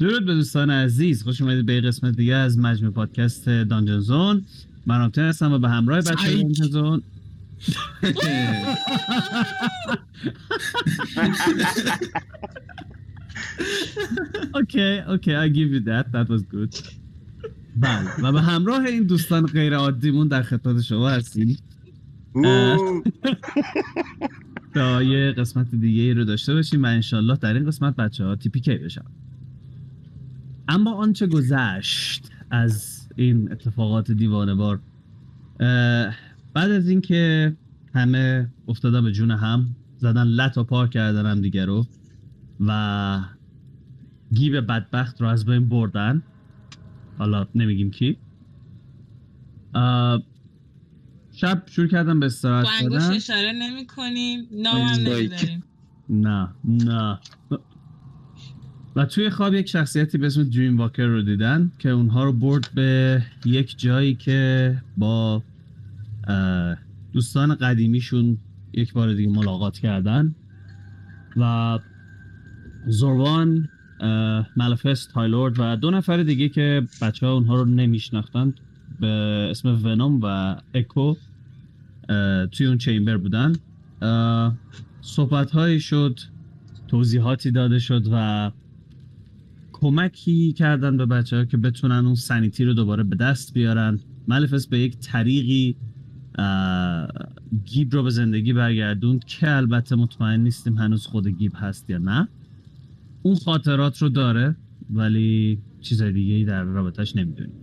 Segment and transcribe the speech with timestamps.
[0.00, 1.22] درود به دوستان عزیز.
[1.22, 4.44] خوش اومدید به قسمت دیگه از مجموع پادکست Dungeon Zone.
[4.86, 7.02] من رامتین هستم و به همراه بچه Dungeon Zone.
[14.54, 16.12] OK OK I give you that.
[16.12, 16.76] That was good.
[17.76, 18.20] بله.
[18.22, 21.58] و به همراه این دوستان غیر عادیمون در خدمت شما هستیم.
[24.74, 28.36] تا یه قسمت دیگه ای رو داشته باشیم و انشالله در این قسمت بچه ها
[28.36, 29.04] TPK بشن.
[30.70, 34.80] اما آنچه گذشت از این اتفاقات دیوانه بار
[36.54, 37.56] بعد از اینکه
[37.94, 41.86] همه افتادن به جون هم زدن لط و پار کردن هم دیگه رو
[42.60, 43.20] و
[44.32, 46.22] گیب بدبخت رو از بین بردن.
[47.18, 48.18] حالا نمیگیم کی.
[51.32, 55.62] شب شروع کردم به استراحت با انگوش اشاره نمی کنیم نام هم نمیداریم.
[56.08, 57.18] نه نه.
[58.96, 62.70] و توی خواب یک شخصیتی به اسم دریم واکر رو دیدن که اونها رو برد
[62.74, 65.42] به یک جایی که با
[67.12, 68.38] دوستان قدیمیشون
[68.72, 70.34] یک بار دیگه ملاقات کردن
[71.36, 71.78] و
[72.86, 73.68] زوروان
[74.56, 78.54] ملفست تایلورد و دو نفر دیگه که بچه ها اونها رو نمیشناختن
[79.00, 79.06] به
[79.50, 81.14] اسم ونوم و اکو
[82.52, 83.52] توی اون چیمبر بودن.
[85.00, 86.20] صحبت هایی شد
[86.88, 88.50] توضیحاتی داده شد و
[89.80, 93.98] کمکی کردن به بچه ها که بتونن اون سنیتی رو دوباره به دست بیارن.
[94.28, 95.76] ملفست به یک طریقی
[97.64, 102.28] گیب رو به زندگی برگردوند که البته مطمئن نیستیم هنوز خود گیب هست یا نه.
[103.22, 104.56] اون خاطرات رو داره
[104.90, 107.54] ولی چیز دیگه ای در رابطش نمی‌دونیم.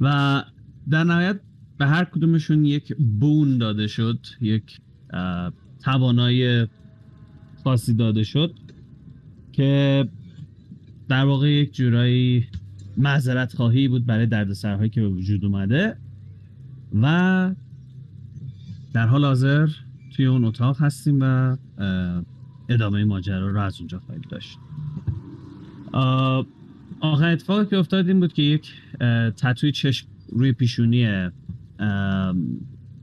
[0.00, 0.44] و
[0.90, 1.40] در نهایت
[1.78, 4.80] به هر کدومشون یک بون داده شد یک
[5.84, 6.66] توانایی
[7.64, 8.54] خاصی داده شد
[9.52, 10.08] که
[11.08, 12.46] در واقع یک جورایی
[12.96, 15.96] معذرت خواهی بود برای دردسرهایی که به وجود اومده.
[17.02, 17.54] و
[18.92, 19.68] در حال حاضر
[20.16, 21.56] توی اون اتاق هستیم و
[22.68, 24.58] ادامه ماجرا رو از اونجا خواهیم داشت.
[27.00, 28.72] آخرین اتفاقی که افتاد این بود که یک
[29.36, 31.30] تتوی چشم روی پیشونی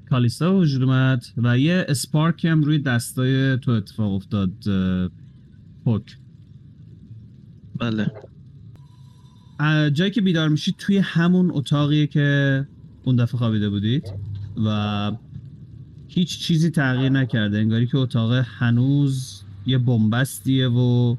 [0.10, 4.54] کالیستا وجود اومد و یه اسپارکی هم روی دستای تو اتفاق افتاد
[5.84, 6.18] پوک
[7.82, 8.12] بله.
[9.90, 12.68] جایی که بیدار میشید توی همون اتاقیه که
[13.04, 14.14] اون دفعه خوابیده بودید
[14.66, 15.12] و
[16.08, 21.16] هیچ چیزی تغییر نکرده انگاری که اتاق هنوز یه بنبستیه و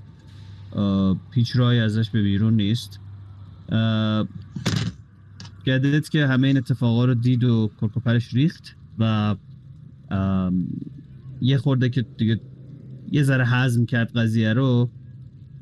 [1.30, 3.00] هیچ راهی ازش به بیرون نیست.
[5.66, 9.36] گدت که همه این اتفاقا رو دید و کرکوپرش ریخت و
[11.40, 12.40] یه خورده که دیگه
[13.12, 14.90] یه ذره حزم کرد قضیه رو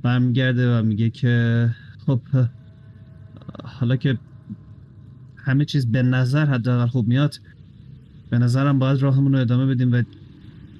[0.03, 1.71] برمیگرده و میگه که
[2.06, 2.21] خب
[3.65, 4.19] حالا که
[5.37, 7.41] همه چیز به نظر حداقل خوب میاد
[8.31, 10.03] به نظرم باید راهمون رو ادامه بدیم و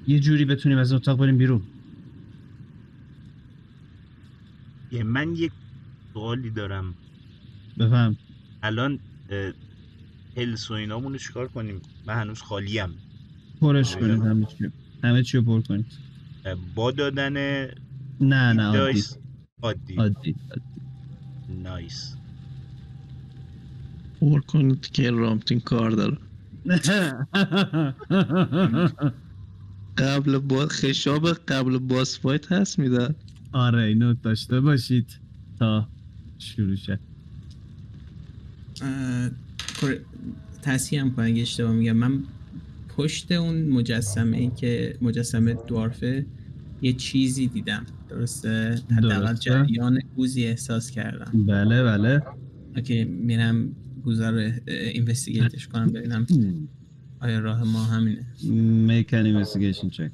[0.07, 1.61] یه جوری بتونیم از اتاق بریم بیرون.
[5.05, 5.51] من یک
[6.13, 6.93] سوالی دارم.
[7.79, 8.17] بفهم.
[8.63, 8.99] الان
[10.37, 12.89] هلس و اینامونو چیکار کنیم؟ من هنوز خالیم.
[13.61, 14.71] پرش کنید همه چی
[15.03, 15.85] همه چی رو پر کنید.
[16.75, 17.67] با دادن
[18.21, 19.03] نه نه عادی.
[19.61, 19.95] عادی.
[19.95, 20.35] عادی
[21.63, 22.15] نایس
[24.19, 26.17] پر کنید که رامتین کار داره.
[29.97, 33.15] قبل با خشاب قبل باس فایت هست میدن
[33.53, 35.19] آره اینو داشته باشید
[35.59, 35.87] تا
[36.39, 36.99] شروع شد
[40.61, 41.91] تصحیح هم کنم اگه اشتباه میگم.
[41.93, 42.23] من
[42.97, 46.25] پشت اون مجسمه ای که مجسمه دوارفه
[46.81, 47.85] یه چیزی دیدم.
[48.09, 51.45] درسته؟ حداقل جریان گوزی احساس کردم.
[51.45, 52.23] بله بله.
[52.75, 56.27] اوکی میرم گوزه رو اینوستیگیتش کنم ببینم
[57.19, 58.25] آیا راه ما همینه.
[58.87, 60.11] Make an investigation check.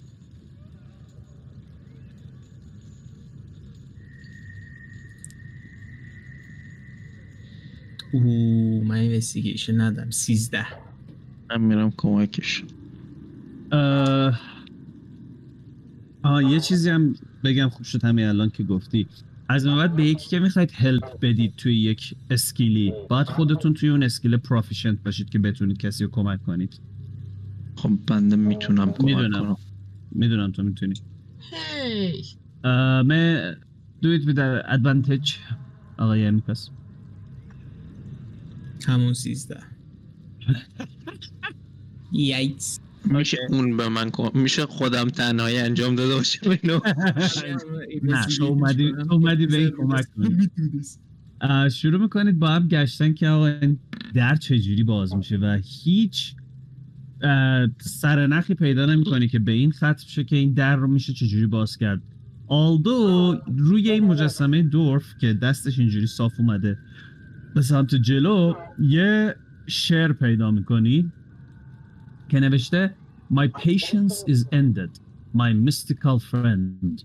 [8.12, 10.12] اوه من اینوستیگیشن ندارم.
[10.12, 10.65] سیزده.
[11.50, 12.63] من میرم کمکش.
[13.71, 14.56] آه...
[16.23, 19.07] آه یه چیزی هم بگم خوب شد همین الان که گفتی.
[19.49, 23.89] از این بعد به یکی که می‌خواید هلپ بدید توی یک اسکیلی باید خودتون توی
[23.89, 26.79] اون اسکیل پروفیشنت باشید که بتونید کسی رو کمک کنید.
[27.75, 29.39] خب بنده می‌تونم کمک می‌دونم.
[29.43, 29.57] کنم.
[30.11, 30.93] می‌دونم تو می‌تونی.
[31.83, 32.23] هی.
[33.03, 33.55] من
[34.03, 34.37] do it with
[34.69, 35.31] advantage
[35.97, 36.41] آقای
[38.87, 39.59] همون سیزده.
[42.11, 42.79] یایتس
[43.09, 46.80] میشه اون به من میشه خودم تنهایی انجام داده باشم اینو
[48.04, 50.06] نه تو اومدی اومدی به این کمک
[51.69, 53.80] شروع می‌کنید با هم گشتن که آقا این
[54.13, 56.36] در چجوری باز میشه و هیچ
[57.80, 61.77] سرنخی پیدا نمی‌کنی که به این ختم شه که این در رو میشه چجوری باز
[61.77, 62.01] کرد.
[62.48, 66.77] آلدو روی این مجسمه دورف که دستش اینجوری صاف اومده
[67.56, 69.36] به سمت جلو یه
[69.68, 71.12] شعر پیدا می‌کنی.
[72.28, 72.94] که نوشته
[73.32, 74.93] My patience is ended,
[75.43, 77.02] my mystical friend.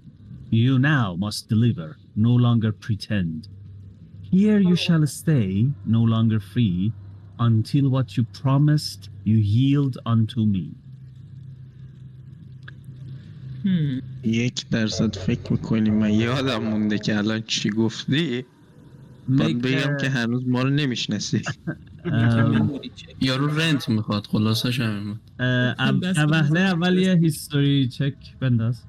[0.51, 1.89] You now must deliver,
[2.27, 3.47] no longer pretend.
[4.31, 5.49] Here you shall stay,
[5.85, 6.91] no longer free,
[7.39, 10.67] until what you promised you yield unto me.
[13.65, 14.01] هم.
[14.23, 18.45] یک درصد فکر میکنی من یادم مونده که الان چی گفتی
[19.29, 21.90] باید Make بگم a- که هنوز ما رو نمیشناسی ام، مموری چک.
[23.20, 25.20] یارو رنت می‌خواد خلاصش همین بود.
[25.40, 26.56] اوله بزن.
[26.56, 28.82] اول یه هیستوری چک بنداز.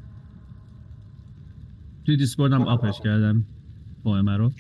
[2.06, 3.46] توی دیسکورد هم آپش کردم.
[4.04, 4.52] پویمه رو.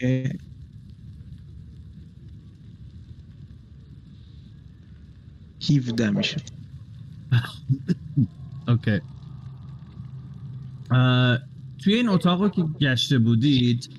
[5.59, 6.37] هیوده میشه.
[8.67, 8.99] اوکی.
[10.91, 11.37] اه،
[11.77, 13.89] توی این اتاق که گشته بودید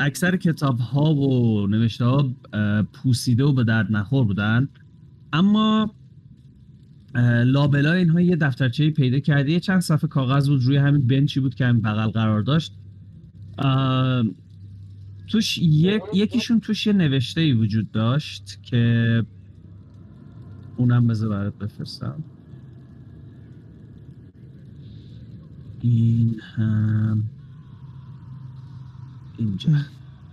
[0.00, 2.30] اکثر کتاب ها و نوشته ها
[2.92, 4.68] پوسیده و به درد نخور بودن.
[5.32, 5.94] اما
[7.14, 9.52] اه، لابلای اینها یه دفترچه پیدا کردی.
[9.52, 12.76] یه چند صفحه کاغذ بود روی همین بنچی بود که همین بغل قرار داشت.
[15.28, 19.24] توش یک یکیشون توش یه نوشته ای وجود داشت که
[20.76, 22.24] اونم بذار برات بفرستم.
[25.80, 27.24] این هم
[29.40, 29.68] اینجا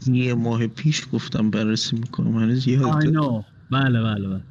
[0.08, 4.44] یه ماه پیش گفتم بررسی می‌کنم هنوز یادت know بله بله بله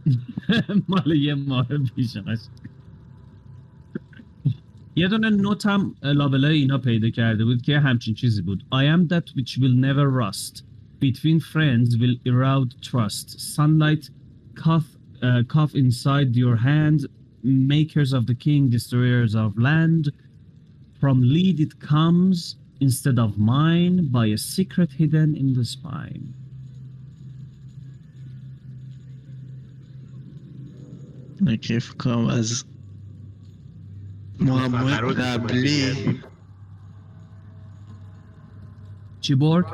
[0.88, 1.66] مال یه ماه
[1.96, 2.16] پیش.
[4.96, 9.08] یه دونه نوت هم لابلای اینا پیدا کرده بود که همچین چیزی بود I am
[9.08, 10.62] that which will never rust
[11.00, 13.26] Between friends will erode trust
[13.56, 14.04] Sunlight
[14.64, 14.88] cough,
[15.22, 16.98] uh, cough inside your hand
[17.44, 20.04] Makers of the king, destroyers of land
[21.00, 26.34] From lead it comes instead of mine By a secret hidden in the spine.
[31.60, 32.64] که فکر کنم از
[34.40, 35.92] معمای فقرات قبلی
[39.20, 39.66] چی برد؟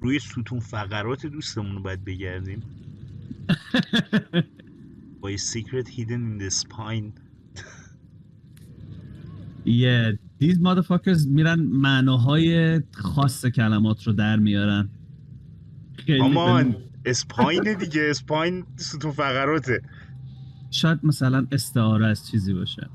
[0.00, 2.62] روی ستون فقرات دوستمون رو باید بگردیم.
[5.20, 7.12] با یه secret hidden in the spine.
[9.64, 10.12] Yeah,
[10.42, 14.88] these motherfuckers میرن معناهای خاص کلمات رو در میارن.
[16.72, 19.82] به- اسپاین دیگه اسپاین ستون فقراته.
[20.70, 22.88] شاید مثلا استعاره از چیزی باشه.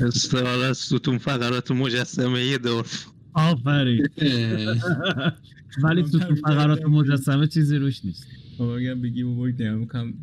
[0.00, 4.08] استعاره از ستون فقرات مجسمه یه دورف آفرین.
[5.82, 8.26] ولی تو تو فقرات مجسمه چیزی روش نیست.
[8.60, 9.44] اگر بگی بابا
[9.74, 10.14] می‌کنم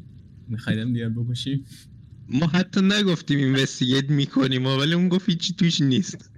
[0.48, 1.66] میخوایدم دیگر بکشیم.
[2.30, 6.30] ما حتی نگفتیم investigate می‌کنیم ولی اون گفت هیچی توش نیست.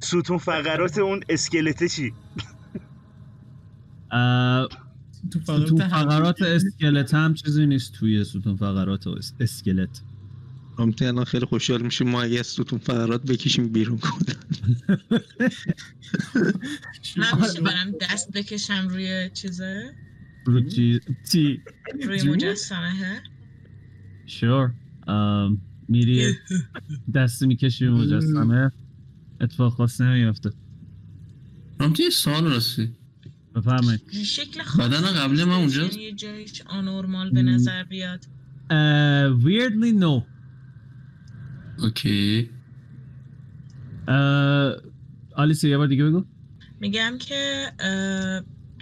[0.00, 2.12] ستون فقرات اون اسکلته چی؟
[5.42, 10.02] ستون فقرات اسکلت هم چیزی نیست توی ستون فقرات و اس- اسکلت.
[10.78, 14.36] هم الان خیلی خوشحال میشیم ما اگه از ستون فقرات بکشیم بیرون کنن
[17.16, 19.94] من میشه برم دست بکشم روی چیزه؟
[20.46, 21.00] رو چی
[22.04, 23.22] روی؟ مجسمه
[24.26, 24.70] شور
[25.88, 26.34] میری
[27.14, 28.72] دست می‌کشی به مجسمه
[29.40, 30.50] اتفاق خاص نمیفته
[31.80, 32.92] هم یه سال راستی
[33.54, 37.42] بفرمایید شکل خاصی بدن قبلی من اونجاست؟ یعنی یه جایش آنورمال به.
[37.42, 38.24] نظر بیاد
[38.70, 38.70] Uh,
[39.44, 40.22] weirdly no.
[41.84, 42.50] اوکی
[44.06, 44.10] Uh,
[45.36, 46.24] آلیسیا یه بار دیگه بگو.
[46.80, 47.66] میگم که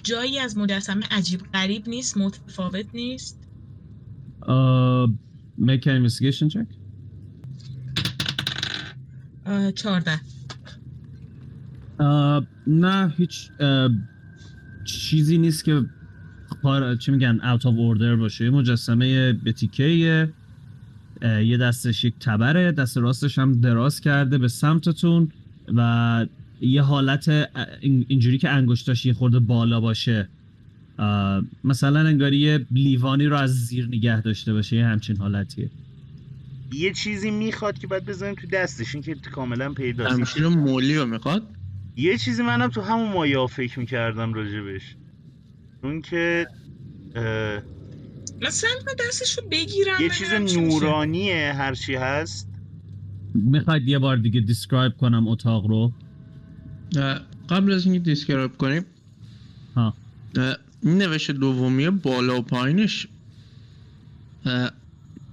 [0.02, 3.42] جایی از مجسمه عجیب غریب نیست متفاوت نیست
[4.42, 5.10] Uh,
[5.58, 6.66] make an investigation check.
[9.46, 10.20] اه، چهارده.
[11.98, 13.90] Uh, نه هیچ uh,
[14.84, 15.84] چیزی نیست که
[16.62, 16.96] خار...
[16.96, 18.44] چی میگن out of order باشه.
[18.44, 19.84] یه مجسمه بتیکه
[21.22, 25.28] یه دستش یک تبره دست راستش هم دراز کرده به سمتتون
[25.74, 26.26] و
[26.60, 27.48] یه حالت
[27.80, 30.28] اینجوری که انگشتاش یه خورده بالا باشه.
[31.64, 35.70] مثلا انگاری یه لیوانی رو از زیر نگه داشته باشه یه همچین حالتیه.
[36.72, 41.06] یه چیزی می‌خواد که باید بزنیم تو دستش این که کاملا پیداست همشیر مولی رو
[41.06, 41.42] می‌خواد؟
[41.96, 44.96] یه چیزی منم تو همون مایا فکر می‌کردم راجبش.
[45.84, 46.46] اون که
[47.14, 47.22] اه،
[48.42, 48.50] من
[49.38, 50.32] رو بگیرم یه چیز.
[50.32, 52.48] نورانیه هرچی هست.
[53.34, 55.92] می‌خواید یه بار دیگه describe کنم اتاق رو؟
[57.48, 58.84] قبل از اینکه describe کنیم
[59.76, 59.94] ها.
[60.86, 63.06] این نوشته دومی بالا و پایینش.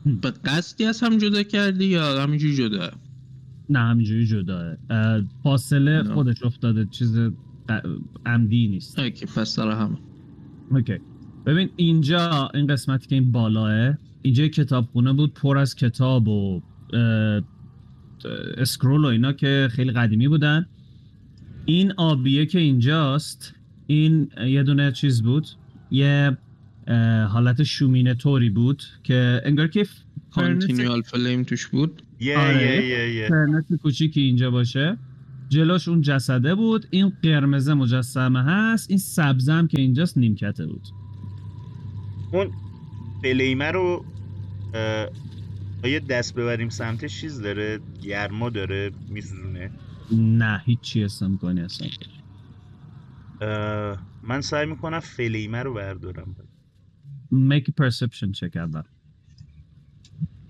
[0.06, 2.90] به قصدی از هم جدا کردی یا همینجوری جدا؟
[3.70, 6.04] نه همینجوری جداه اه، فاصله.
[6.04, 7.18] خودش افتاده چیز
[8.26, 9.00] عمدی نیست.
[9.00, 9.98] OK پس سر همه
[10.72, 10.98] OK.
[11.46, 16.62] ببین اینجا این قسمتی که این بالاه اینجا کتابخونه بود پر از کتاب و
[18.58, 20.66] scroll و اینا که خیلی قدیمی بودن.
[21.66, 23.54] این آبیه که اینجاست
[23.88, 25.48] این یه دونه چیز بود.
[25.92, 26.38] یه
[27.30, 32.02] حالت شومینه طوری بود که انگار که furnace continual فلیم توش بود.
[32.20, 32.88] یه آره.
[32.88, 34.98] یه یه کوچیکی اینجا باشه.
[35.50, 36.88] جلوش اون جسده بود.
[36.90, 38.90] این قرمز مجسمه هست.
[38.90, 40.88] این سبزم که اینجاست نیمکته بود.
[42.32, 42.52] اون
[43.22, 44.06] فلیمه رو
[45.84, 49.72] آیا دست ببریم سمتش چیز داره؟ گرما داره؟ میسوزونه؟
[50.12, 51.88] نه هیچی اسم کنی اصلا.
[54.24, 56.36] من سعی می‌کنم فلیمه رو بردارم.
[57.34, 58.84] Make a perception check اول.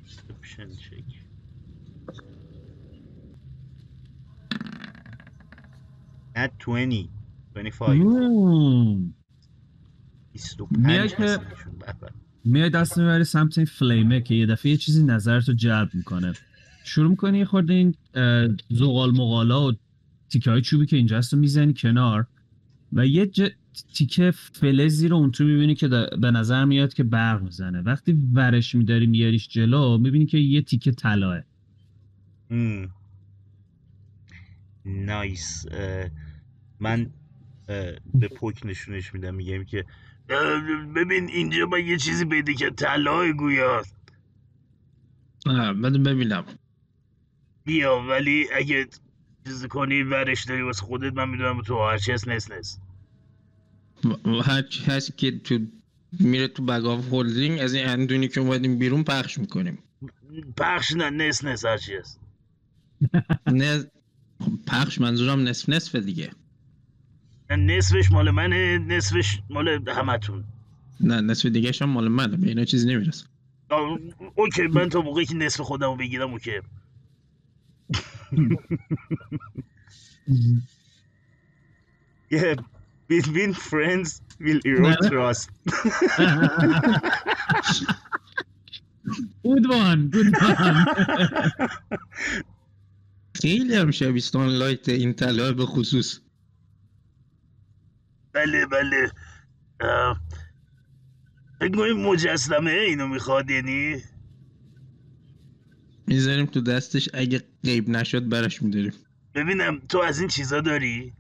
[0.06, 1.04] Perception check.
[6.36, 7.10] At 20
[7.54, 9.14] 25 مم.
[10.34, 11.40] 25 میای که- به.
[12.46, 16.34] میای دست می‌بری سمت این فلیمه که یه دفعه یه چیزی نظرتو جلب می‌کنه.
[16.84, 17.96] شروع می‌کنی یه خورده این
[18.70, 19.74] زغال مغالا و
[20.30, 22.28] تیکه های چوبی که اینجا هست رو می‌زنی کنار.
[22.94, 23.50] و یه ج...
[23.94, 25.88] تیکه فلزی رو اون تو می‌بینی که
[26.22, 27.82] به نظر میاد که برق می‌زنه.
[27.82, 31.42] وقتی ورش میداری میاریش جلو می‌بینی که یه تیکه طلاه.
[34.86, 36.10] نایس اه،
[36.80, 37.10] من
[37.70, 39.86] اه، به پوک نشونش میدم میگم که
[40.30, 40.62] اه،
[40.96, 43.84] ببین اینجا من یه چیزی پیدا که طلای گویا.
[45.46, 46.44] آه، بده ببینم.
[47.66, 48.88] بیا ولی اگه
[49.46, 52.80] چیز کنی ورش داری واسه خودت من می‌دونم تو هرچی هست نصف نصف
[54.44, 55.60] هر چی هست که تو
[56.20, 59.78] میره تو bag of holding از این dungeon ی که اومدیم بیرون پخش می‌کنیم.
[60.58, 62.20] پخش نه نصف نصف هرچی هست.
[63.60, 63.86] نه
[64.40, 66.32] خب پخش منظورم نصف نصف دیگه.
[67.50, 70.44] نصفش مال منه نصفش مال همتون.
[71.00, 73.26] نه نصف دیگه هم مال منه به اینا چیزی نمی‌رسه.
[73.70, 74.00] آه،
[74.36, 76.52] OK من تا موقعی که نصف خودم رو بگیرم OK.
[83.14, 84.08] between friends
[84.46, 85.50] will erode trust.
[89.46, 90.78] good one good one.
[93.42, 96.20] خیلی هم شبیستان لایت این طلا به خصوص.
[98.34, 99.12] بله بله.
[101.60, 104.02] فکر کنیم مجسمه اینو می‌خواد یعنی؟
[106.08, 108.94] می‌ذاریم تو دستش اگه غیب نشد برش میداریم.
[109.36, 111.14] ببینم تو از این چیزا داری؟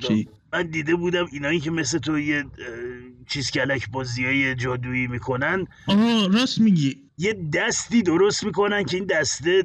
[0.00, 2.44] چی؟ من دیده بودم اینایی که مثل تو یه
[3.28, 6.96] چیز کلک بازی های جادویی می‌کنن آه راست میگی.
[7.18, 9.64] یه دستی درست می‌کنن که این دسته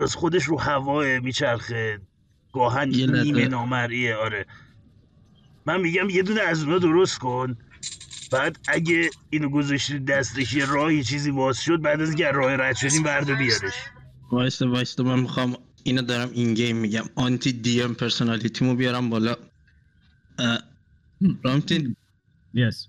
[0.00, 2.00] از خودش رو هواه میچرخه.
[2.52, 2.88] گاهن.
[2.88, 4.46] نیمه نامرئیه آره.
[5.66, 7.56] من میگم یه دونه از اونا درست کن.
[8.32, 12.76] بعد اگه اینو گذاشتی دستش یه راهی چیزی باز شد بعد از اینکه راه رد
[12.76, 13.74] شدیم بردا بیارش.
[14.32, 17.04] وایستا وایستا من می‌خوام اینو دارم این game میگم.
[17.14, 19.36] anti DM personality مو بیارم بالا.
[21.44, 21.96] رامتین
[22.56, 22.88] yes.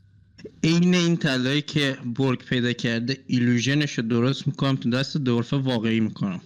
[0.63, 5.51] عین این طلایی که برگ پیدا کرده illusion ش رو درست می‌کنم تو دست dwarf
[5.51, 6.41] ه واقعی می‌کنم.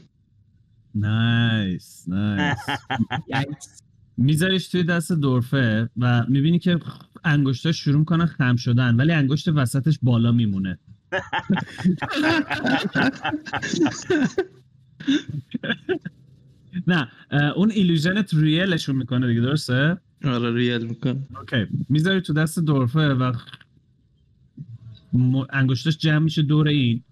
[0.95, 2.57] nice nice
[4.17, 6.79] میذاریش توی دست dwarf ه و می‌بینی که
[7.23, 10.79] انگشتاش شروع می‌کنن خم شدن ولی انگشت وسطش بالا میمونه.
[16.87, 17.07] نه
[17.55, 21.67] اون ایلوژنت ریلشون می‌کنه دیگه درسته؟ آره ریال می‌کنم اوکی.
[21.89, 23.33] می‌ذاری تو دست دورفه و
[25.13, 27.03] م- انگشتاش جمع میشه دور این.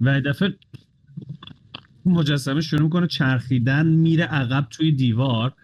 [0.00, 0.58] و دفعه
[2.06, 5.54] مجسمه شروع می‌کنه چرخیدن میره عقب توی دیوار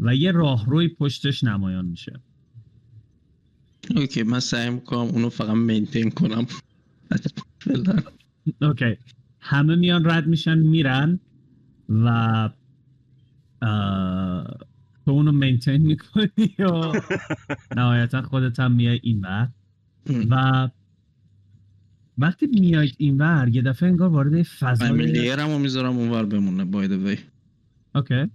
[0.00, 2.20] و یه راهروی پشتش نمایان میشه.
[3.96, 6.46] OK من سعی می‌کنم اونو فقط maintain کنم.
[8.62, 8.96] OK.
[9.40, 11.20] همه میان رد میشن میرن
[11.88, 12.06] و
[13.62, 14.58] اه،
[15.04, 16.92] تو اونو maintain می‌کنی و
[17.76, 19.48] نهایتا خودت هم میای این ور؟
[20.30, 20.68] و
[22.18, 26.64] وقتی میاید این ور یه دفعه انگار وارد یه فضای فامیلیرم رو می‌ذارم اونور بمونه
[26.64, 27.16] باید وی
[27.94, 28.26] OK.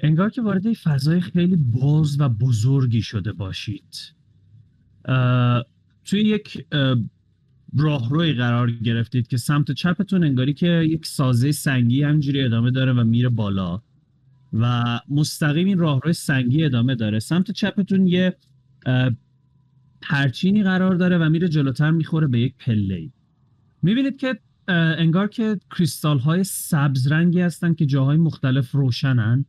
[0.00, 4.14] انگار که وارد فضای خیلی باز و بزرگی شده باشید.
[6.04, 6.96] توی یک اه،
[7.76, 13.04] راهروی قرار گرفتید که سمت چپتون انگاری که یک سازه سنگی همجوری ادامه داره و
[13.04, 13.82] میره بالا.
[14.52, 17.18] و مستقیم این راهروی سنگی ادامه داره.
[17.18, 18.36] سمت چپتون یه
[20.02, 23.10] پرچینی قرار داره و میره جلوتر می‌خوره به یک پله
[23.82, 29.44] می‌بینید که انگار که کریستال های سبز رنگی هستن که جاهای مختلف روشنن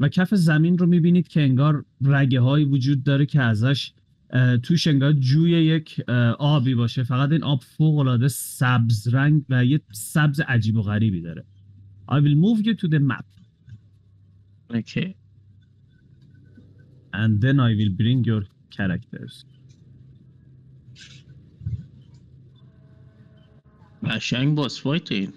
[0.00, 3.92] و کف زمین رو می‌بینید که انگار رگه هایی وجود داره که ازش
[4.62, 6.00] توش انگار جوی یک
[6.38, 7.02] آبی باشه.
[7.02, 11.44] فقط این آب فوق العاده سبز رنگ و یه سبز عجیب و غریبی داره.
[12.10, 13.35] I will move you to the map.
[14.70, 15.14] اوکی
[17.12, 18.42] and then I will bring your
[18.76, 19.44] characters.
[24.04, 25.32] قشنگ باس فایت این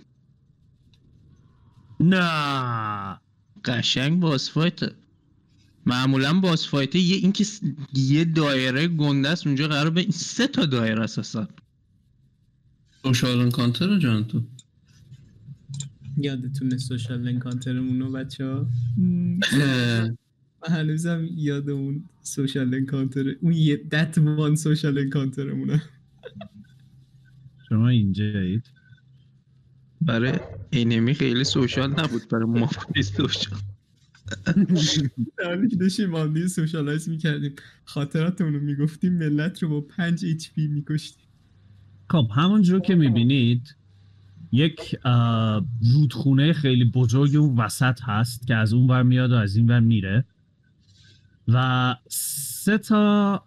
[2.00, 3.20] نه.
[3.66, 4.80] قشنگ boss fight
[5.86, 7.46] معمولا boss fight یه اینکه
[7.94, 11.48] یه دایره گنده است اونجا قرار به این سه تا دایره اساسا.
[13.04, 14.44] social encounter جان تو.
[16.24, 18.68] یادتونه social encounter مون رو بچه ها
[20.62, 25.84] من هنوزم یاد اون social encounter اون یه that one social encounter مونه.
[27.70, 28.64] شما اینجایید؟
[30.02, 30.40] برای
[30.72, 32.68] enemy خیلی social نبود برای ما.
[32.68, 33.60] خیلی social.
[35.38, 37.56] در حالی که داشتیم دیگه socialize می‌کردیم.
[37.86, 41.26] خاطراتمون رو می‌گفتیم ملت رو با 5 HP میکشتیم.
[42.10, 43.76] خب همونجور که می‌بینید
[44.52, 44.96] یک
[45.94, 49.80] رودخونه خیلی بزرگ اون وسط هست که از اون ور میاد و از این ور
[49.80, 50.26] میره.
[51.48, 53.44] و سه تا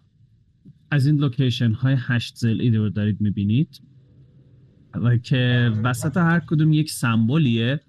[0.91, 3.81] از این location های هشت ضلعی رو دارید می‌بینید
[4.93, 7.79] و که وسط هر کدوم یک سمبولیه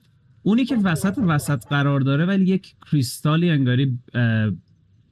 [0.42, 3.99] اونی که وسط وسط قرار داره ولی یک کریستالی انگاری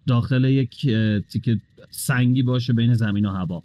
[0.06, 0.80] داخل یک
[1.28, 3.62] تیکه سنگی باشه بین زمین و هوا.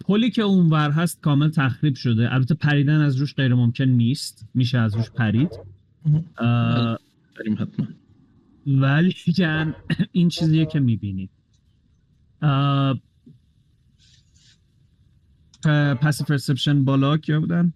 [0.00, 2.34] پلی که اونور هست کامل تخریب شده.
[2.34, 4.46] البته پریدن از روش غیر ممکن نیست.
[4.54, 5.50] میشه از روش پرید.
[7.58, 7.86] حتما.
[8.66, 9.74] ولی کن
[10.12, 11.30] این چیزیه که می‌بینید.
[16.00, 17.72] پس پرسپشن بالا کیا بودن؟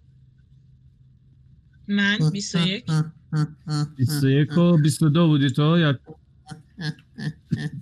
[1.87, 2.85] من 21
[3.97, 5.99] 21 و 22 بودی تو یا؟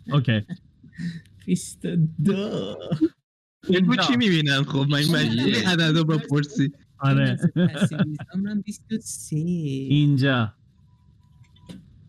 [0.14, 0.42] اوکی.
[1.46, 2.78] 22
[3.64, 4.04] بگو اینجا.
[4.04, 6.72] چی می‌بینن؟ خب من مجبوری عدد رو بپرسی.
[7.00, 7.38] آره.
[8.36, 10.54] من 23 اینجا.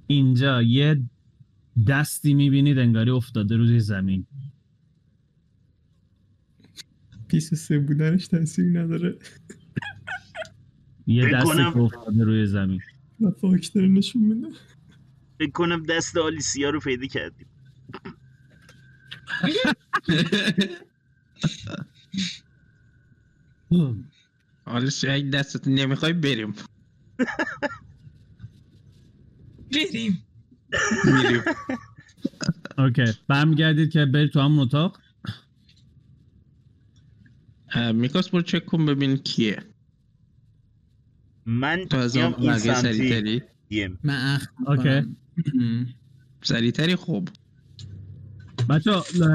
[0.06, 1.02] اینجا یه
[1.88, 4.26] دستی می‌بینید انگاری افتاده روی زمین.
[7.28, 9.18] 23 بودنش تاثیر نداره.
[11.06, 12.80] یه دستی که افتاده روی زمین.
[13.20, 14.48] و فاکتر نشون میده.
[15.38, 17.46] فکر کنم دست آلیسیا رو پیدا کردیم.
[24.66, 26.54] حالا شاید دستت نمی‌خوای بریم
[29.72, 30.26] بریم
[31.04, 31.42] میریم
[32.78, 35.00] okay برمیگردید که برید تو همون اتاق
[37.94, 39.62] میکاس برو چک کن ببین کیه
[41.46, 42.34] من تو از اون
[43.70, 43.98] یم.
[44.02, 45.16] من اخ okay.
[45.36, 45.94] می‌کنم
[46.42, 47.28] سریعتری خب
[48.68, 48.90] بچه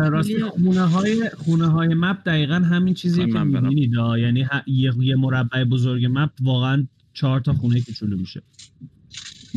[0.10, 3.40] راستی خونه های خونه های map دقیقا همین چیزیه که.
[3.40, 8.42] می‌بینید یعنی ه- یه, یه مربع بزرگ مپ واقعا چهار تا خونه کوچولو میشه.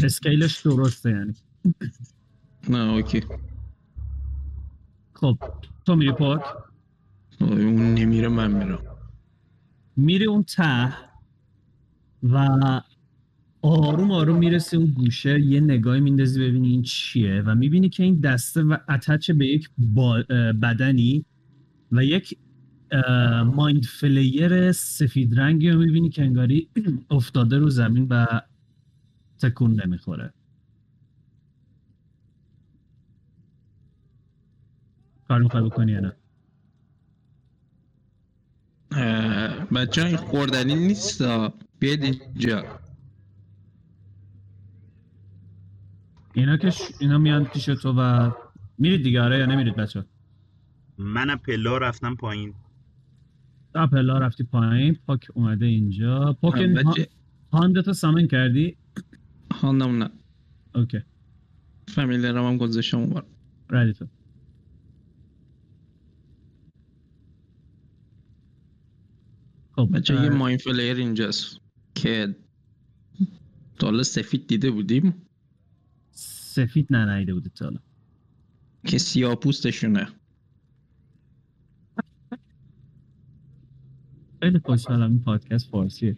[0.05, 1.35] اسکیلش درسته یعنی.
[2.69, 3.23] نه اوکی.
[5.15, 5.39] خب
[5.87, 6.41] تو میری پاک
[7.41, 8.79] آه، اون نمیره من میرم.
[9.97, 10.95] میری اون ته
[12.23, 12.49] و
[13.63, 18.21] آروم آروم می‌رسی اون گوشه یه نگاهی میندازی ببینی این چیه و می‌بینی که این
[18.21, 19.71] دسته و اتچ به یک
[20.63, 21.25] بدنی
[21.93, 22.39] و یک
[23.47, 26.69] مایند فلیر سفید رنگی رو می‌بینی که انگاری
[27.11, 28.27] افتاده رو زمین و
[29.41, 30.35] تکون نمی‌خوره.
[35.29, 36.13] کار می‌خوای بکنی نه؟
[39.75, 41.23] بچه این خوردنی نیست
[41.79, 42.82] بیاید اینجا.
[46.35, 46.83] اینا که ش...
[47.01, 48.31] اینا میان پیش تو و
[48.79, 50.05] میرید دیگه آره یا نمیرید بچه
[50.99, 52.55] منم پلا رفتم پایین.
[53.75, 56.33] اپلا رفتی پایین پاک اومده اینجا.
[56.41, 57.09] پاک بچه
[57.53, 58.77] هاندتو سامن کردی؟
[59.53, 60.11] هاندم نه.
[60.75, 61.01] اوکی.
[61.89, 63.23] فامیلرم هم گذاشتم اون
[63.71, 64.07] ردی تو.
[69.77, 71.61] خب بچه یه ماین فلیر اینجاست
[71.95, 72.37] که
[73.79, 75.15] تا سفید دیده بودیم.
[76.53, 77.79] سفید نه نیده بودی تا حالا.
[78.87, 80.09] که سیاه پوستشونه.
[84.43, 86.17] خیلی خوشحالم این پادکست فارسیه.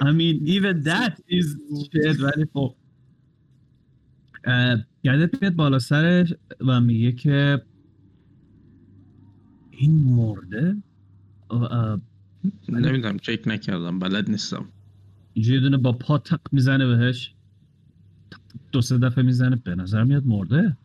[0.00, 1.46] I mean even that is
[1.82, 2.76] shit ولی خب.
[4.44, 7.62] اه، گردت میاد بالا سرش و میگه که
[9.70, 10.76] این مرده؟
[12.68, 14.68] نمی‌دونم چک نکردم بلد نیستم.
[15.36, 17.34] یه دونه با پا تق می‌زنه بهش.
[18.72, 20.76] دو سه دفعه می‌زنه به نظر میاد مرده.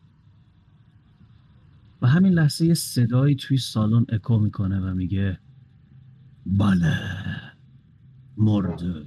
[2.02, 5.38] و همین لحظه یه صدایی توی سالن اکو می‌کنه و میگه
[6.46, 6.98] بله
[8.36, 9.06] مرده.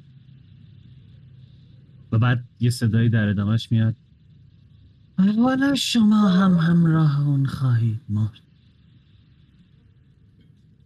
[2.11, 3.95] و بعد یه صدایی در ادامهش میاد.
[5.37, 8.41] والا شما هم همراه اون خواهید مرد.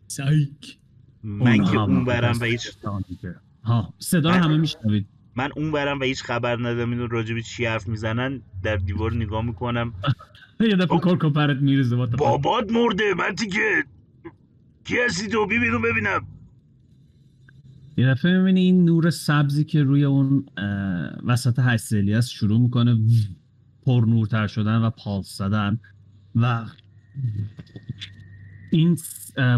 [0.08, 0.78] سایک
[1.24, 2.72] من که اون برم و هیچ.
[3.64, 7.44] ها صدا رو من- همه میشنوید من اون برم و هیچ خبر ندارم اینو راجبی
[7.44, 9.94] چی حرف می‌زنن در دیوار نگاه می‌کنم
[10.60, 11.00] یه دفعه.
[11.00, 11.96] کل پرت میریزه.
[11.96, 13.84] بابات مرده من که
[14.84, 16.28] کی هستی تو بی بیرون ببینم
[17.98, 20.46] یه دفعه می‌بینی این نور سبزی که روی اون
[21.26, 22.98] وسط هشت است شروع می‌کنه
[23.86, 25.80] پر نورتر شدن و پالس زدن
[26.36, 26.66] و
[28.72, 28.98] این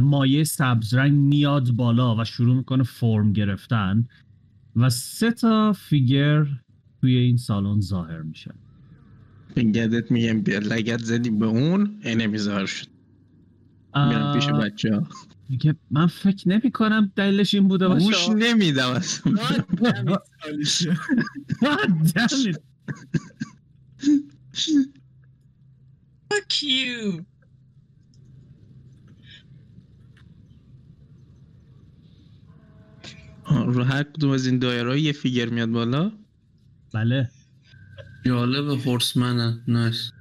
[0.02, 4.08] مایه سبز رنگ میاد بالا و شروع می‌کنه فرم گرفتن
[4.76, 6.47] و سه تا فیگر
[7.02, 8.56] توی این سالن ظاهر میشن
[9.56, 12.88] به گدت میگم بیا لگت زدی به اون انمی ظاهر شد.
[13.95, 15.08] میرم پیش بچه ها.
[15.50, 18.06] میگه من فکر نمی کنم دلیلش این بوده باشه.
[18.06, 19.34] گوش نمیدم اصلا.
[26.32, 27.26] Fuck you.
[33.65, 36.11] رو هر کدوم از این دایره یه فیگر میاد بالا.
[36.93, 37.29] بله.
[38.25, 40.11] جالب هورسمنن نایس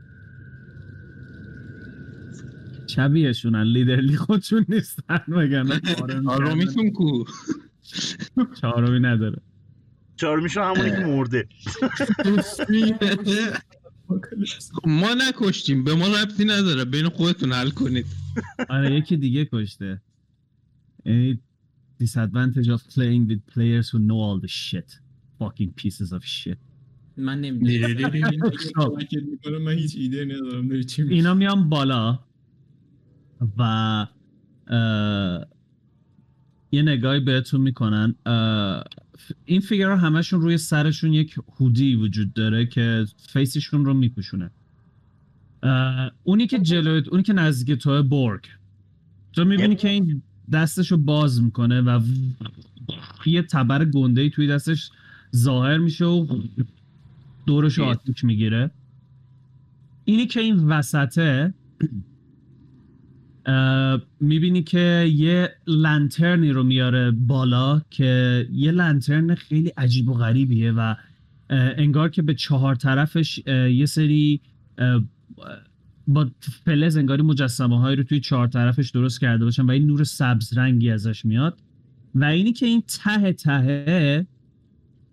[2.87, 5.81] شبیهشونن لیدرلی خودشون نیستن وگرنه
[6.27, 7.25] آرامیتون کو.
[8.61, 9.39] چهارمی نداره.
[10.17, 11.49] چهارمیشو همونی که مرده.
[14.73, 15.85] خب، ما نکشتیم.
[15.85, 16.85] به ما ربطی نداره.
[16.85, 18.07] بین خودتون حل کنید.
[18.69, 20.01] آره یکی دیگه کشته.
[21.05, 21.41] یعنی
[22.05, 24.91] disadvantage of playing with players who know all the shit.
[25.41, 26.59] Fucking pieces of shit.
[27.17, 28.33] من نمی‌دونم.
[29.65, 30.69] من هیچ ایده ندارم.
[30.69, 32.19] داری چی میگی؟ اینا میان بالا
[33.59, 34.07] و
[36.73, 38.15] یه نگاهی بهتون می‌کنن.
[39.45, 44.51] این فیگر همشون روی سرشون یک هودی وجود داره که فیسشون رو میپوشونه.
[46.23, 48.45] اونی که جلوی اونی که نزدیک توه برگ
[49.33, 52.01] تو می‌بینی که این دستشو باز می‌کنه و
[53.27, 54.91] یه تبر گنده توی دستش
[55.37, 56.27] ظاهر میشه و
[57.47, 58.71] دورش آتیش می‌گیره.
[60.05, 61.55] اینی که این وسطه
[64.21, 70.95] می‌بینی که یه لنترنی رو میاره بالا که یه لنترن خیلی عجیب و غریبیه و
[71.51, 74.41] انگار که به چهار طرفش یه سری
[76.11, 76.31] با
[76.65, 80.59] فلز انگاری مجسمه هایی رو توی چهار طرفش درست کرده باشن و این نور سبز
[80.59, 81.63] رنگی ازش میاد
[82.15, 84.27] و اینی که این ته ته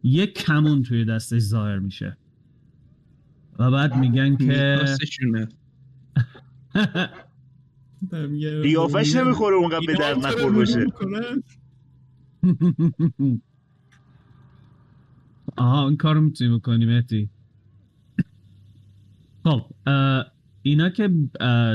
[0.03, 2.17] یه کمون توی دستش ظاهر میشه.
[3.59, 4.79] و بعد میگن که
[8.63, 10.85] قیافش نمی‌خوره اونقدر به درد نخور باشه.
[15.57, 17.29] آها این کارو می‌تونی بکنی مهدی.
[19.43, 19.65] خب
[20.69, 21.09] اینا که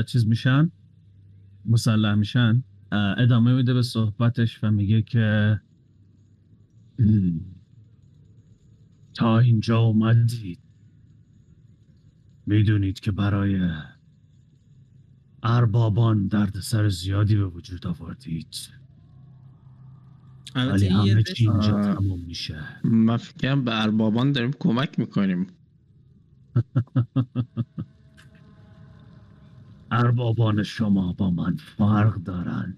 [0.07, 0.71] چیز میشن
[1.65, 2.63] مسلح میشن
[3.17, 5.59] ادامه میده به صحبتش و میگه که
[6.99, 7.41] "هم،
[9.13, 10.59] تا اینجا اومدید.
[12.45, 13.69] می‌دونید که برای
[15.43, 18.55] اربابان دردسر زیادی به وجود آوردید.
[20.55, 21.95] ولی همه چی اینجا.
[21.95, 22.59] تموم میشه.
[22.83, 25.47] من فکرم به اربابان داریم کمک می‌کنیم.
[29.93, 32.77] اربابان شما با من فرق دارن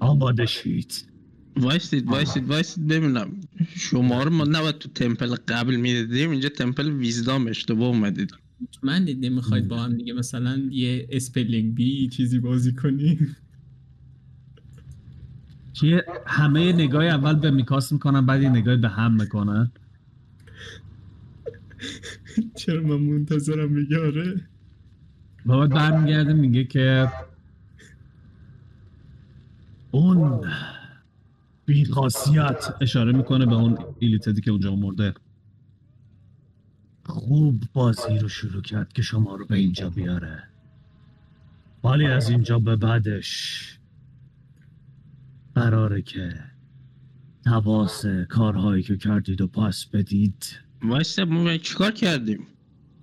[0.00, 1.04] آماده شید
[1.56, 3.30] وایسید وایسید وایسید ببینم.
[3.76, 8.34] شما رو ما نباید تو temple قبل می‌دیدیم اینجا temple wisdom اشتباه اومدید.
[8.82, 13.18] من دید نمی‌خواید با هم دیگه مثلا یه spelling bee چیزی بازی کنی
[15.72, 19.70] که همه نگاه اول به میکاس می‌کنن بعد یه نگاهی به هم می‌کنن.
[22.54, 24.40] چرا من منتظرم بگه آره.
[25.46, 27.08] بعد برمیگرده میگه که
[29.90, 30.40] اون
[31.66, 35.14] بیخاصیت اشاره می‌کنه به اون ایلیتدی که اونجا مرده.
[37.04, 40.42] خوب بازی رو شروع کرد که شما رو به اینجا بیاره.
[41.84, 43.78] ولی از اینجا به بعدش
[45.54, 46.34] قراره که
[47.44, 52.46] تواس کارهایی که کردید و پاس بدید وایسا ما چیکار کردیم؟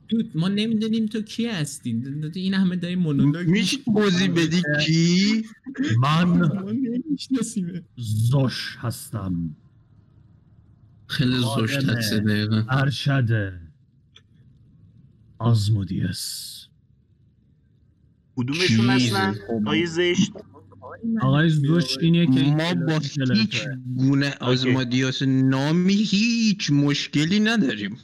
[0.08, 2.02] دود ما نمی‌دونیم تو کی هستی.
[2.36, 5.46] این همه داری مونولوگ میشه توضیح بدی کی؟
[6.02, 6.52] من
[7.98, 9.56] زوش هستم.
[11.08, 11.94] خیلی زشت آدمه.
[11.94, 12.64] حدسه دقیقا.
[12.70, 13.54] ارشد
[15.40, 16.54] آزمودیس.
[18.36, 19.36] کدومشون هستن.
[19.66, 20.32] آیه زشت.
[21.22, 23.00] آقای زوش اینیه که ما با
[23.34, 23.62] هیچ.
[23.98, 27.98] گونه آزمادیاس نامی هیچ مشکلی نداریم.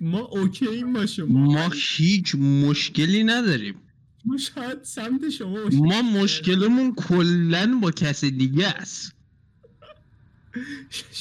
[0.00, 1.40] ما اوکییم با شما.
[1.40, 3.74] ما هیچ مشکلی نداریم.
[4.24, 5.58] ما شاید سمت شما.
[5.72, 9.12] ما مشکلمون کلا با کس دیگه است.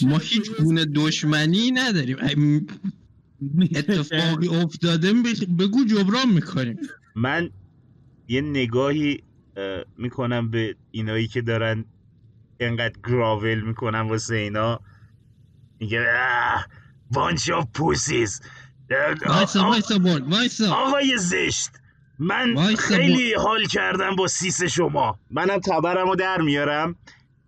[0.01, 2.17] ما هیچ گونه دشمنی نداریم.
[2.19, 2.67] ام-
[3.75, 5.13] اتفاقی افتاده
[5.59, 6.77] بگو جبران می‌کنیم.
[7.15, 7.49] من
[8.27, 9.19] یه نگاهی اه،
[9.97, 11.85] می‌کنم به اینایی که دارن
[12.59, 14.79] انقدر گراول می‌کنن واسه اینا.
[15.79, 16.05] میگه
[17.11, 18.41] bunch of pussies
[20.71, 21.69] آقای زشت
[22.19, 25.19] من خیلی حال کردم با سیس شما.
[25.31, 26.95] منم تبرم رو در میارم.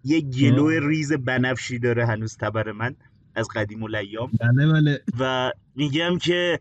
[0.04, 0.70] یه glow.
[0.70, 2.96] ریز بنفشی داره هنوز تبر من
[3.36, 5.02] از قدیم الایام بله بله.
[5.20, 6.60] و میگم که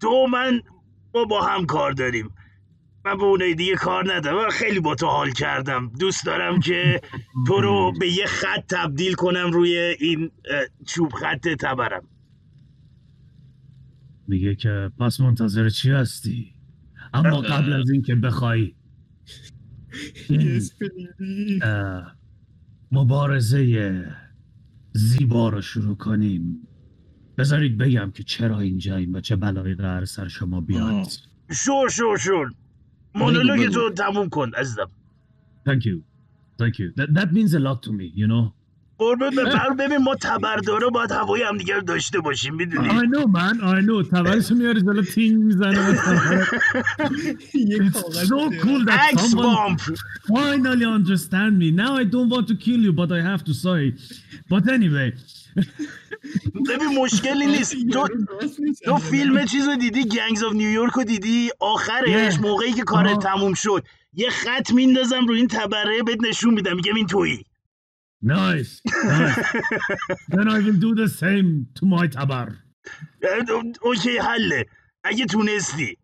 [0.00, 0.62] تو و من
[1.14, 2.30] ما با هم کار داریم.
[3.04, 4.36] من به اونای دیگه کار ندارم.
[4.36, 5.92] من خیلی با تو حال کردم.
[6.00, 7.00] دوست دارم که
[7.46, 10.30] تو رو به یه خط تبدیل کنم روی این
[10.86, 12.04] چوب خط تبرم.
[14.28, 16.54] میگه که پس منتظر چی هستی؟
[17.14, 18.74] اما قبل از اینکه بخوای.
[20.28, 21.62] این baby.
[21.62, 22.16] اه،
[22.92, 24.04] مبارزه
[24.92, 26.68] زیبا رو شروع کنیم.
[27.38, 30.92] بذارید بگم که چرا اینجاییم و چه بلایی قرار سر شما بیاد.
[30.92, 31.08] آه.
[31.50, 31.88] شور
[32.18, 32.50] شور.
[35.64, 36.02] Thank you.
[36.58, 36.92] Thank you.
[36.96, 38.52] That, that means a lot to me, you know.
[38.98, 43.56] قربونت برم ببین ما تبردارا باید هوای همدیگه رو داشته باشیم می‌دونی؟ I know man
[43.60, 44.10] I know.
[44.10, 45.94] تبرشو میاره جلو تینگ می‌زنه
[48.24, 49.80] so cool that axe someone bump
[50.28, 51.68] finally understand me.
[51.82, 53.80] Now I don't want to kill you, but I have to say.
[54.52, 55.12] But anyway,
[56.68, 57.76] ببین مشکلی نیست.
[57.92, 58.08] تو
[58.58, 58.72] می‌زنه.
[58.84, 62.38] تو فیلم چیز رو دیدی؟ Gangs of New York رو دیدی؟ آخرش.
[62.40, 63.18] موقعی که کارت آها.
[63.36, 63.84] تموم شد.
[64.14, 66.76] یه خط میندازم روی این تبره بهت نشون میدم.
[66.76, 67.44] میگم این تویی.
[68.24, 68.80] Nice.
[68.84, 69.38] nice.
[70.28, 72.48] then I will do the same to my tabar.
[73.82, 74.66] اوکی حله
[75.04, 75.98] اگه تونستی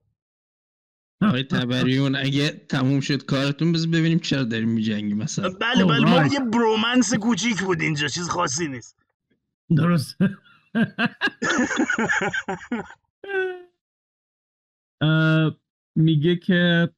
[1.23, 6.27] آقای تبریون اگه تموم شد کارتون بذار ببینیم چرا داریم میجنگیم مثلا بله بله ما.
[6.27, 8.97] یه برومنس کوچیک بود اینجا چیز خاصی نیست
[9.77, 10.17] درست.
[15.97, 16.91] میگه که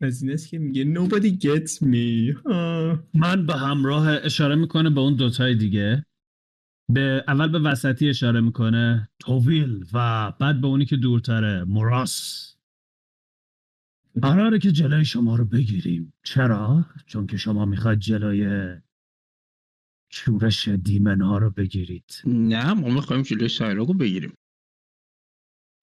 [0.00, 2.36] از این است که میگه nobody gets me.
[2.52, 3.04] آه.
[3.24, 6.06] من به همراه اشاره می‌کنه به اون دوتای دیگه.
[6.92, 9.08] به اول به وسطی اشاره می‌کنه.
[9.18, 12.50] توویل و بعد به اونی که دورتره موراس
[14.22, 16.12] قراره که جلوی شما رو بگیریم.
[16.22, 18.74] چرا؟ چون که شما می‌خواید جلوی
[20.10, 22.22] شورش دیمن ها رو بگیرید.
[22.26, 24.34] نه ما می‌خوایم جلوی سایراگو بگیریم.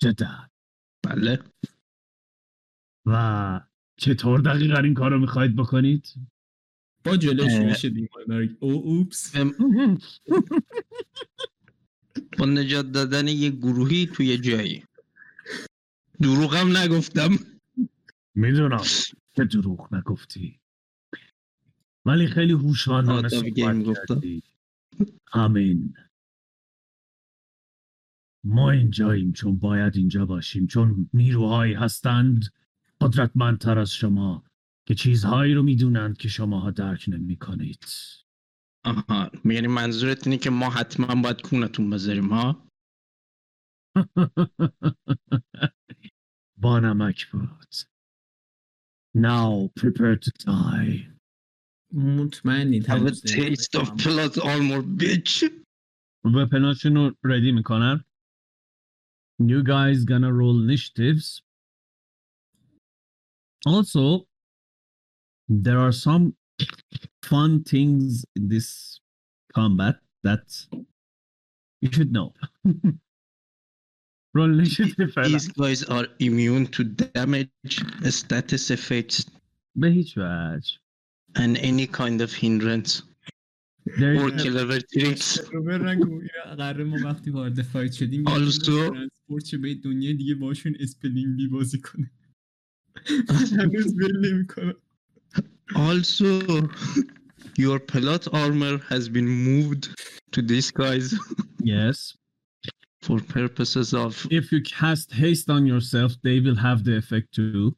[0.02, 0.50] جدا.
[1.04, 1.39] بله.
[3.06, 3.62] و
[4.02, 6.14] چطور دقیقا این کار رو می‌خواید بکنید؟
[7.04, 7.50] با جلو اه.
[7.50, 9.36] شورش دیوانه او اوپس.
[12.38, 14.84] با نجات دادن یه گروهی توی جایی.
[16.22, 17.30] دروغم نگفتم.
[18.36, 18.84] می‌دونم
[19.36, 20.60] که دروغ نگفتی.
[22.06, 23.54] ولی خیلی هوشمندانه صحبت.
[24.08, 24.44] کردی.
[25.28, 25.94] همین
[28.44, 32.46] ما اینجاییم چون باید اینجا باشیم چون نیروهایی هستند
[33.02, 34.44] قدرتمندتر از شما
[34.88, 37.86] که چیزهایی رو می‌دونند که شماها درک نمی کنید
[38.86, 42.68] آها یعنی منظورت اینه که ما حتما باید کونتون بذاریم ها؟
[46.62, 47.76] با نمک بود
[49.18, 51.12] Now prepare to die.
[51.94, 55.44] مطمئنید Have a taste of blood armor bitch.
[56.36, 58.04] و پناشون رو ردی می‌کنن.
[59.42, 61.42] You guys gonna roll initiatives.
[63.67, 64.27] Also
[65.49, 66.25] there are some
[67.23, 69.01] fun things in this
[69.55, 70.47] combat that
[71.83, 72.33] you should know
[74.35, 75.29] Roll initiative فعلا.
[75.39, 77.75] These guys are immune to damage,
[78.11, 79.25] status effects,
[79.77, 80.79] به هیچ وجه
[81.39, 83.03] and any kind of hindrance.
[83.99, 88.35] There or is- clever tricks روبر نگو اینا قراره ما وقتی وارد فایت شدیم یه
[88.35, 92.11] Also- ترانسپورت شه به دنیا دیگه باشون اسپلینگ بی بازی کنه
[93.59, 94.75] هنوز ول نمیکنه
[95.75, 96.69] also
[97.59, 99.85] your plot armor has been moved
[100.33, 101.09] to disguise
[101.75, 101.99] Yes.
[103.07, 104.11] for purposes of
[104.41, 107.75] If you cast haste on yourself, they will have the effect too.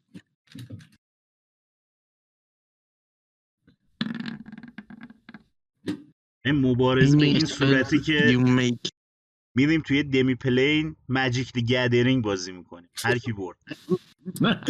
[6.45, 8.91] این مبارزه به این Any صورتی spell که you make
[9.56, 12.90] میریم توی دمی پلین ماجیک دی گدرینگ بازی می‌کنیم.
[12.96, 13.58] هر کی برد.
[14.42, 14.64] من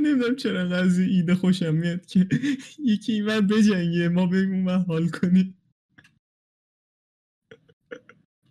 [0.00, 2.28] نمی‌دونم چرا از این ایده خوشم میاد که
[2.78, 5.58] یکی این ور بجنگه ما بریم اون حال کنیم.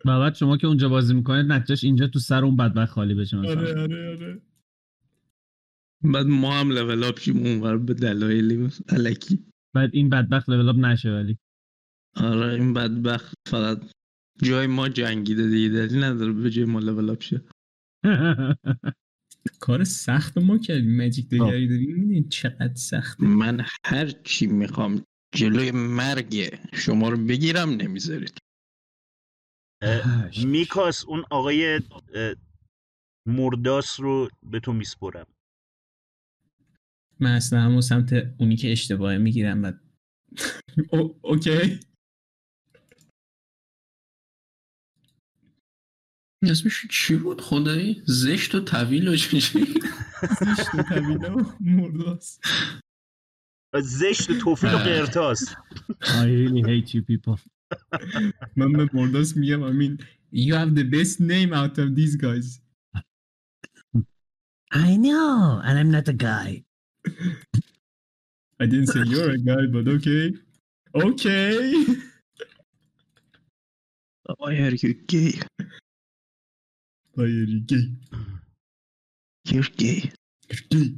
[0.06, 3.38] و بعد شما که اونجا بازی می‌کنید نتیجهش اینجا تو سر اون بدبخت خالی بشه
[3.38, 3.52] مثلا.
[3.52, 4.42] آره آره آره.
[6.04, 10.76] بعد ما هم لول اپ شیم اونور به دلایلی الکی بعد این بدبخت لول اپ
[10.76, 11.38] نشه ولی.
[12.16, 13.82] آره این بدبخت فقط
[14.44, 17.42] جای ما جنگیده دیگه دلیل نداره به جای ما لول اپ شه.
[19.60, 23.24] کار سخت ما کردیم مجیک دیگری داریم میدین چقدر سخته.
[23.24, 25.04] من هر چی می‌خوام
[25.36, 28.38] جلوی مرگ شما رو بگیرم نمی‌ذارید.
[30.46, 31.82] میکاس اون آقای
[33.28, 35.28] مرداس رو به تو میسپرم.
[37.20, 39.80] من اصلا همون سمت اونی که اشتباهه می‌گیرم
[40.94, 41.80] او- اوکی؟
[46.52, 52.44] اسمش چی بود خدایی زشت و طویل و چی زشت و طویله و مرداست
[53.84, 55.56] زشت توفیل و قرتاس
[56.02, 57.40] I really hate you people.
[58.56, 62.60] من به مرداس میگم I mean you have the best name out of these guys
[64.74, 66.50] I know, and I'm not a guy.
[68.62, 70.34] I didn't say you're a guy but okay
[70.96, 71.56] okay
[74.38, 75.40] Why are you gay?
[77.15, 77.87] Why are you gay?
[79.51, 80.01] You're gay.
[80.49, 80.91] You're gay.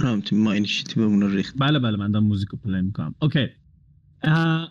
[0.00, 3.48] رامتی ما اینیشیتیومون رو ریخت بله بله من دارم موزیک رو پلی میکنم Okay.
[4.24, 4.66] Uh,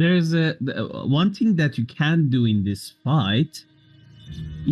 [0.00, 0.86] there's a the-
[1.20, 3.54] one thing that you can do in this fight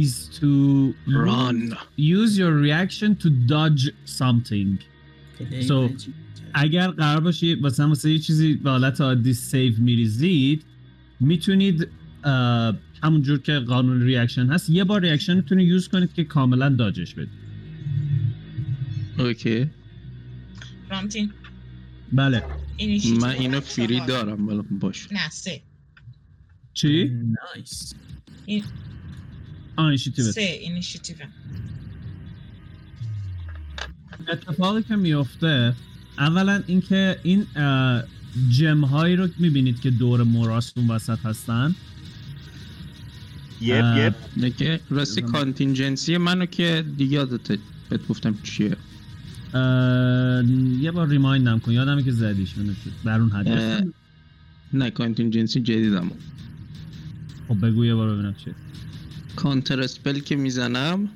[0.04, 0.50] is to
[1.28, 1.56] run
[2.20, 3.84] use your reaction to dodge
[4.20, 4.70] something.
[5.68, 5.90] So-
[6.54, 10.64] اگر قرار باشه مثلا واسه یه چیزی به حالت عادی سیو میریزید
[11.19, 11.87] می‌تونید
[13.03, 17.01] همونجور که قانون reaction هست یه بار reaction تون رو use کنید که کاملا dodge
[17.01, 17.45] ش بدید.
[19.19, 19.69] Okay.
[20.91, 21.31] رامتین
[22.13, 22.43] بله.
[23.21, 24.05] من اینو free.
[24.07, 25.07] دارم ولی خب باش.
[25.11, 25.61] نه سه.
[26.73, 27.11] چی؟
[27.55, 27.93] nice
[29.75, 31.15] آه اینشیتیوت سه اینیشیتیو
[34.27, 35.73] اتفاقی که میفته
[36.17, 38.03] اولا اینکه این اه،
[38.49, 41.75] gem هایی رو می‌بینید که دور موراست اون وسط هستن؟
[43.61, 44.15] yep
[44.47, 44.79] Yep.
[44.89, 45.21] راستی.
[45.21, 47.57] contingency منو که دیگه یادته
[47.89, 48.77] بهت گفتم چیه.
[50.79, 52.73] یه بار remind م کن یادمه که زدیش منو
[53.05, 53.87] در اون حد.
[54.73, 56.11] نه contingency جدیدم
[57.47, 58.55] خب بگو یه بار ببینم چیه.
[59.35, 61.09] counterspell که می‌زنم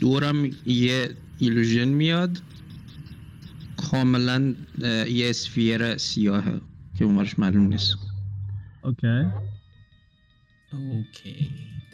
[0.00, 2.38] دورم یه illusion میاد.
[3.90, 4.54] کاملا
[5.08, 6.60] یه sphere سیاهه
[6.98, 7.96] که اونورش معلوم نیست
[8.82, 9.24] اوکی
[10.72, 11.40] Okay,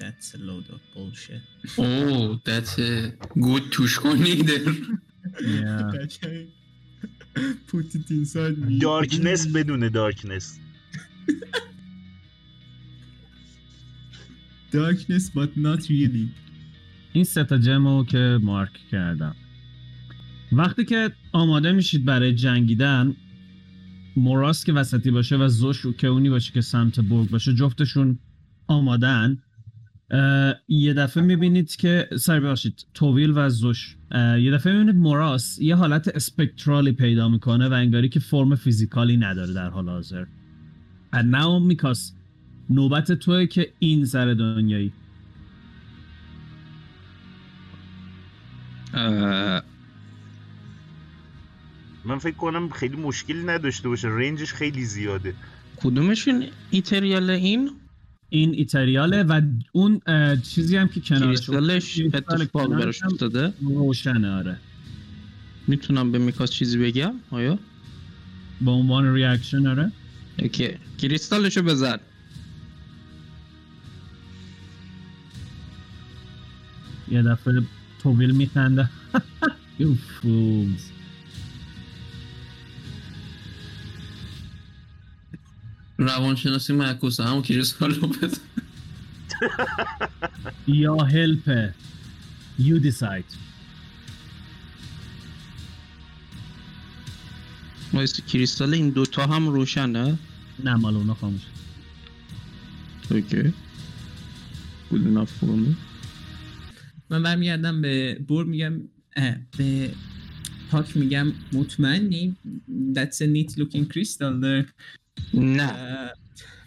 [0.01, 1.45] that's a load of bullshit.
[1.79, 2.91] Oh, that's a
[3.47, 3.99] good توش.
[5.41, 5.91] Yeah.
[7.71, 8.79] Put it inside me.
[8.81, 10.59] دارکنس بدون دارکنس
[14.73, 16.29] Darkness but not really.
[17.13, 19.37] این سه تا جمو که مارک کردم
[20.53, 23.15] وقتی که آماده میشید برای جنگیدن
[24.17, 28.19] موراس که وسطی باشه و زوش رو که اونی باشه که سمت برگ باشه جفتشون
[28.67, 29.39] آمادن.
[30.69, 33.97] یه دفعه می‌بینید که سر ببخشید توویل و زوش.
[34.15, 39.53] یه دفعه می‌بینید موراس یه حالت اسپکترالی پیدا می‌کنه و انگاری که فرم فیزیکالی نداره
[39.53, 40.25] در حال حاضر.
[41.14, 42.12] Now میکاس
[42.70, 44.93] نوبت توه که این سر دنیایی.
[52.07, 54.09] من فکر کنم خیلی مشکلی نداشته باشه.
[54.09, 55.35] range ش خیلی زیاده.
[55.77, 57.71] کدومشون ایتریال این؟
[58.29, 59.41] این ایتریاله و
[59.73, 60.01] اون
[60.43, 63.53] چیزی هم که کنارش کریستالش کریستال اتفاق براش افتاده.
[63.61, 64.57] روشنه آره.
[65.67, 67.59] می‌تونم به میکاس چیزی بگم؟ آیا؟
[68.61, 69.93] به عنوان reaction آره.
[70.39, 70.68] okay.
[70.99, 71.99] کریستالشو بزن.
[77.09, 77.63] یه دفعه
[78.03, 78.91] توویل میخنده.
[79.81, 80.83] You fools.
[85.99, 88.40] روانشناسی معکوسه همون کریستال رو بزن.
[90.82, 91.70] یا هلپ
[92.59, 93.36] You decide.
[97.92, 100.18] وایس کریستال این دوتا هم روشنه؟
[100.64, 101.40] نه مال اونا خاموش.
[103.11, 103.53] اوکی.
[104.90, 105.74] Good enough for me.
[107.11, 108.80] من برمیگردم به بور میگم
[109.59, 109.90] به
[110.70, 112.36] پاک میگم مطمئنی؟
[112.94, 114.66] That's a neat looking crystal there.
[115.35, 115.73] نه.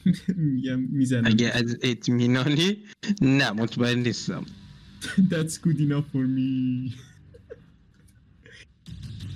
[0.36, 1.26] میگم می‌زنم.
[1.26, 2.78] اگه از اطمینانی
[3.22, 4.46] نه مطمئن نیستم.
[5.32, 6.92] That's good enough for me.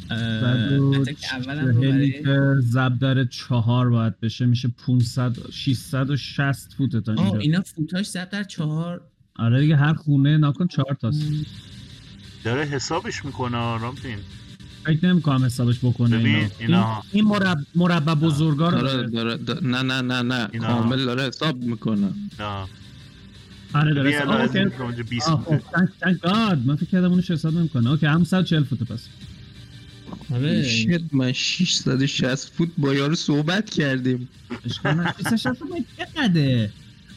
[2.23, 4.45] که زب داره چهار باید بشه.
[4.45, 7.39] میشه 500 660 فوت تا آه اینجا.
[7.39, 9.01] اینا فوتاش زب در چهار
[9.35, 11.21] آره دیگه هر خونه ناکن چهار تاست.
[12.43, 14.17] داره حسابش می‌کنه رامتین.
[14.85, 16.49] فکر نمی‌کنم حسابش بکنه ببین، اینا.
[16.59, 17.57] اینا- این, این مرب...
[17.75, 19.37] مربع بزرگا رو داره داره.
[19.37, 20.49] داره نه نه نه نه.
[20.53, 20.67] اینا.
[20.67, 22.13] کامل داره حساب می‌کنه.
[22.39, 22.65] نه
[23.73, 24.77] آره داره حساب- الان آه، از این اوکی.
[24.77, 25.59] که اونجا 20 آه، خب،
[26.13, 26.57] God.
[26.65, 27.89] من فکر کردم اونش حساب نمی‌کنه.
[27.89, 29.07] اوکی هم 140 فوت پس.
[30.33, 30.63] آره.
[30.63, 34.29] شت من 660 فوت با یارو صحبت کردیم.
[34.65, 35.13] اشکال نداره.
[35.17, 36.71] 660 فوت چقدره؟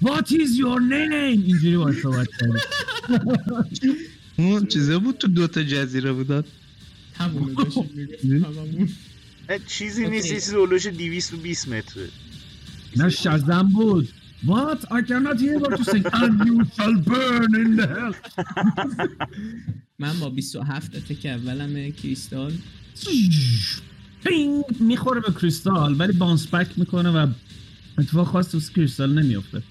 [0.05, 1.13] What is your name?
[1.47, 2.57] اینجوری باید صحبت کردیم.
[4.39, 6.45] اون چیزا بود تو دوتا جزیره بودن؟
[7.21, 8.89] هممون.
[9.49, 10.09] اه، چیزی.
[10.09, 12.09] نیست یه چیزی اولوش 220 متره.
[12.97, 14.09] نه شزم بود.
[14.47, 14.81] What?
[14.91, 18.15] I cannot hear what you say and you shall burn in the hell.
[19.99, 22.53] من با 27 اتک اولم کریستال.
[24.25, 27.27] پینگ می‌خوره به کریستال ولی بانس بک می‌کنه و
[27.99, 29.63] اتفاق خاص تو کریستال نمیفته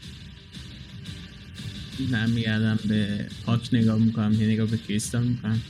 [2.11, 5.61] من میگردم به پاک نگاه می‌کنم یه نگاه به کریستال می‌کنم.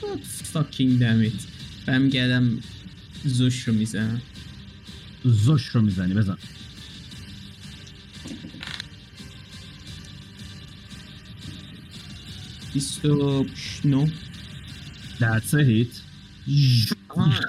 [0.00, 0.20] God
[0.52, 1.42] fucking damn it.
[1.88, 2.58] و میگردم
[3.24, 4.20] زوش رو می‌زنم.
[5.24, 6.36] زوش رو می‌زنی بزن.
[12.74, 13.46] بیست و
[13.84, 14.06] نو
[15.20, 15.94] That's a hit.
[17.08, 17.40] آها،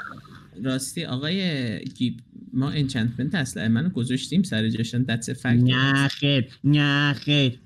[0.63, 2.19] راستی آقای گیب
[2.53, 5.03] ما انچنتمنت اسلحه منو گذاشتیم سر جاشن.
[5.03, 6.45] دتس فکت نه خیر.
[6.63, 7.59] نه خیر.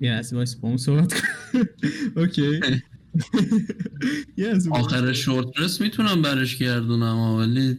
[0.00, 1.28] یه از وایس با اون صحبت کن.
[2.20, 2.60] اوکی
[4.70, 7.76] آخر شورت رس می‌تونم برش گردونم ولی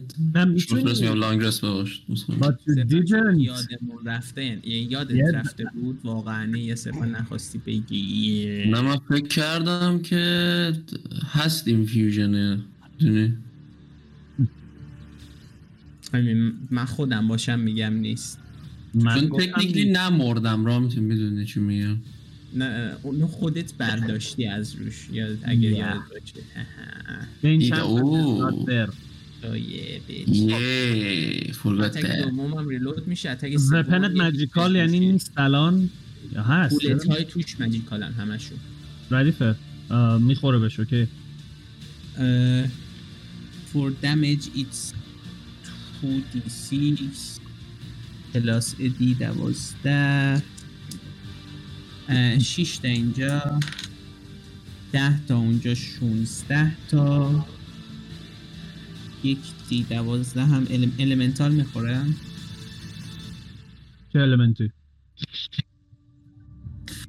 [0.58, 3.38] شورت رس یا می‌تونی لانگ رس didn't.
[3.38, 8.64] یادمون رفته یعنی یادت یاد- رفته بود واقعا یه سفر نخواستی بگی.
[8.70, 10.72] نه من فکر کردم که
[11.30, 12.58] هست اینفیوژنه
[12.98, 13.34] دونی؟
[16.14, 18.38] همین من خودم باشم میگم نیست.
[18.94, 21.96] من چون تکنیکلی نمردم را می‌تونی می‌دونی چی میگم؟
[22.56, 25.76] نه اونو خودت برداشتی از روش یا اگر نه.
[25.76, 26.42] یادت باشه.
[27.42, 27.80] این چند
[29.54, 30.00] یه.
[32.22, 35.90] دومم ریلود میشه اتک وپنت ماجیکال یعنی نیست الان؟
[36.32, 38.58] یا هست؟ بولت های توش ماجیکالن همشون
[39.10, 39.54] ردیفه
[40.20, 41.08] می‌خوره بهش اوکی.
[43.72, 44.82] for damage it's
[46.02, 47.40] 2d6
[48.34, 50.42] پلاس دی دوازده
[52.08, 53.60] اه، شیش تا اینجا
[54.92, 57.46] ده تا اونجا شونزده تا.
[59.24, 59.38] یک
[59.68, 60.92] دی دوازده هم الم...
[60.98, 62.02] elemental می‌خوره.
[64.12, 64.72] چه element ی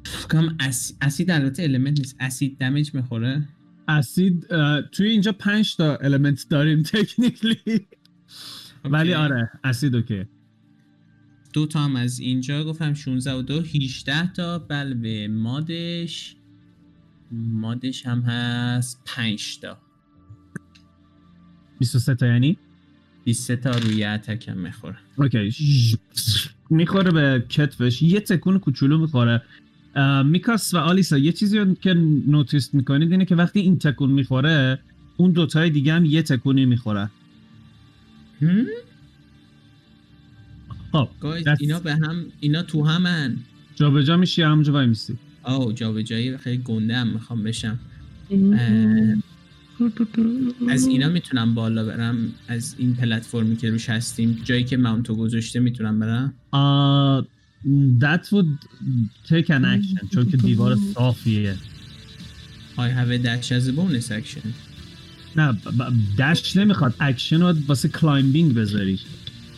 [0.04, 0.94] فکرم اس...
[1.02, 3.48] اسید البته element نیست اسید damage می‌خوره.
[3.88, 4.48] اسید
[4.92, 7.88] توی اینجا پنج تا element داریم technically
[8.84, 10.26] ولی آره اسید okay.
[11.58, 14.60] دو تا هم از اینجا گفتم 16 و دو 18 تا.
[14.60, 16.36] به علاوه mod ش
[17.32, 19.78] mod ش هم هست 5 تا.
[21.80, 22.58] 23 تا یعنی؟
[23.26, 24.96] 23 تا روی attack هم می‌خوره.
[25.16, 25.54] Okay.
[26.70, 28.02] می‌خوره به کتفش.
[28.02, 29.42] یه تکون کوچولو می‌خوره.
[30.26, 31.94] میکاس و آلیسا یه چیزی رو که
[32.28, 34.80] notice می‌کنید اینه که وقتی این تکون می‌خوره
[35.18, 37.10] اون دوتای دیگه هم یه تکونی می‌خوره.
[40.92, 41.10] خب
[41.60, 43.38] اینا به هم اینا تو همن.
[43.76, 47.80] جابجا میشی یا همونجا وای میسی آو جابجایی خیلی گنده هم می‌خوام بشم.
[48.32, 49.16] اه،
[50.70, 54.42] از اینا می‌تونم بالا برم از این پلتفرمی که روش هستیم.
[54.44, 56.34] جایی که mount و گذاشته می‌تونم برم.
[56.54, 57.26] Uh,
[58.00, 58.58] that would
[59.30, 61.56] take an action چون که دیوار صافیه.
[62.78, 64.48] I have a dash as a bonus action.
[65.36, 65.58] نه
[66.20, 69.00] dash نمی‌خواد اکشن رو واسه climbing بذاری.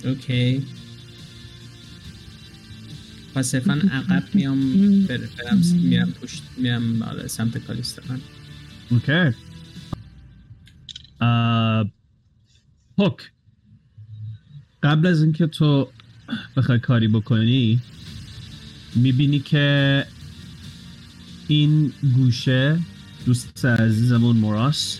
[0.05, 0.63] Okay
[3.35, 4.59] پس صرفا عقب میام
[5.05, 8.21] بر- برم میرم پشت میرم آره سمت کالیستان
[8.89, 9.35] اوکی.
[11.21, 11.85] اه،
[12.97, 13.31] هوک
[14.83, 15.89] قبل از اینکه تو
[16.57, 17.81] بخوای کاری بکنی
[18.95, 20.05] می‌بینی که
[21.47, 22.79] این گوشه
[23.25, 24.99] دوست عزیزمون موراس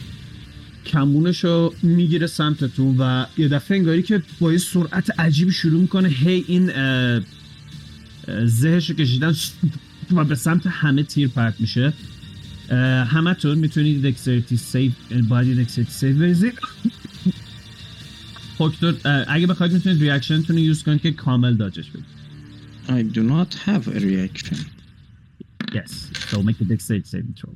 [0.85, 6.09] کمونش رو می‌گیره سمتتون و یه دفعه انگاری که با یه سرعت عجیبی شروع می‌کنه
[6.09, 7.21] هی این اه، اه،
[8.45, 9.33] زهش رو کشیدن
[10.15, 11.93] و به سمت همه تیر پرت میشه
[12.69, 14.91] اه، همتون می‌تونید dexterity save
[15.29, 16.53] باید یه dexterity save بریزید
[18.59, 22.19] اه، اگه بخواید می‌تونید reaction تون رو use کنید که کامل dodge ش بدید
[22.89, 24.57] I do not have a reaction.
[25.71, 26.09] Yes.
[26.29, 27.55] So make a dexterity saving throw.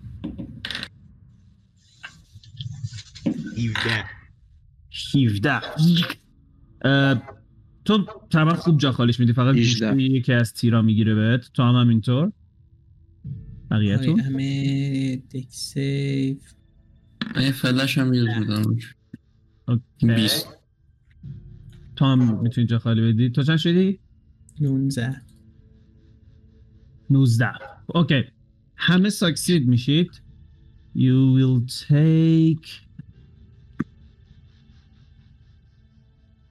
[3.58, 4.06] 17
[5.14, 5.62] 17
[6.86, 7.22] اه،
[7.86, 9.34] تو طبعا خوب جا خالیش میدی.
[9.34, 9.94] فقط 18.
[9.94, 11.52] گوشی یکی از تیرا می‌گیره بهت.
[11.54, 12.32] تو هم همینطور.
[13.72, 16.54] بقیه‌تون همه dex save.
[17.36, 18.62] من فلش هم use بودم
[19.68, 20.08] okay.
[20.16, 20.48] 20
[21.96, 23.30] تو هم می‌تونی جا خالی بدی.
[23.30, 24.00] تو چند شدی؟
[24.62, 25.22] 19
[27.10, 27.52] 19
[27.88, 28.24] okay.
[28.76, 30.22] همه succeed میشید.
[30.96, 31.60] You will
[31.90, 32.68] take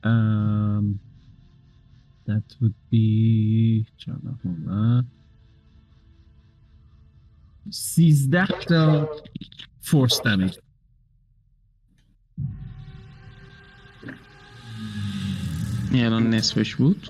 [0.05, 0.85] um,
[2.27, 5.05] that would be چند
[7.71, 9.09] 13 تا
[9.83, 10.59] force damage
[15.93, 17.09] این الان نصفش بود؟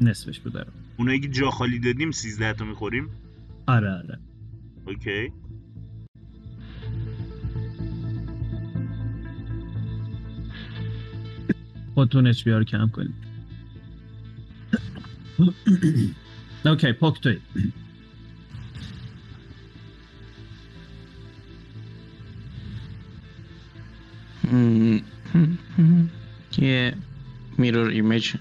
[0.00, 3.08] نصفش بود داره اونایی که جا خالی دادیم 13 تا می‌خوریم؟
[3.66, 4.18] آره آره.
[4.86, 5.32] اوکی.
[11.94, 13.27] خودتون اچ رو کم کنید.
[17.20, 17.38] توی
[24.52, 25.00] مم.
[26.58, 26.94] یه
[27.58, 28.34] میرور ایمیج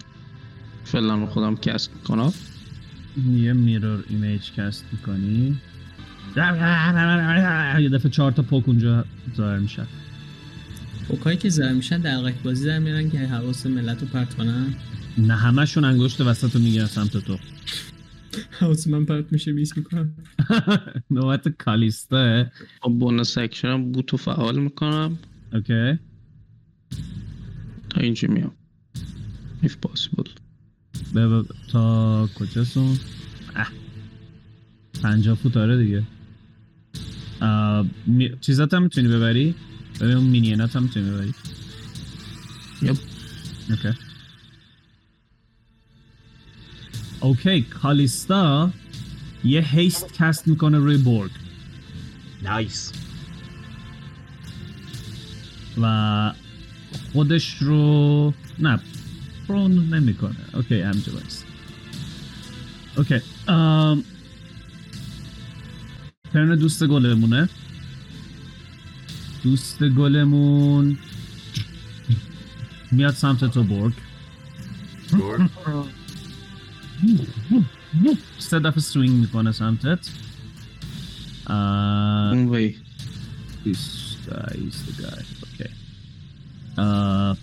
[0.84, 2.34] فعلا رو خودم cast کنم
[3.32, 5.58] یه mirror image cast می‌کنی.
[7.80, 9.88] یه دفعه چهار تا پوک اونجا ظاهر میشه.
[11.08, 14.76] اوکایی که زر میشن دلقک بازی در میرن که حواس ملت رو پرت کنن.
[15.18, 17.38] نه همشون انگشت وسط رو می‌گیرن سمت تو.
[18.52, 20.14] حواس من پرت میشه miss می‌کنم.
[21.12, 22.46] نوبت کالیستا.
[22.82, 25.18] با bonus action م boot و فعال می‌کنم.
[25.54, 26.00] okay.
[27.90, 28.52] تا اینجا میام.
[29.64, 30.30] If possible.
[31.14, 32.98] به- به- تا کجاستون؟
[33.56, 33.72] اه.
[35.04, 36.04] پنجاه فوت آره دیگه.
[38.42, 39.56] چیزات هم می‌تونی ببری؟
[40.02, 41.34] ببین اون minion ات هم می‌تونی ببری.
[42.82, 42.98] Yep
[43.70, 44.07] okay.
[47.20, 48.72] Okay کالیستا
[49.44, 51.32] یه haste cast می‌کنه روی بورگ
[52.44, 52.92] nice
[55.82, 56.34] و
[57.14, 58.80] خودش رو نه
[59.48, 60.36] پرون نمی‌کنه.
[60.54, 61.46] Okay همینجا بایست
[62.98, 64.04] okay um
[66.34, 67.50] turn دوست گلمونه.
[69.44, 70.98] دوست گلمون
[72.92, 73.94] میاد سمت تو برگ
[78.38, 80.10] سه دفعه swing می‌کنه سمتت
[81.48, 82.76] اه، اون وی
[83.66, 85.22] This guy is the guy.
[85.48, 85.72] Okay.
[86.78, 87.36] Uh,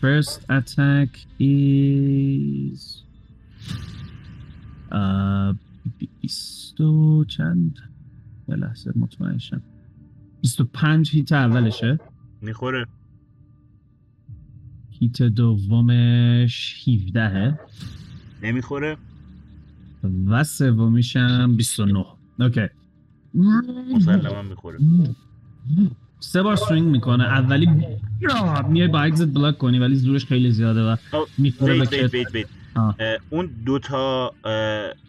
[0.00, 3.02] first attack is
[4.92, 5.54] uh,
[6.20, 7.78] بیست و چند
[8.48, 9.62] یه لحظه مطمئن شم
[10.40, 12.00] بیست و پنج هیت اولشه
[12.42, 12.86] می‌خوره
[14.90, 17.58] هیت دومش 17
[18.42, 18.96] نمی‌خوره؟
[20.26, 22.04] و سومیشم 29
[22.40, 22.66] okay.
[23.94, 24.78] مسلما می‌خوره.
[26.20, 27.24] سه بار swing می‌کنه.
[27.24, 27.68] اولی
[28.20, 30.96] یا، میای با axe ت block کنی ولی زورش خیلی زیاده و
[31.38, 31.78] می‌خوره
[32.32, 32.46] به
[33.30, 34.34] اون دوتا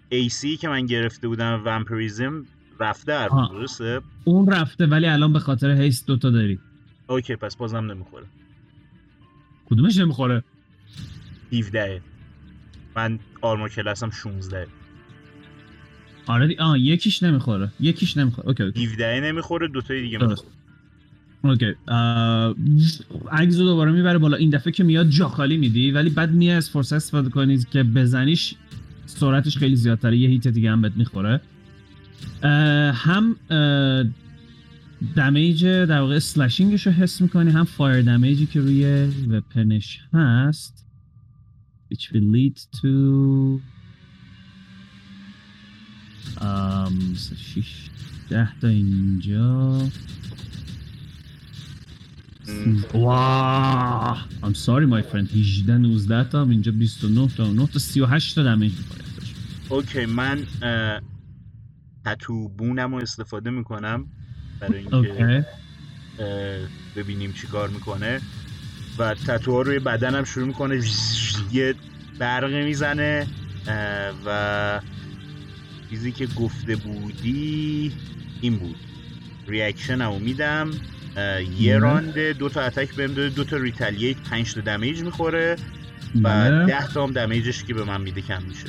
[0.09, 2.45] AC ی که من گرفته بودم vampirism
[2.79, 3.27] رفته هر.
[3.27, 6.59] درسته؟ اون رفته ولی الان به خاطر haste دوتا داری.
[7.07, 8.25] Okay پس بازم نمی‌خوره.
[9.69, 10.43] کدومش نمی‌خوره؟
[11.53, 12.01] 17
[12.95, 14.67] من armor class م 16
[16.27, 16.55] آره دی...
[16.59, 17.71] آه یکیش نمی‌خوره.
[17.79, 18.47] یکیش نمی‌خوره.
[18.47, 18.85] Okay okay.
[18.85, 20.45] 17 نمی‌خوره دوتای دیگه درست.
[21.43, 21.75] می‌خوره okay.
[21.87, 22.55] آه...
[23.31, 24.37] axe و دوباره می‌بره بالا.
[24.37, 27.83] این دفعه که میاد جا خالی میدی ولی بعد میای از فرصت استفاده کنی که
[27.83, 28.55] بزنیش
[29.05, 30.17] سرعتش خیلی زیادتره.
[30.17, 31.41] یه hit دیگه هم بهت می‌خوره.
[32.93, 33.35] هم
[35.15, 37.51] damage در واقع slashing ش رو حس می‌کنی.
[37.51, 40.85] هم fire damage ی که روی weapon ش هست.
[41.91, 43.61] Which will lead to
[46.41, 47.89] um, شیش
[48.29, 49.79] ده تا اینجا
[52.93, 55.27] واه I'm sorry my friend.
[55.31, 59.05] 18 19 تا اینجا 29 تا 9 تا 38 تا دمیج می‌خوره
[59.69, 60.47] اوکی من
[62.05, 64.07] تتو بونم رو استفاده می‌کنم
[64.59, 65.45] برای اینکه
[66.19, 68.21] اه، ببینیم چی کار می‌کنه.
[69.01, 70.81] و تتوها روی بدنم شروع می‌کنه
[71.51, 71.75] یه
[72.19, 73.27] برق می‌زنه
[74.25, 74.81] و
[75.89, 77.91] چیزی که گفته بودی
[78.41, 78.75] این بود
[79.47, 80.71] reaction رو میدم
[81.59, 81.77] یه بله.
[81.77, 85.55] راند دو تا attack بهم داده دو تا retaliate پنج تا damage می‌خوره
[86.15, 86.65] و بله.
[86.65, 88.67] ده تا هم damage ش که به من میده کم میشه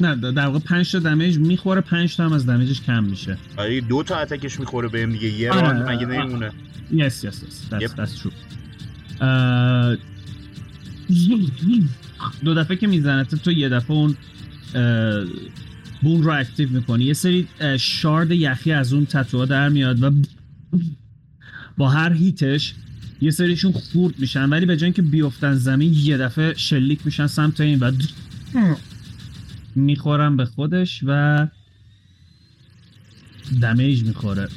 [0.00, 3.38] نه در واقع 5 تا damage می‌خوره 5 تا هم از damage ش کم میشه
[3.56, 6.06] آره دو تا attack ش می‌خوره بهم دیگه یه آره، راند مگه.
[6.06, 6.52] نمیمونه
[6.90, 7.68] Yes, yes, yes.
[7.70, 7.90] That's, Yep.
[7.96, 8.32] that's true.
[9.20, 9.96] اه،
[12.44, 14.16] دو دفعه که می‌زنه تو یه دفعه اون
[16.02, 17.48] boon رو active می‌کنی یه سری
[17.78, 20.10] shard یخی از اون تتوها در میاد و
[21.76, 22.74] با هر hit ش
[23.20, 27.60] یه سریشون خورد میشن ولی به جای اینکه بیفتن زمین یه دفعه شلیک میشن سمت
[27.60, 27.92] این و
[29.74, 31.46] می‌خورن به خودش و
[33.60, 34.48] دمیج می‌خوره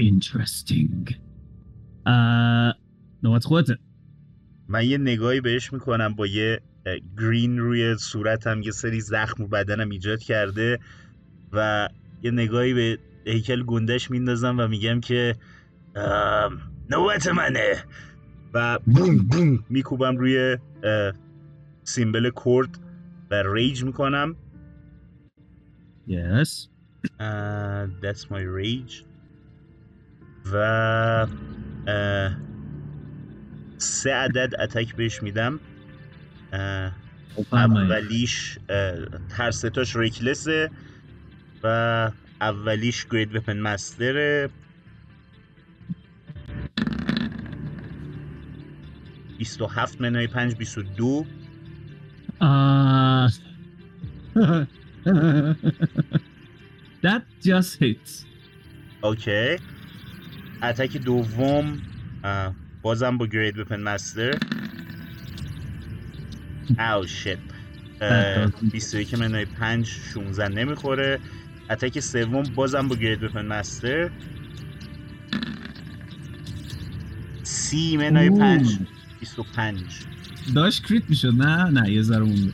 [0.00, 1.14] Interesting.
[2.06, 2.74] اه،
[3.22, 3.78] نوبت خودته.
[4.68, 6.60] من یه نگاهی بهش می‌کنم با یه
[7.18, 10.78] گرین روی صورتم یه سری زخم و بدنم ایجاد کرده
[11.52, 11.88] و
[12.22, 15.36] یه نگاهی به هیکل گندش میندازم و میگم که
[16.90, 17.84] نوبت منه.
[18.54, 19.64] و بوم بوم.
[19.68, 20.58] میکوبم روی
[21.84, 22.78] سیمبل کرد
[23.30, 24.36] و ریج می‌کنم.
[26.08, 26.68] Yes.
[27.04, 29.09] Uh, that's my rage.
[30.52, 31.26] و
[33.78, 35.60] سه عدد اتک بهش میدم.
[37.52, 38.58] اولیش
[39.30, 40.70] هر ستاش ریکلسه
[41.62, 44.50] و اولیش گرید وپن مستره.
[49.38, 51.26] 27 منهای 5 22
[52.42, 53.28] Uh,
[57.02, 58.24] that just hits.
[59.04, 59.58] اوکی.
[60.62, 61.78] اتک دوم
[62.82, 64.38] بازم با گرید وپن مستر.
[66.78, 67.38] او شت
[68.00, 71.18] That doesn't- 21 منهای 5 16 نمی‌خوره.
[71.70, 74.10] اتک سوم بازم با گرید وپن مستر.
[77.42, 78.78] سی منهای 5
[79.20, 79.80] 25
[80.54, 82.52] داشت کریت می‌شد نه؟ نه یه ذره مونده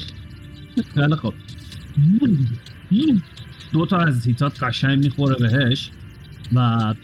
[0.94, 1.34] خیلی خب
[3.72, 5.90] دو تا از هیتات قشنگ می‌خوره بهش
[6.54, 6.94] و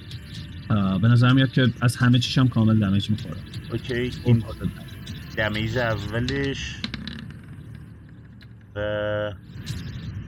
[1.03, 3.37] به نظر میاد که از همه چیش هم کامل دمیج می‌خوره.
[3.73, 4.45] اوکی این
[5.37, 5.79] دمیج.
[5.79, 6.77] اولش
[8.77, 8.81] و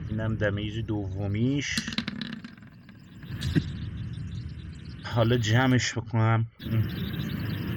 [0.09, 1.75] اینم دمیج دومیش.
[5.03, 6.45] حالا جمعش بکنم.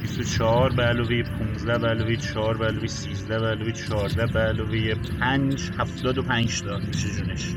[0.02, 4.94] 24 به علاوه 15 به علاوه 4 به علاوه 13 به علاوه 14 به علاوه
[4.94, 7.54] 5 75 تا میشه جونش.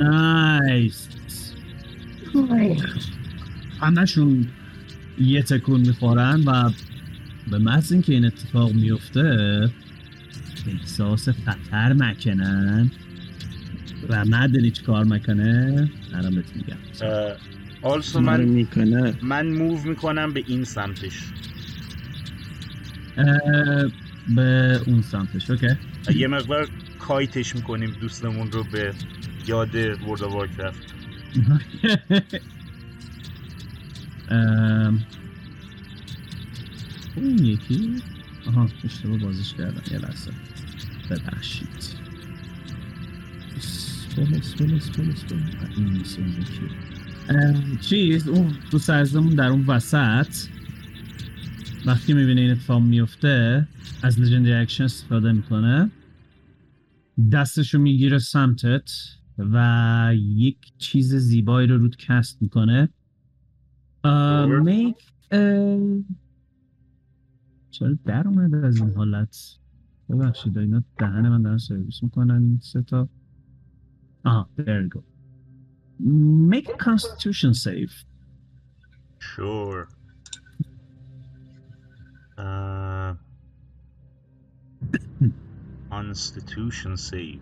[0.00, 1.08] نایس
[3.84, 4.46] همشون
[5.18, 6.70] یه تکون می‌خورن و
[7.50, 9.70] به محض اینکه این اتفاق میفته
[10.66, 12.90] احساس خطر مکنن
[14.08, 16.76] و مدنی چی کار می‌کنه الان بهت میگم.
[17.82, 19.14] آلسو من می‌کنه.
[19.22, 21.20] من موو می‌کنم به این سمتش.
[24.36, 25.68] به اون سمتش اوکی.
[26.14, 26.68] یه مقدار
[26.98, 28.92] کایتش می‌کنیم دوستمون رو به
[29.46, 30.94] یاد ورد وارکرافت
[31.36, 31.60] ام،
[37.16, 37.96] اون یکی؟
[38.46, 39.82] آها اشتباه بازش کردم.
[39.90, 40.30] یه لحظه.
[41.10, 41.68] ببخشید.
[43.56, 45.36] spell spell spell spell
[45.76, 46.68] این نیست اون یکی.
[47.80, 50.34] چیز؟ اون تو سرزمون در اون وسط.
[51.86, 53.68] وقتی می‌بینه این اتفاق میفته
[54.02, 55.90] از legendary action استفاده می‌کنه.
[57.32, 58.90] دستشو می‌گیره سمتت
[59.38, 62.88] و یک چیز زیبایی رو روت cast می‌کنه.
[64.04, 64.60] Sure.
[64.60, 64.96] Make
[67.70, 69.58] چرا در اومده از این حالت
[70.08, 73.08] ببخشید اینا دهن من دارن سرویس می‌کنن این سه تا
[74.24, 75.00] آها there you go
[76.52, 77.92] make a constitution save
[79.18, 79.88] Sure.
[82.36, 83.14] Uh,
[85.90, 87.40] Constitution save.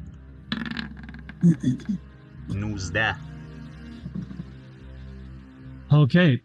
[2.48, 3.31] 19
[5.92, 6.40] Okay.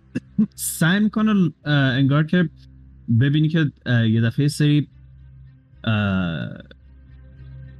[0.56, 2.50] سعی می‌کنه انگار که
[3.20, 3.72] ببینی که
[4.10, 4.88] یه دفعه سری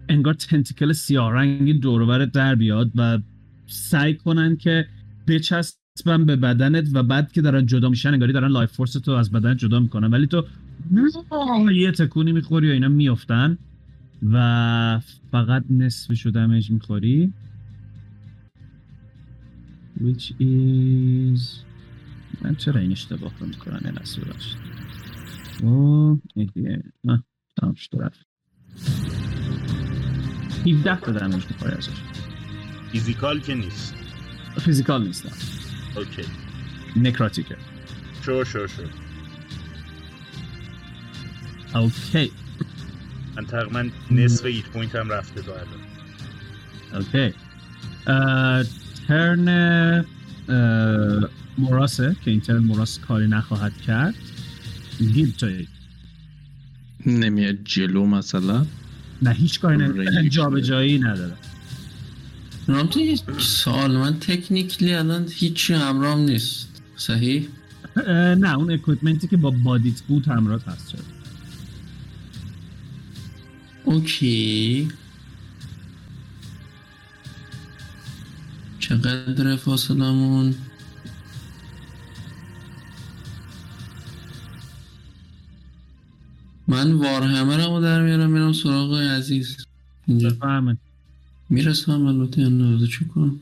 [0.10, 3.20] انگار tentacle سیاه رنگی دور و برت در بیاد و
[3.68, 4.88] سعی کنن که
[5.28, 9.32] بچسبن به بدنت و بعد که دارن جدا میشن انگاری دارن life force تو از
[9.32, 10.08] بدنت جدا می‌کنن.
[10.08, 10.46] ولی تو
[11.74, 13.58] یه تکونی می‌خوری و اینا میفتن
[14.32, 15.00] و
[15.32, 17.34] فقط نصفشو damage می‌خوری.
[20.02, 21.42] Which is
[22.42, 24.58] من چرا این اشتباه رو می‌کنم؟ این ببخشید.
[25.64, 26.84] اوه این دیگه.
[27.04, 27.24] نه
[27.62, 28.28] تمام شد رفت.
[30.66, 31.90] 17 تا damage می‌خوری ازش.
[32.92, 33.96] physical که نیست.
[34.60, 35.26] physical نیست.
[35.26, 35.32] نه.
[35.98, 36.24] Okay
[36.96, 37.58] necrotic ه
[38.22, 38.90] sure sure sure
[41.76, 42.32] okay
[43.36, 45.82] من تقریبا نصف hit point هام رفته تا الان
[46.94, 47.34] Okay
[49.08, 50.06] turn
[51.58, 54.16] مراسه که این turn مراس کاری نخواهد کرد.
[55.00, 55.68] گیب توی
[57.06, 58.66] نمیاد جلو مثلا؟
[59.22, 59.78] نه هیچ کاری.
[59.78, 61.34] نه جا به جایی نداره.
[62.68, 66.82] رامتو یه سوال من technically الان هیچی همراهم نیست.
[66.96, 67.48] صحیح؟
[68.38, 70.90] نه اون equipment ی که با body ت بود همراه هست.
[70.90, 71.04] شد
[73.84, 74.88] Okay.
[78.90, 80.56] چقدر فاصلمون
[86.68, 89.66] من warhammer م رو در میارم میرم سراغ عزیز.
[90.08, 90.30] اینجا.
[90.30, 90.78] بفهمه
[91.50, 93.40] می‌رسم البته یا نه چی کنم.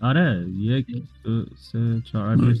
[0.00, 0.86] آره یک
[1.24, 2.56] دو سه چهار.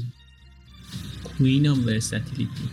[1.24, 2.70] Coin of Versatility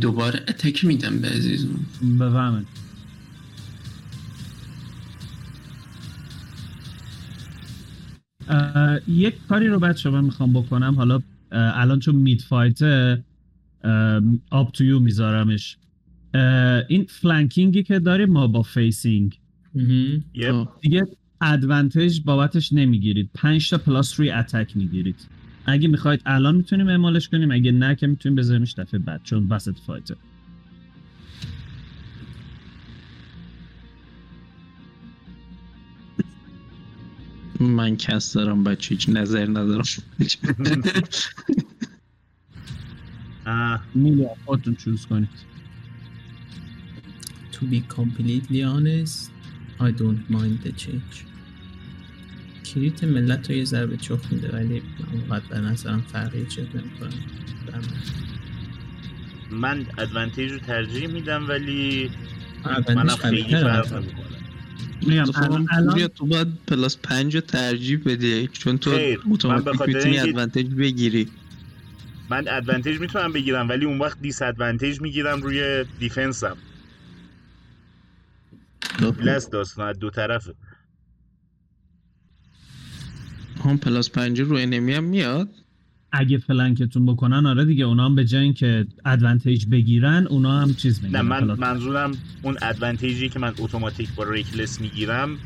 [0.00, 1.86] دوباره attack میدم به عزیزم
[2.20, 2.64] بفهمه
[9.08, 10.94] یک کاری رو بچه من می‌خوام بکنم.
[10.94, 11.20] حالا
[11.52, 12.78] الان چون mid fight
[14.50, 15.76] up to you میذارمش.
[16.88, 19.38] این flanking ی که داریم ما با facing
[20.50, 20.76] آه.
[20.80, 21.02] دیگه
[21.40, 23.30] advantage بابتش نمی‌گیرید.
[23.34, 25.28] 5 تا plus روی attack می‌گیرید.
[25.66, 29.74] اگه می‌خواید الان می‌تونیم اعمالش کنیم اگه نه که می‌تونیم بذاریمش دفعه بعد چون وسط
[29.86, 30.16] فایته.
[37.64, 39.84] من کس دارم بچه هیچ نظر ندارم.
[43.46, 45.28] آه، میلی خودتون چوز کنید.
[47.52, 49.30] To be completely honest
[49.80, 51.16] I don't mind the change.
[52.64, 57.12] crit ملت رو یه ذره چخ میده ولی من اونقدر به نظرم فرقی چیز نمی‌کنم
[59.50, 62.10] من advantage رو ترجیح میدم ولی
[62.88, 64.33] منم خیلی فرق نمی‌کنه.
[65.02, 68.48] میگم تو الان, تو باید plus پنج رو ترجیح بدی.
[68.52, 68.90] چون تو
[69.30, 71.30] اتوماتیک خاطر می‌تونی advantage بگیری.
[72.30, 76.56] من advantage می‌تونم بگیرم ولی اون وقت disadvantage می‌گیرم روی defense م
[79.20, 80.54] لس داستان از دو طرفه.
[83.64, 85.48] هم plus پنج رو enemy هم میاد.
[86.16, 90.74] اگه flank تون بکنن آره دیگه اونا هم به جای اینکه advantage بگیرن اونا هم
[90.74, 92.12] چیز میگن نه من منظورم
[92.42, 95.38] اون advantage ی که من اتوماتیک با reckless می‌گیرم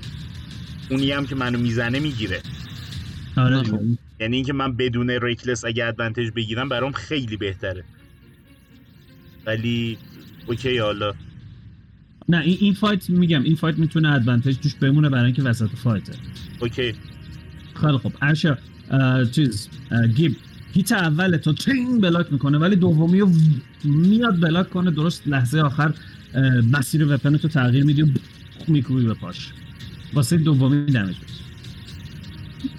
[0.90, 2.40] اونی هم که منو می‌زنه می‌گیره.
[3.36, 3.62] آره.
[3.62, 3.78] دیگه.
[4.20, 7.84] یعنی اینکه من بدون reckless اگه advantage بگیرم برام خیلی بهتره.
[9.46, 9.98] ولی
[10.46, 11.12] okay حالا.
[12.28, 16.12] نه این, این fight میگم این fight می‌تونه advantage توش بمونه برای اینکه وسط fight
[16.60, 16.94] ه okay.
[17.80, 18.56] خیلی خب ارشا
[19.32, 19.68] چیز
[20.16, 20.36] گیب.
[20.72, 23.32] hit اول تو تین block می‌کنه ولی دومی رو
[23.84, 25.94] میاد block کنه درست لحظه آخر
[26.72, 28.06] مسیر weapon تو تغییر میدی و
[28.68, 29.52] میکوبی به پاش.
[30.14, 31.14] واسه دومی damage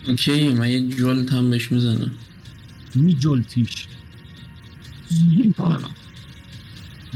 [0.08, 2.12] okay من یه jolt هم بهش می‌زنم.
[2.96, 3.88] میجلتیش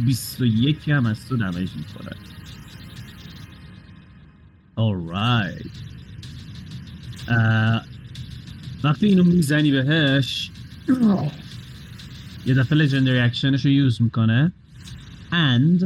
[0.05, 2.15] بیست و یکی هم از تو می‌خوره
[4.78, 5.67] alright.
[7.28, 7.86] اه،
[8.84, 10.49] وقتی اینو می‌زنی بهش
[12.46, 14.52] یه دفعه لژندری اکشنش رو یوز می‌کنه
[15.32, 15.86] and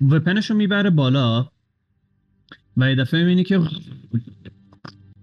[0.00, 1.50] وپنش رو می‌بره بالا
[2.76, 3.60] و یه دفعه می‌بینی که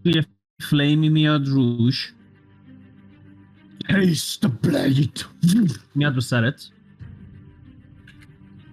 [0.06, 0.26] یه
[0.62, 2.14] فلیمی میاد روش
[3.90, 5.24] Taste the blade.
[5.96, 6.72] میاد رو سرت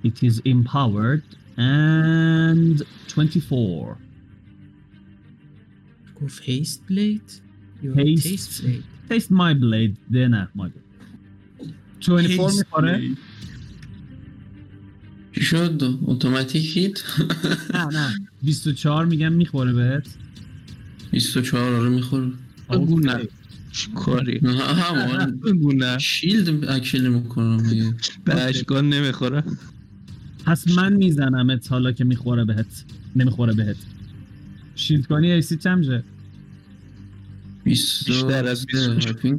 [0.04, 0.22] It.
[0.22, 1.22] Is empowered
[1.58, 2.82] and
[3.16, 3.96] 24
[6.22, 7.42] گفت هیست بلید
[7.82, 7.98] Haste.
[7.98, 10.86] هیست بلید Taste my blade ده نه my blade.
[12.00, 13.02] 24 می‌خوره
[15.34, 17.02] چی شد؟ اتوماتیک هیت؟
[17.74, 18.14] نه نه.
[18.42, 20.06] 24 میگم می‌خوره بهت.
[21.10, 22.30] 24 آره می‌خوره.
[22.70, 23.12] بگو نه.
[23.12, 23.28] اوکی.
[23.72, 25.40] چی کاری؟ نه همون.
[25.40, 27.62] بگو نه شیلد اکشن می‌کنم
[28.24, 29.42] به اشکان نمی‌خوره.
[30.44, 32.84] پس من میزنمت حالا که می‌خوره بهت.
[33.16, 33.76] نمی‌خوره بهت.
[34.74, 36.02] شیلد کنی ایسی چم شه؟
[37.66, 39.38] 20 بیشتر از 24.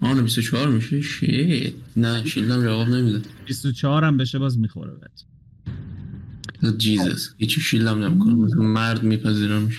[0.00, 7.34] آن 24 میشه شیت نه شیلدم جواب نمیده 24 هم بشه باز می‌خوره بهت جیزس
[7.38, 9.78] هیچی شیلدم نمی‌کنه مرد میپذیرمش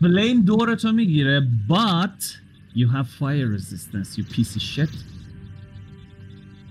[0.00, 2.24] فلیم دورتو می‌گیره but
[2.76, 4.90] you have fire resistance you piece of shit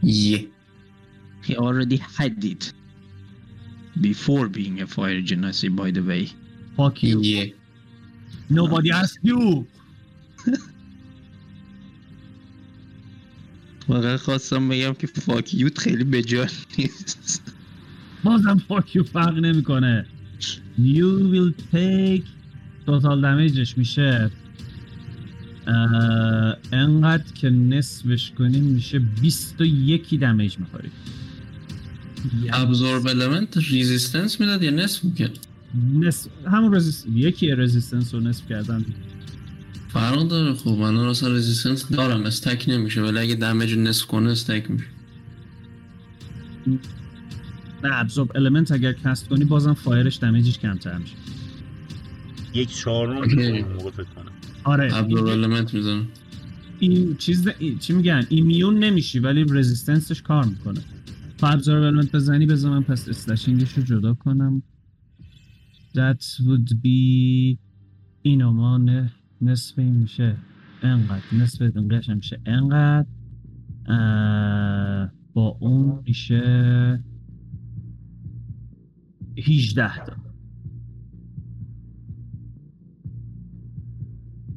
[0.03, 0.47] یه
[1.43, 2.73] He already had it
[4.01, 6.23] before being a fire genasi by the way.
[6.77, 7.53] fuck you یه
[8.51, 9.65] nobody asked you
[13.87, 17.41] فقط خواستم بگم که fuck you ت خیلی بجا نیست.
[18.23, 20.05] بازم you فرق نمی‌کنه.
[20.79, 22.23] You will take
[22.87, 24.31] total damageش میشه.
[26.71, 30.89] انقدر که نصفش کنیم میشه 21 damage می‌خوری
[32.53, 35.37] absorb element resistance می‌داد یا نصف می‌کرد؟
[35.93, 38.85] نصف همون resist یکی resistance رو نصف کردن
[39.99, 40.53] فرق داره.
[40.53, 43.01] خب من اصلا resistance دارم stack نمیشه.
[43.01, 44.85] ولی اگه damage نصف کنه stack میشه.
[47.83, 51.13] نه absorb element اگر cast کنی بازم fire ش damage ش کمتر میشه.
[52.53, 54.31] یک چهارم موقع فکر کنم.
[54.63, 54.95] آره.
[54.97, 56.07] absorb element می‌زنم
[56.79, 60.81] این چیز این- چی میگن؟ immune نمیشی ولی resistance ش کار می‌کنه.
[61.37, 64.63] تا ابزورب المنت بزنی بذار من پس اسلشینگش رو جدا کنم.
[65.97, 67.57] That would be
[68.21, 69.11] اینو ما نه-
[69.41, 70.37] نصف این میشه
[70.81, 71.23] انقدر.
[71.31, 73.07] نصف قشم میشه انقدر.
[75.33, 77.03] با اون میشه
[79.37, 80.13] 18 تا.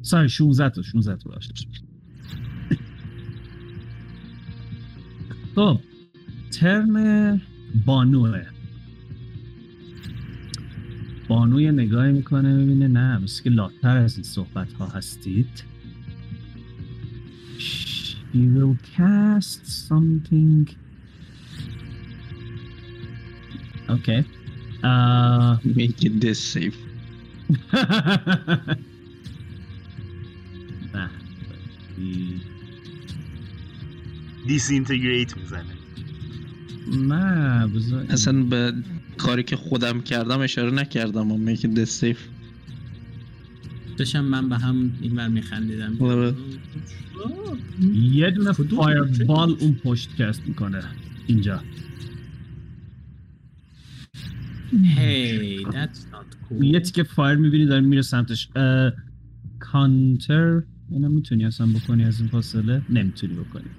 [0.02, 1.54] ساری 16 تا 16 تا باشه.
[5.54, 5.80] خب
[6.50, 7.40] ترم
[7.86, 8.59] بانوه.
[11.30, 15.64] بانو یه نگاهی می‌کنه می‌بینه نه مثل که لاتر از این صحبت ها هستید
[17.58, 20.66] She will cast something
[23.96, 24.20] Okay.
[24.84, 26.78] Uh, Make it this safe.
[34.46, 35.74] disintegrate می‌زنه
[37.08, 38.72] نه بذار اصلا به
[39.20, 42.18] کاری که خودم کردم اشاره نکردم و dex save.
[43.96, 46.34] داشتم من به هم این ور میخندیدم آره.
[47.94, 50.82] یه دونه کدوم fire پروژه؟ ball اون پشت cast می‌کنه
[51.26, 51.62] اینجا
[54.70, 56.64] Hey, that's not cool.
[56.64, 58.48] یه تیکه fire می‌بینی داره میره سمتش
[59.58, 63.70] کانتر اینو می‌تونی اصلا بکنی از این فاصله نمی‌تونی بکنی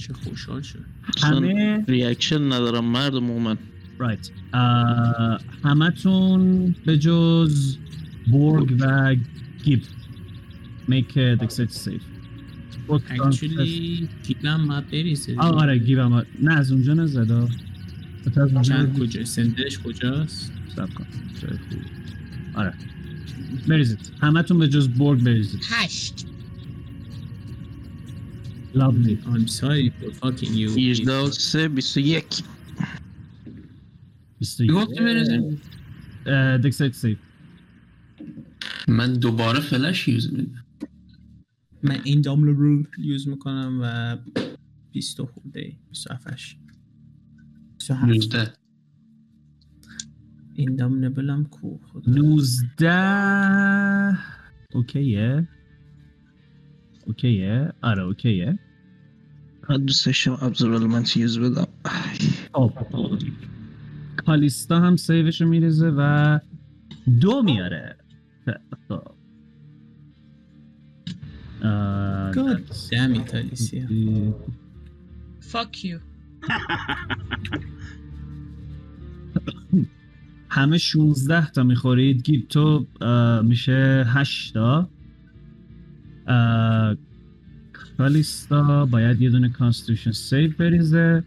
[0.00, 0.84] چه خوشحال شد
[1.22, 3.58] همه reaction ندارم مردم من
[3.98, 4.30] right
[5.64, 7.76] همه تون به جز
[8.30, 9.16] بورگ و
[9.64, 9.82] گیب
[10.88, 12.02] a dexterity save
[12.88, 17.50] Actually گیبم باید بریزه آره گیب هم نه از اونجا نزد آه.
[18.26, 21.06] البته از اونجا چند کجا؟ سندش کجاست؟ صبر کن.
[22.54, 22.74] آره.
[23.68, 23.98] بریزید.
[24.20, 25.60] همه تون به جز بورگ بریزید.
[25.70, 26.26] هشت.
[28.74, 30.70] Lovely I'm sorry for fucking you.
[30.70, 32.42] 18 و 3 21
[34.38, 35.60] 21 گفتی بریزیم
[36.26, 37.16] اه، dexterity save
[38.88, 40.64] من دوباره فلش یوز میدم
[41.82, 44.16] من این دامل رو یوز می‌کنم و
[44.92, 46.28] 20 خورده 27
[47.78, 48.52] 27 19
[50.54, 52.12] این دامنبلم کو خدا.
[52.12, 54.18] 19
[54.72, 55.48] اوکیه.
[57.06, 58.58] اوکیه آره اوکیه
[59.70, 61.66] من دوست داشتم ابزورالمنت یوز بدم
[64.16, 66.38] کالیستا هم سیوش رو میریزه و
[67.20, 67.96] دو میاره
[68.88, 69.02] خب
[72.32, 73.84] God damn it Alicia.
[75.52, 76.00] Fuck you.
[80.48, 82.86] همه 16 تا می‌خورید گیب تو
[83.44, 84.88] میشه 8 تا
[87.98, 91.24] کالیستا باید یه دونه constitution save بریزه.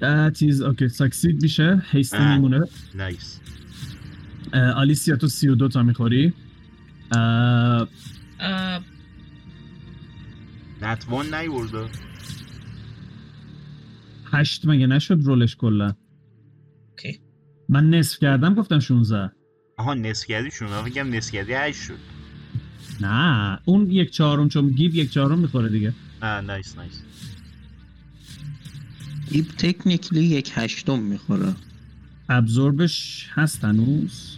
[0.00, 1.82] That is okay succeed میشه.
[1.90, 2.18] هیستی.
[2.18, 2.60] میمونه.
[2.94, 3.40] nice
[4.52, 6.32] آلیسیا تو 32 تا می‌خوری.
[7.16, 7.88] اه،
[10.82, 11.84] نتوان نیورده.
[14.32, 15.94] هشت مگه نشد رولش کلا؟
[16.90, 17.20] اوکی.
[17.68, 19.30] من نصف کردم گفتم 16
[19.78, 21.98] آها نصف کردی شون من فکرم نصف کردی هشت شد.
[23.00, 25.92] نه اون یک چهارم چون گیب یک چهارم می‌خوره دیگه.
[26.22, 27.00] آه نایس نایس
[29.30, 31.54] ایب تکنیکلی یک هشتم می‌خوره.
[32.28, 34.36] ابزوربش هست هنوز.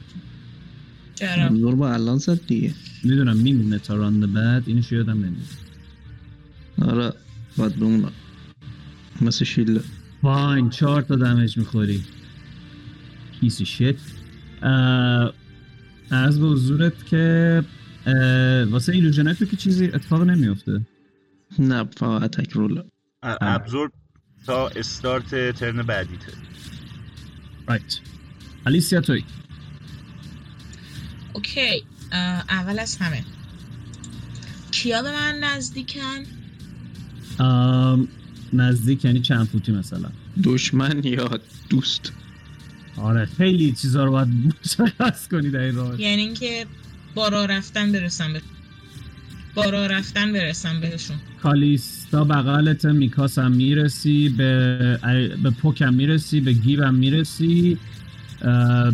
[1.14, 2.74] چرا؟ زور با الان زد دیگه.
[3.04, 5.48] می‌دونم میمونه تا راند بعد اینش یادم نمیاد.
[6.82, 7.12] آره
[7.56, 8.08] باید بمونه
[9.20, 9.80] مثل شیله
[10.22, 12.02] فاین چهار تا دمج می‌خوری.
[13.40, 13.94] کیسی شت
[16.10, 17.64] از به حضورت که
[18.70, 20.80] واسه ایلوژنت تو که چیزی اتفاق نمیفته
[21.58, 22.82] نه فقط اتک رول
[23.22, 23.90] ابزور
[24.46, 26.32] تا استارت ترن بعدیته.
[27.68, 27.98] رایت
[28.66, 29.24] الیسیا توی.
[31.32, 31.84] اوکی
[32.48, 33.24] اول از همه.
[34.70, 36.24] کیا به من نزدیکن؟
[38.52, 40.10] نزدیک یعنی چند فوتی مثلا؟
[40.44, 41.30] دشمن یا
[41.70, 42.12] دوست؟
[42.96, 44.28] آره خیلی چیزا رو باید
[44.64, 46.00] مشخص کنی در این راه.
[46.00, 46.66] یعنی اینکه
[47.14, 48.42] با راه رفتن برسم به
[49.54, 51.16] با راه رفتن برسم بهشون.
[51.42, 54.98] کالیستا بغلت میکاس هم می‌رسی به
[55.42, 57.78] به پوک هم می‌رسی به گیب هم می‌رسی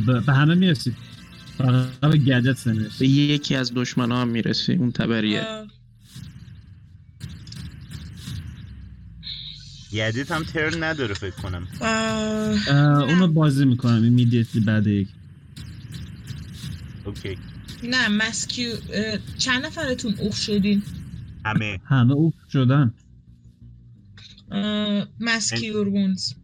[0.06, 0.94] به به همه می‌رسی.
[1.58, 3.06] فقط به به نمی‌رسی.
[3.06, 5.46] یکی از دشمن هم می‌رسی اون تبریه.
[9.92, 11.68] یدیت هم ترن نداره فکر کنم.
[13.08, 15.08] اونو بازی می‌کنم ایمیدیتلی بعد یک.
[17.04, 17.38] اوکی.
[17.82, 18.76] نه مسکیو
[19.38, 20.82] چند نفرتون اوخ شدین؟
[21.44, 21.80] همه.
[21.84, 22.94] همه اوف شدن.
[25.20, 26.34] مسکیور وونز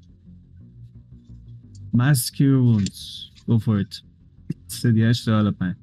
[1.93, 4.03] مسکیور وونز go for it.
[4.67, 5.77] سدی هشت حالا پنج.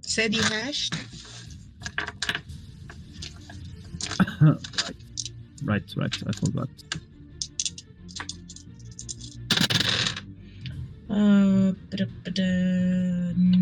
[0.00, 0.94] سه دی هشت.
[5.70, 6.68] Right right I forgot.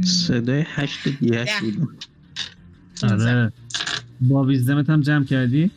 [0.05, 1.09] صدای هشت.
[1.79, 2.05] بود
[3.03, 3.53] آره.
[4.21, 5.71] با wisdom ت هم جمع کردی؟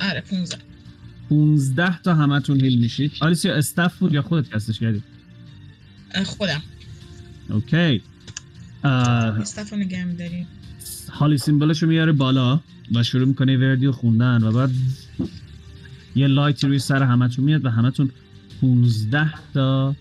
[0.00, 0.56] آره 15
[1.28, 5.02] 15 تا همتون heal میشید آلیسیا staff بود یا خودت cast ش کردی؟
[6.24, 6.62] خودم.
[7.50, 8.02] okay.
[8.84, 8.92] اه،
[9.40, 10.46] staff ا نگه داریم
[11.10, 12.60] holy symbol ش رو میاره بالا
[12.94, 14.70] و شروع می‌کنه وردی رو خوندن و بعد
[16.16, 18.10] یه light ی روی سر همتون میاد و همتون
[18.60, 19.96] 15 تا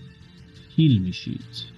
[0.76, 1.74] هیل میشید.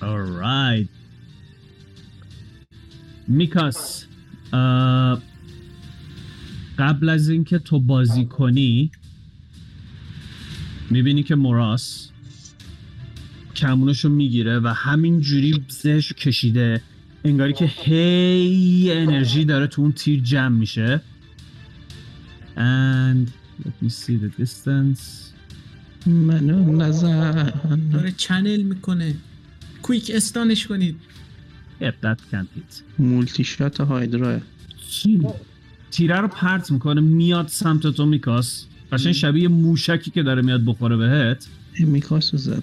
[0.00, 0.88] Alright
[3.28, 4.06] میکاس
[6.78, 8.90] قبل از اینکه تو بازی کنی
[10.90, 12.10] می‌بینی که موراس
[13.56, 16.82] کمونشو می‌گیره و همین جوری زهشو کشیده
[17.24, 21.00] انگاری که هی انرژی داره تو اون تیر جمع میشه.
[22.56, 23.28] And
[23.64, 25.35] let me see the distance.
[26.06, 27.52] منو نزن
[27.92, 29.14] داره channel می‌کنه.
[29.82, 30.96] quick stun ش کنید.
[31.80, 34.40] yep that can't hit multi shot هایدرا.
[35.90, 38.64] تیره رو پرت می‌کنه میاد سمت تو میکاس.
[38.92, 41.46] قشنگ شبیه موشکی که داره میاد بخوره بهت.
[41.78, 42.62] میکاسو زد.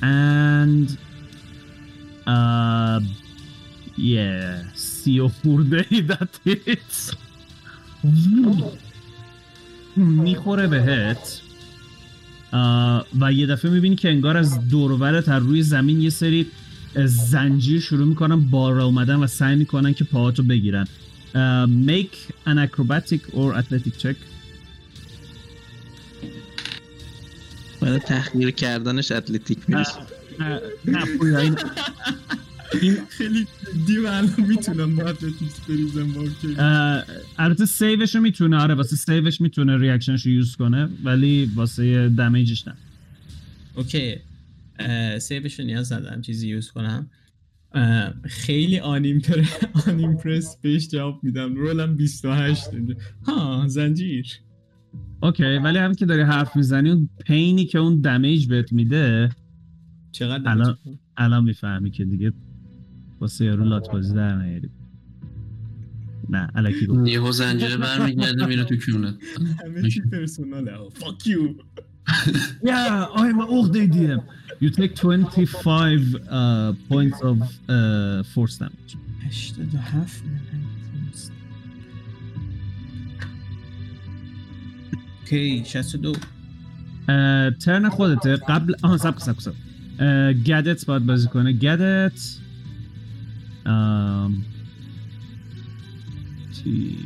[0.00, 0.90] And
[2.26, 3.02] uh
[3.98, 7.16] yeah سی و خورده ای that hits
[9.96, 11.40] می‌خوره بهت.
[13.20, 16.46] و یه دفعه می‌بینی که انگار از دورورت از روی زمین یه سری
[17.06, 20.86] زنجیر شروع می‌کنن بالا اومدن و سعی می‌کنن که پاهاتو بگیرن.
[21.86, 24.16] make an acrobatic or athletic check.
[27.80, 29.92] برای تحقیر کردنش اتلتیک می‌رسه
[30.40, 31.56] نه نه پویا، این
[32.82, 36.24] این خیلی جدی و الان می‌تونم با اتلتیکس بریزم با
[37.38, 40.88] البته save ش رو می‌تونه آره واسه save ش می‌تونه reaction ش رو use کنه
[41.04, 42.74] ولی واسه damage ش نه.
[43.74, 44.16] okay.
[45.18, 47.10] save ش رو نیاز ندارم چیزی use کنم.
[48.24, 49.44] خیلی unimpre-
[49.86, 51.54] unimpressed بهش جواب میدم.
[51.54, 52.94] roll م 28 اینجا.
[53.26, 54.26] ها زنجیر.
[55.22, 59.30] okay ولی هم که داری حرف می‌زنی اون pain ی که اون damage بهت میده
[60.12, 60.78] چقدر الان-؟
[61.16, 62.32] الان می‌فهمی که دیگه
[63.24, 64.70] واسه یارو لات بازی در نیاری
[66.28, 67.08] نه الکی گفت.
[67.08, 69.14] یهو زنجیره برمیگرده میره تو کونت
[69.64, 70.72] همه چی پرسوناله.
[70.94, 71.48] فاک یو
[72.70, 74.20] Yeah, I'm عقده دیم
[74.62, 78.96] You take 25 uh, points of uh, force damage.
[79.26, 80.22] 87
[85.22, 86.12] اوکی 62
[87.08, 88.36] اه، ترن خودته.
[88.36, 89.54] قبل آها سب سب سب
[90.46, 91.52] گدت باید بازی کنه.
[91.52, 92.38] گدت
[93.66, 94.44] ام...
[96.52, 96.98] چی؟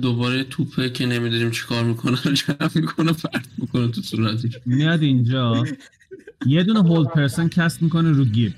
[0.00, 4.52] دوباره توپه که نمی‌دونیم چیکار می‌کنه رو جمع می‌کنه پرت می‌کنه تو صورتش.
[4.66, 5.64] میاد اینجا.
[6.46, 8.52] یه دونه هولد پرسن کست می‌کنه رو گیب.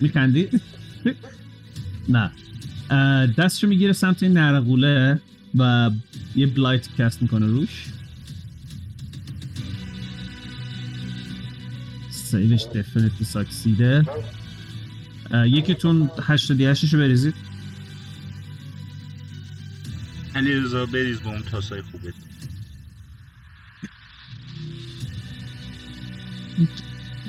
[0.00, 0.48] میخندی؟
[2.08, 2.30] نه.
[3.26, 5.20] دستشو می‌گیره سمت این نرقوله
[5.58, 5.90] و
[6.36, 7.86] یه blight cast می‌کنه روش.
[12.34, 14.04] save ش definitely succeed ه
[15.46, 17.34] یکیتون 88 شو بریزید.
[20.34, 22.12] علی رضا بریز با اون تاسای خوبه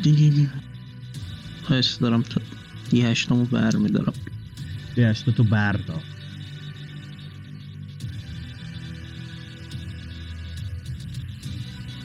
[0.04, 0.50] دیگه
[1.70, 2.42] حس دارم تا
[2.92, 4.14] یه هشتمو برمیدارم
[4.98, 6.04] یه هشتا تو بردار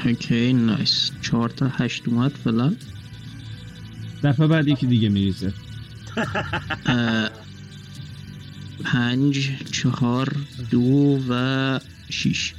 [0.04, 1.10] اوکی نایس.
[1.22, 2.74] چهار تا هشت اومد فعلا.
[4.22, 5.52] دفعه بعد یکی دیگه میریزه.
[8.84, 10.36] پنج چهار
[10.70, 12.54] دو و شیش.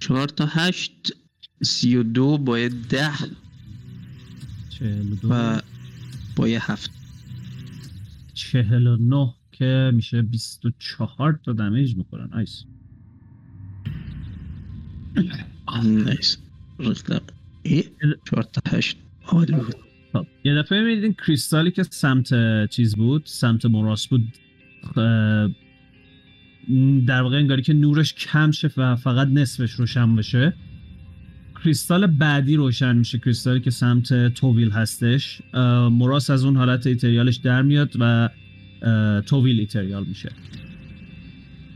[0.00, 1.12] چهار تا هشت
[1.62, 3.10] سی و دو با یه ده.
[4.70, 5.28] چهل و دو.
[5.30, 5.60] و
[6.36, 6.90] با یه هفت.
[8.34, 12.64] چهل و نه که میشه بیست و چهار تا دمیج می‌خوره نایس
[15.84, 16.36] نایس.
[16.78, 17.20] رفتم
[17.62, 17.84] ای؟
[18.30, 18.96] چهار تا هشت.
[19.26, 19.85] عالی بود
[20.16, 22.30] خب یه دفعه میدین کریستالی که سمت
[22.70, 24.22] چیز بود سمت موراس بود
[24.96, 25.50] اه،
[27.06, 30.54] در واقع انگاری که نورش کم شه و فقط نصفش روشن بشه.
[31.64, 35.42] کریستال بعدی روشن میشه کریستالی که سمت توویل هستش.
[35.54, 38.28] اه، موراس از اون حالت ایتریالش در میاد و
[39.26, 40.32] توویل ایتریال میشه.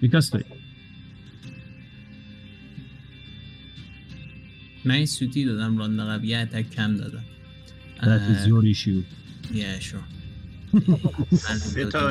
[0.01, 0.43] بیکاس توی.
[4.85, 7.25] من این سوتی دادم راند قبل یه اتک کم دادم.
[8.03, 9.03] That is your issue
[11.57, 12.09] سه تا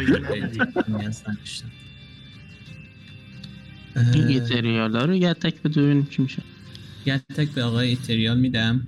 [4.14, 6.44] این ایتریال ها رو یه تک بده ببینیم چی میشه.
[7.06, 8.88] یه اتک به آقای ایتریال میدم.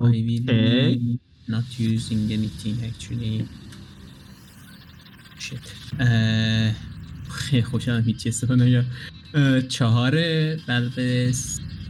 [0.00, 1.18] I will
[1.48, 3.44] not using anything actually.
[5.38, 5.66] Shit.
[7.30, 8.84] خیلی خوشم هیچ استفاده نگم
[9.68, 10.10] چهار
[10.66, 11.32] بلب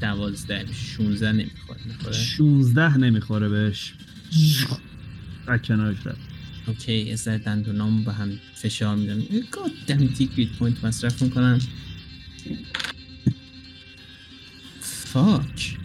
[0.00, 3.94] دوازده شونزده نمی‌خواد می‌خوره 16 نمی‌خوره بهش.
[5.46, 6.18] از کنارش رفت
[6.66, 9.22] اوکی یه ذره دندونام به هم فشار میدم.
[9.50, 11.58] God damn it grit point مصرف می‌کنم.
[14.80, 15.78] fuck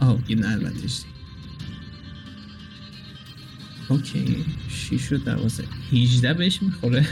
[0.00, 0.88] آه یه البته.
[3.88, 7.06] okay شیش شد دوازه 18 بهش می‌خوره.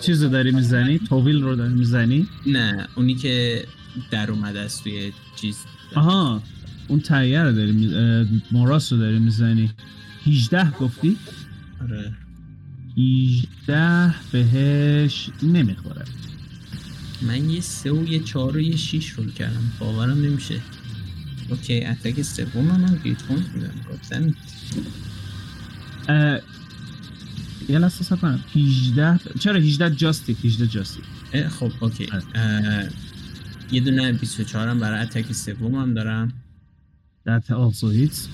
[0.00, 3.66] چیز رو داری می‌زنی؟ توویل رو داری می‌زنی؟ نه اونی که
[4.10, 5.56] در اومده است توی چیز.
[5.94, 6.42] آها
[6.88, 7.94] اون تیه رو داری می...
[7.94, 9.70] اه، موراس رو داری می‌زنی.
[10.26, 11.16] 18 گفتی؟
[11.82, 12.12] آره.
[12.98, 16.04] 18 بهش نمی‌خوره.
[17.22, 19.72] من یه سه و یه چهار و یه شیش roll کردم.
[19.80, 20.60] باورم نمیشه.
[21.50, 23.74] okay attack سوم من grit point میدم.
[23.92, 24.34] گفتم.
[27.68, 28.44] یه لحظه صبر کنم.
[28.54, 31.00] 18 چرا 18 جاستی 18 جاستی
[31.60, 32.06] خب okay.
[32.12, 32.22] آره.
[32.34, 32.88] اه،
[33.72, 36.32] یه دونه 24 هم برای attack سوم هم دارم.
[37.26, 38.28] دت آلسو هیت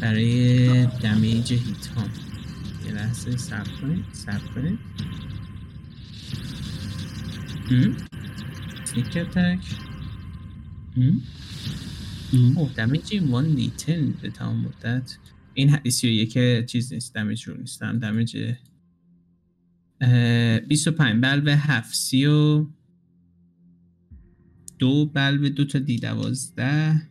[0.00, 2.04] برای دمیج هیت ها
[2.86, 4.78] یه لحظه سب کنید سب کنید.
[8.84, 9.58] سنیک اتک
[12.56, 15.18] اوه دمیج این وان نیتن به تمام مدت.
[15.54, 18.54] این حدیثی یک چیز نیست دمیج رو نیستم دمیج
[20.68, 22.66] 25 بل به 7 30
[24.78, 27.02] دو بلب به دو تا دی دوازده.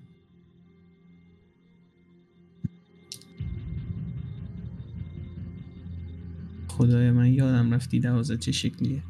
[6.67, 9.03] خدای من یادم رفت دی دوازده چه شکلیه.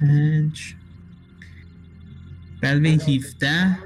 [0.00, 0.74] پنج.
[2.60, 3.78] بلب هیفته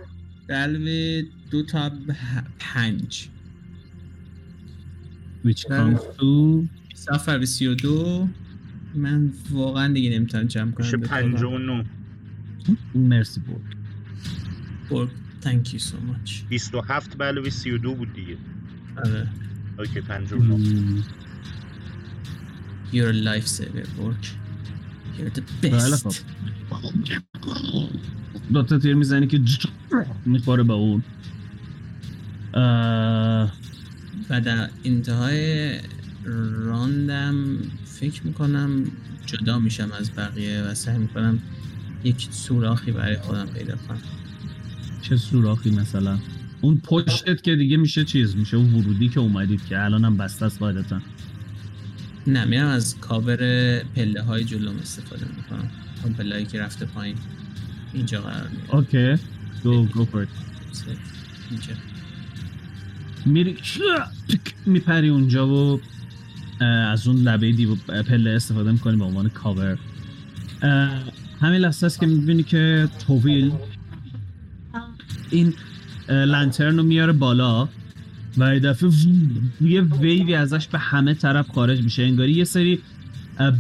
[0.49, 1.93] بلب دو تا
[2.59, 3.29] پنج.
[5.45, 5.65] Which
[6.95, 8.29] سفر سی و دو.
[8.95, 10.87] من واقعا دیگه نمی‌تونم جمع کنم.
[10.87, 11.83] میشه پنج و نو
[12.95, 13.75] مرسی بود
[14.91, 15.09] برگ
[15.43, 16.45] thank you so much.
[16.49, 18.37] بیست و هفت به علاوه سی و دو بود دیگه.
[18.97, 19.29] آره.
[19.79, 20.41] اوکی پنجاه.
[20.41, 21.05] و نو ام.
[22.93, 24.25] you're a lifesaver برگ
[25.19, 26.23] you're the بله best.
[26.71, 27.89] خب.
[28.53, 29.41] دو تا تیر می‌زنی که
[30.27, 31.03] می‌خوره به اون.
[34.31, 35.79] و در انتهای
[36.53, 38.85] راندم فکر می‌کنم
[39.27, 41.39] جدا میشم از بقیه و سعی می‌کنم
[42.05, 44.01] یک سوراخی برای خودم پیدا کنم.
[45.03, 46.19] چه سوراخی مثلا؟
[46.61, 50.47] اون پشتت که دیگه میشه چیز؟ میشه اون ورودی که اومدید که الان هم بسته
[50.47, 51.01] است قاعدتا
[52.27, 53.39] نه میرم از کاور
[53.79, 55.71] پله های جلوم استفاده می‌کنم.
[56.05, 57.17] اون پله هایی که رفته پایین.
[57.93, 58.75] اینجا قرار می‌گیره.
[58.75, 59.23] اوکی.
[59.63, 60.27] go go for
[61.51, 61.73] اینجا.
[63.27, 63.57] میری
[64.67, 65.81] میپری اونجا و
[66.65, 69.79] از اون لبه دیو پله استفاده می‌کنی به عنوان کاور
[71.45, 73.53] همین لحظه است که می‌بینی که توویل
[75.31, 75.55] این
[76.09, 77.69] lantern رو میاره بالا
[78.39, 78.91] و یه دفعه
[79.61, 82.03] یه ویوی ازش به همه طرف خارج میشه.
[82.03, 82.79] انگاری یه سری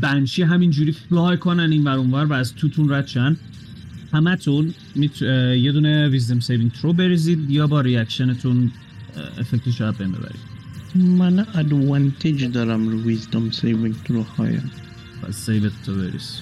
[0.00, 3.36] banshee همینجوری fly کنن این ور اونور و از توتون رد شن.
[4.12, 5.22] همتون میت...
[5.22, 8.72] یه دونه wisdom saving throw بریزید یا با reaction تون
[9.38, 10.54] effect ش رو بین ببرید.
[10.94, 14.58] من advantage دارم رو wisdom saving throw های.
[15.22, 16.40] پس save ت تو بریز.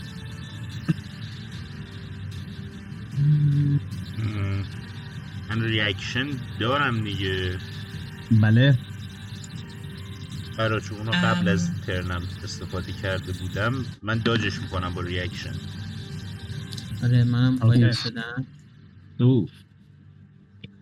[5.51, 6.27] من reaction
[6.61, 7.59] دارم دیگه.
[8.31, 8.79] بله.
[10.59, 15.01] برای چون اونو قبل از turn م استفاده کرده بودم من dodge ش می‌کنم با
[15.01, 15.53] reaction
[17.03, 17.57] آره منم.
[17.57, 18.47] قایم شدم.
[19.21, 19.51] اوف.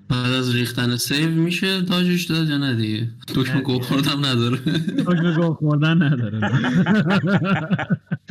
[0.08, 4.58] بعد از ریختن سیو میشه داجش داد یا نه دیگه؟ دکمه گو خوردم نداره.
[5.06, 6.40] حکم گل خوردن نداره.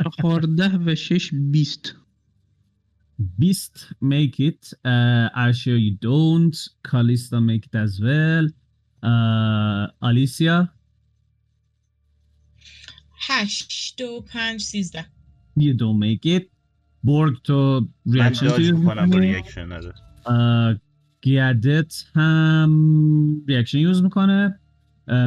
[0.20, 1.94] چهارده و شش بیست.
[3.38, 4.62] Beast make it.
[4.84, 5.92] Uh, Arshia you.
[6.08, 6.56] Don't.
[6.88, 8.46] Kalista make it as well.
[9.02, 10.68] Uh, Alicia?
[13.28, 15.06] هشت و پنج سیزده.
[15.58, 16.42] You don't make it.
[17.04, 19.68] برگ تو ریاکشن می‌کنم با تو ریاکشن
[21.22, 24.58] گیادت هم ریاکشن یوز می‌کنه.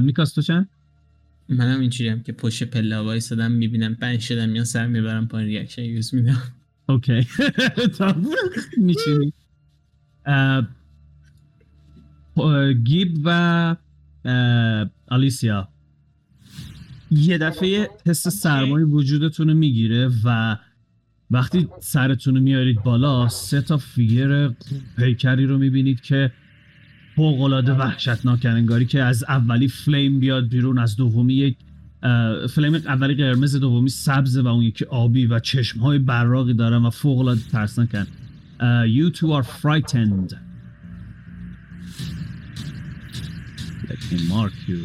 [0.01, 0.69] میکاس تو چند؟
[1.49, 5.83] منم اینجوری هم که پشت پله وایسادم می‌بینم بنش شدم یا سر می‌برم پایین ریاکشن
[5.83, 6.41] یوز میدم.
[6.89, 7.27] اوکی.
[7.97, 8.15] تا
[8.77, 9.33] میچینی
[12.83, 13.75] گیب و
[15.07, 15.67] آلیسیا.
[17.11, 20.57] یه دفعه حس سرمایه وجودتون رو می‌گیره و
[21.31, 24.49] وقتی سرتون رو میارید بالا سه تا فیگر
[24.97, 26.31] پیکری رو می‌بینید که
[27.15, 31.57] فوقالعاده وحشتناکن انگاری که از اولی فلیم بیاد بیرون از دومی یک
[32.49, 36.89] فلیم اولی قرمز دومی سبز و اون یکی آبی و چشم های براقی دارن و
[36.89, 38.07] فوق العاده ترسناکن
[38.85, 40.33] you two are frightened.
[43.89, 44.81] Let me mark you.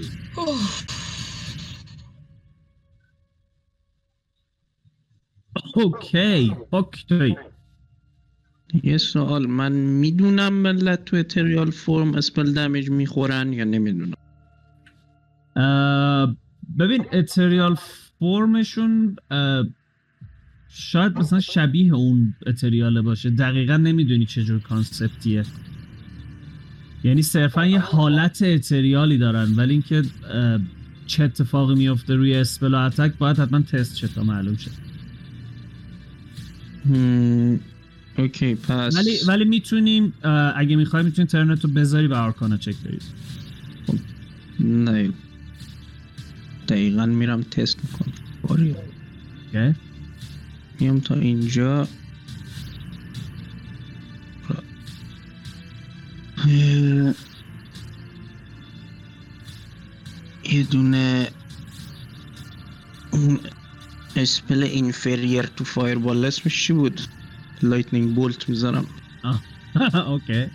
[5.75, 7.37] okay okay
[8.83, 14.15] یه سوال من می‌دونم ملت تو ethereal form spell damage می‌خورن یا نمی‌دونم؟
[16.79, 17.77] ببین ethereal
[18.21, 19.17] form شون
[20.69, 23.31] شاید مثلا شبیه اون ethereal ه باشه.
[23.31, 25.43] دقیقا نمی‌دونی چه جور concept یه
[27.05, 30.03] یعنی صرفا یه حالت ethereal ی دارن ولی اینکه
[31.07, 34.57] چه اتفاقی میفته روی spell و attack باید حتما تست شه تا معلوم
[36.91, 37.61] هم،
[38.19, 40.13] okay پس ولی ولی می‌تونیم
[40.57, 43.03] اگه می‌خوای می‌تونی اینترنت رو بذاری و arcana check برید
[44.61, 45.11] نه.
[46.69, 48.13] دقیقا میرم تست می‌کنم.
[48.43, 48.77] باری
[49.55, 49.75] okay.
[50.81, 51.89] میام تا اینجا.
[60.53, 61.29] یه دونه
[63.11, 63.41] اون
[64.17, 67.01] spell inferior تو fireball اسمش چی بود؟
[67.63, 68.87] lightning bolt می‌ذارم.
[70.07, 70.47] okay.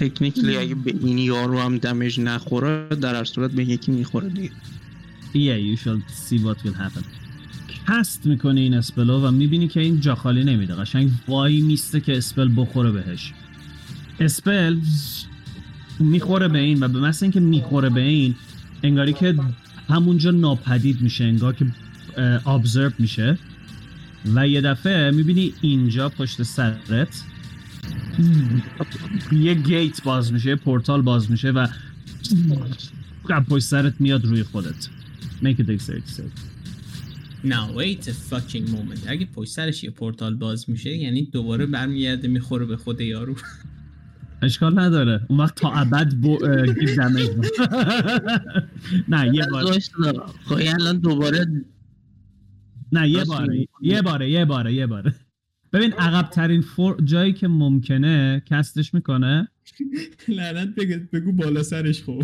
[0.00, 4.50] technically اگه به این یارو هم damage نخوره در هر صورت به یکی می‌خوره دیگه.
[5.32, 7.04] Yeah, you shall see what will happen.
[7.88, 10.74] cast می‌کنه این spell و و می‌بینی که این جا خالی نمیده.
[10.74, 13.32] قشنگ وای میسته که spell بخوره بهش.
[14.20, 14.76] اسپل
[15.98, 18.34] می‌خوره به این و به مثل اینکه می‌خوره به این
[18.82, 19.34] انگاری که
[19.88, 21.66] همونجا ناپدید میشه انگار که
[22.46, 23.38] ابزرو میشه.
[24.34, 27.22] و یه دفعه می‌بینی اینجا پشت سرت
[29.32, 31.66] یه گیت باز میشه یه پورتال باز میشه و
[33.48, 34.88] پشت سرت میاد روی خودت.
[35.42, 36.34] Make a dexterity save.
[37.44, 39.08] Now wait a fucking moment.
[39.08, 43.34] اگه پشت سرش یه پورتال باز میشه یعنی دوباره برمیگرده می‌خوره به خود یارو.
[44.42, 45.20] اشکال نداره.
[45.28, 46.38] اون وقت تا ابد بو...
[46.66, 47.28] گیب دمیج
[49.08, 49.78] نه یه بار.
[50.44, 51.46] خب این الان دوباره
[52.92, 53.68] نه یه باره.
[53.82, 55.14] یه باره یه باره یه باره.
[55.72, 57.00] ببین عقب ترین فور...
[57.04, 59.48] جایی که ممکنه کستش می‌کنه.
[60.28, 62.22] لعنت بگو بگو بالا سرش خب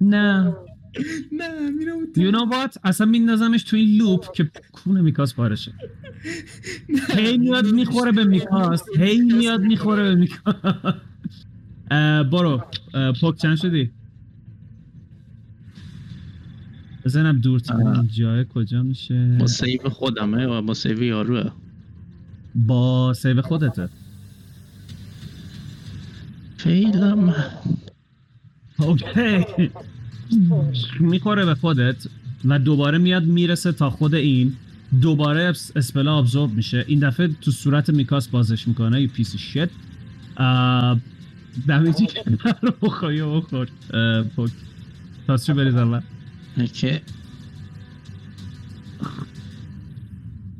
[0.00, 0.56] نه.
[1.32, 1.70] نه.
[1.70, 5.72] میرم You know what اصلا میندازمش تو این لوپ که کونه میکاس پارشه.
[7.08, 10.54] هی میاد می‌خوره به میکاس هی میاد می‌خوره به میکاس
[12.32, 12.64] برو.
[13.20, 13.92] پوک چند شدی؟
[17.06, 17.60] بزنم دور.
[18.12, 21.50] جای کجا میشه؟ با سیو خودمه و با سیو یاروه.
[22.54, 23.88] با سیو خودته.
[26.56, 27.34] فیلم
[28.78, 29.46] اوکی.
[31.00, 32.06] می‌خوره به خودت
[32.44, 34.52] و دوباره میاد می‌رسه تا خود این.
[35.00, 36.84] دوباره اس- اسپل ابزورب میشه.
[36.88, 39.02] این دفعه تو صورت میکاس بازش می‌کنه.
[39.02, 39.68] یه پیس شت
[41.68, 42.24] دمیجی که
[42.62, 43.68] رو بخوری و بخور.
[45.26, 46.00] تاسشو بریز اول
[46.56, 47.00] اوکی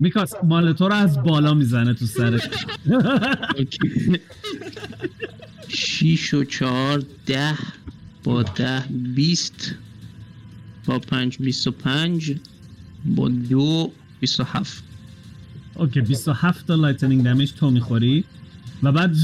[0.00, 2.42] میکاس مال تو رو از بالا می‌زنه تو سرش.
[5.68, 7.58] شیش و چهار ده
[8.24, 9.74] با ده بیست
[10.84, 12.36] با پنج بیست و پنج
[13.04, 14.84] با دو بیست و هفت.
[15.74, 18.24] okay 27 تا lightning damage تو می‌خوری.
[18.82, 19.16] و بعد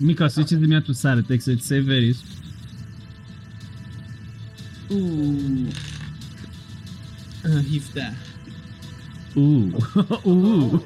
[0.00, 1.30] میکاس یه چیزی میاد تو سرت.
[1.30, 2.22] اکسیت سیو بریز
[4.88, 5.68] اوه
[7.44, 8.12] اه، 17
[9.34, 9.72] او.
[10.22, 10.82] او.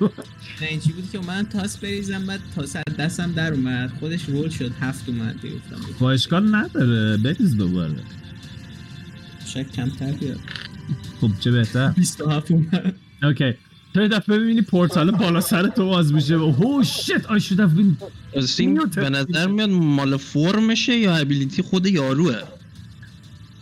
[0.60, 3.90] نه این چی بود که من تاس بریزم بعد تاس از دستم در اومد.
[4.00, 7.94] خودش roll شد هفت اومد گفتم با اشکال نداره بریز دوباره.
[9.46, 10.40] شاید کمتر بیاد.
[11.20, 11.88] خب چه بهتر.
[11.88, 12.94] 27 اومد.
[13.22, 13.54] اوکی.
[13.94, 16.34] تو یه دفعه ببینی پورتال بالا سر تو باز میشه.
[16.34, 18.04] اوه شت آی شود have been
[18.36, 22.42] از این به نظر میاد مال فرمشه یا ابیلیتی خود یاروه آه...
[22.42, 23.60] I would say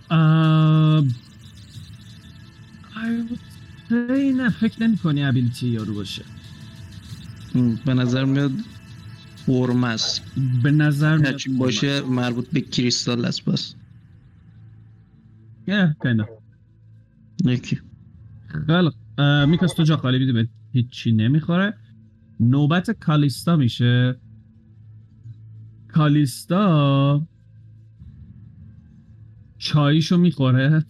[4.36, 6.24] نه فکر نمی کنی ابیلیتی یارو باشه.
[7.84, 8.52] به نظر میاد
[9.46, 10.22] فرم است.
[10.62, 13.74] به نظر میاد باشه مربوط به کریستال است بس.
[15.68, 16.26] kind of.
[17.44, 17.80] یکی.
[18.66, 21.74] خیلی اه، میکاس تو جا خالی بیدی به هیچی نمی‌خوره.
[22.40, 24.16] نوبت کالیستا میشه.
[25.88, 27.26] کالیستا
[29.60, 30.84] چاییشو می‌خوره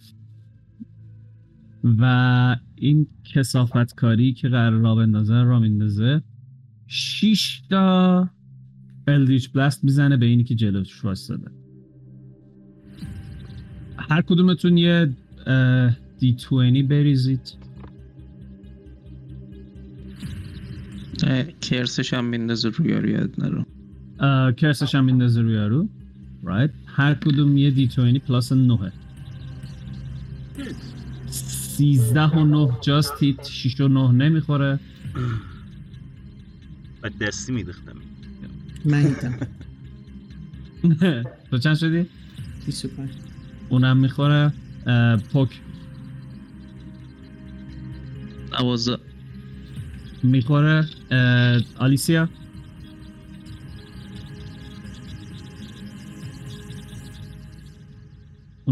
[1.83, 6.21] و این کسافت کاری که قرار را بندازه را میندازه
[6.87, 8.29] شیش تا
[9.07, 11.51] الدریچ بلاست می‌زنه به اینی که جلوش وایستاده
[13.97, 15.09] هر کدومتون یه
[16.19, 16.49] دی 20
[16.89, 17.53] بریزید.
[21.61, 23.65] کرسش هم میندازه روی یارو یاد نرو.
[24.51, 25.89] کرسش هم میندازه روی یارو.
[26.43, 28.91] رایت هر کدوم یه دی 20 پلاس 9
[31.29, 34.79] سیزده و نه جاست هیت شیش و نه نمی‌خوره.
[37.03, 37.95] و دستی میدختم.
[38.85, 39.33] من هیتم
[41.51, 42.05] تو چند شدی؟
[42.65, 43.09] 25
[43.69, 44.53] اونم می‌خوره.
[45.33, 45.49] پوک.
[48.51, 48.97] دوازه
[50.23, 50.87] می‌خوره.
[51.79, 52.29] آلیسیا؟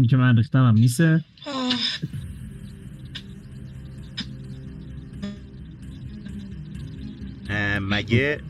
[0.00, 0.74] اون که من ریختم هم
[7.50, 8.40] اه، مگه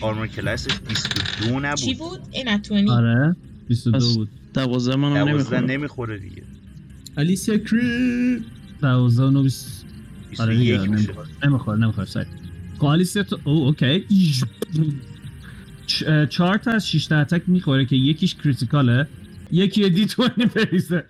[0.00, 3.36] آرمور کلاسش 22 چی نبود؟ بود؟ این اتونی آره
[3.68, 4.28] 22 پس بود.
[4.54, 5.60] دوازه منم دوازده نمی‌خوره.
[5.60, 6.42] نمی‌خوره دیگه.
[7.16, 8.44] آلیسیا کری
[8.82, 9.86] 12 و 9 بیست-
[10.38, 11.12] آره دیگه 21 میشه.
[11.44, 11.78] نمی‌خوره.
[11.78, 12.24] نمی‌خوره سعی
[12.78, 14.04] آلیسیا تو او اوکی.
[16.28, 19.06] چهار تا از 6 تا اتک می‌خوره که یکیش کریتیکاله.
[19.52, 20.20] یکی دی 20
[20.54, 21.04] بریزه.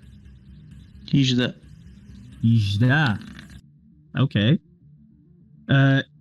[1.15, 1.55] 18
[2.45, 3.19] 18
[4.15, 4.59] okay.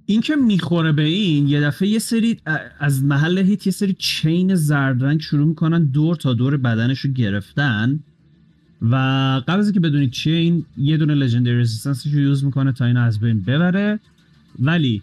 [0.06, 2.38] این که می‌خوره به این یه دفعه یه سری
[2.80, 7.12] از محل hit یه سری chain زرد رنگ شروع می‌کنن دور تا دور بدنش رو
[7.12, 8.00] گرفتن.
[8.82, 8.96] و
[9.48, 12.86] قبل از اینکه بدونید چیه این یه دونه legendary resistance ش رو use می‌کنه تا
[12.86, 14.00] اینو از بین ببره.
[14.60, 15.02] ولی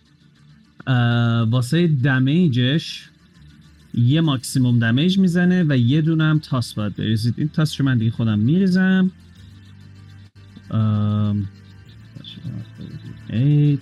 [1.50, 3.08] واسه damage ش
[3.98, 7.34] یه maximum damage می‌زنه و یه دونه هم تاس باید بریزید.
[7.38, 9.10] این تاس رو من دیگه خودم میریزم.
[10.70, 11.48] Um,
[13.30, 13.80] eight.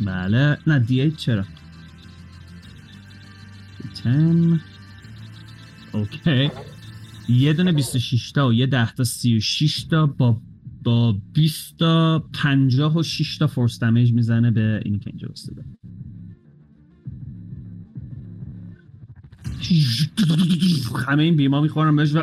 [0.00, 0.58] بله.
[0.66, 1.44] نه دی 8 چرا؟
[4.04, 4.60] 10
[5.92, 6.50] اوکی.
[7.28, 10.40] یه دونه 26 تا و یه 10 تا 36 تا با
[10.82, 15.64] با 20 تا 56 تا فورس دمیج می‌زنه به اینی که اینجا وستده
[21.06, 22.22] همه این بیما می‌خورم بهش و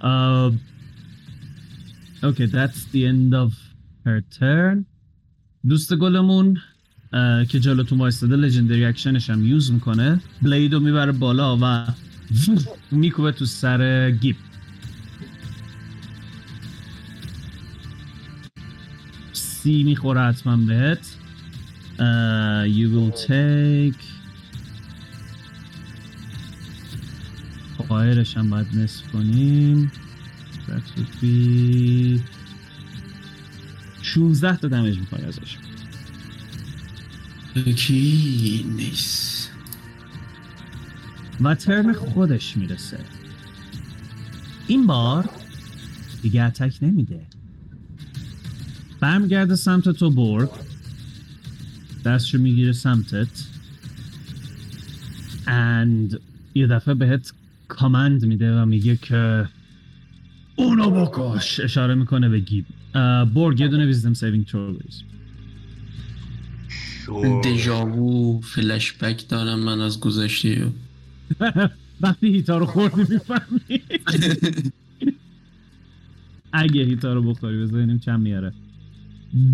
[0.00, 0.52] Uh,
[2.22, 3.50] okay, that's the end of
[4.06, 4.84] her turn.
[5.68, 10.20] دوست گلمون uh, که جلوتون وایستاده لژندری اکشنش هم یوز می‌کنه.
[10.42, 11.86] بلید رو می‌بره بالا و
[12.90, 14.36] میکوبه تو سر گیب.
[19.32, 21.16] سی می‌خوره حتما بهت.
[21.98, 24.16] Uh, you will take
[27.88, 29.92] فایرش هم باید نصف کنیم.
[30.66, 32.20] That would be
[34.02, 35.56] 16 تا دمیج می‌خوای ازش.
[37.56, 39.50] یکی نیست.
[41.40, 42.98] و ترن خودش می‌رسه.
[44.66, 45.30] این بار
[46.22, 47.26] دیگه اتک نمیده.
[49.00, 50.65] برمیگرده سمت تو برگ.
[52.06, 53.28] دستشو می‌گیره سمتت.
[55.46, 56.18] And
[56.54, 57.32] یه دفعه بهت
[57.68, 59.48] command میده و میگه که
[60.56, 61.60] اونو بکش.
[61.60, 62.64] اشاره می‌کنه به گیب.
[63.34, 65.02] برگ یه دونه wisdom saving throw بریز.
[66.68, 70.72] شو دژاوو فلش بک دارم من از گذشته.
[72.00, 73.60] وقتی hit ا رو خوردی می‌فهمی.
[76.52, 78.52] اگه hit ا رو بخوری ببینیم چند میاره.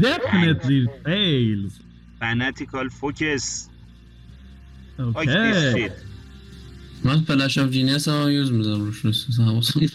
[0.01, 1.91] Definitely fails.
[2.23, 3.69] fanatical focus
[5.24, 5.93] shit
[7.05, 9.81] من flash of genius هم use میزم روش رسیس حواسم.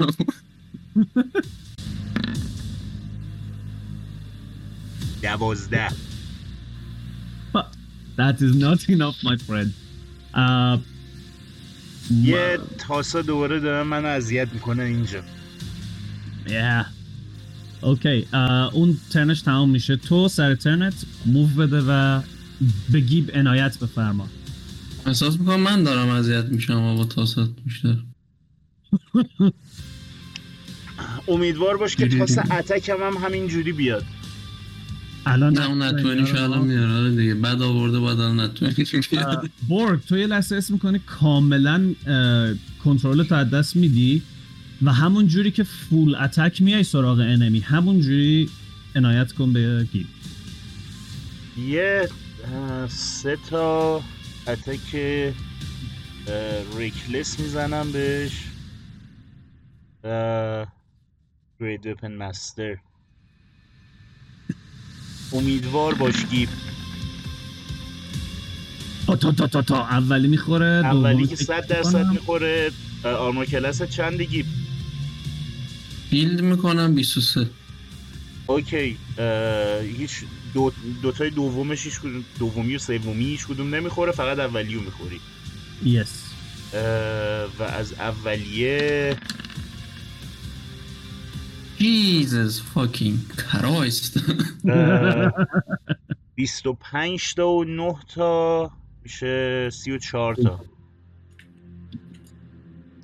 [5.21, 5.89] دوازده.
[8.17, 9.71] That is not enough my friend.
[10.33, 10.77] Uh,
[12.11, 15.21] یه تاسا دوباره دارن من اذیت می‌کنن اینجا.
[16.47, 16.96] Yeah.
[17.81, 18.35] اوکی uh,
[18.73, 19.95] اون ترنش تمام میشه.
[19.95, 20.93] تو سر ترنت
[21.25, 22.21] موو بده و
[22.91, 24.27] به گیب عنایت بفرما.
[25.05, 27.95] احساس می‌کنم من دارم اذیت میشم و با تاست بیشتر.
[31.27, 34.05] امیدوار باش که تاس اتک هم, هم همین جوری بیاد.
[35.25, 37.33] الان نه اون نتوینیش الان میاره آره دیگه.
[37.33, 38.49] بعد آورده بعد الان
[39.67, 41.93] بورگ تو یه لحظه اسم می‌کنی کاملا
[42.83, 44.21] کنترلتو از دست میدی؟
[44.81, 48.49] و همون جوری که full attack میای سراغ enemy همون جوری
[48.95, 50.07] عنایت کن به گیب
[51.67, 52.09] یه
[52.89, 54.01] سه تا
[54.47, 54.95] attack
[56.77, 58.31] reckless می‌زنم بهش.
[61.59, 62.77] great weapon master
[65.33, 66.49] امیدوار باش گیب
[69.07, 72.05] تا تا تا تا اولی می‌خوره اولی که صد درصد.
[72.05, 72.71] می‌خوره.
[73.03, 74.45] آرمور کلاس چند گیب
[76.09, 77.49] بیلد می‌کنم 23
[78.47, 78.97] اوکی
[79.97, 80.11] هیچ
[80.53, 80.71] دو
[81.01, 85.19] دوتای دومش هیچ کدوم دومی و سومی هیچ کدوم نمی‌خوره فقط اولیو می‌خوری.
[85.83, 86.23] یس
[87.59, 89.17] و از اولیه
[91.79, 94.21] Jesus fucking Christ.
[94.69, 95.31] اه،
[96.35, 98.71] 25 تا و 9 تا
[99.03, 100.59] میشه 34 تا.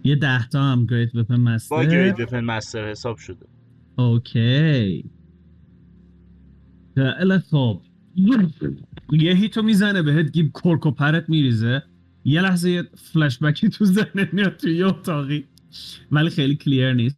[0.04, 3.46] یه ده تا هم گریت وپن با مستر گرید وپن مستر حساب شده.
[3.98, 5.06] okay.
[6.96, 7.82] خیلی خوب
[9.12, 11.84] یه hit و می‌زنه بهت گیب کرک و پرت میریزه.
[12.26, 15.46] یه لحظه یه فلش بکی تو ذهنت میاد توی یه اتاقی.
[16.12, 17.18] ولی خیلی clear نیست.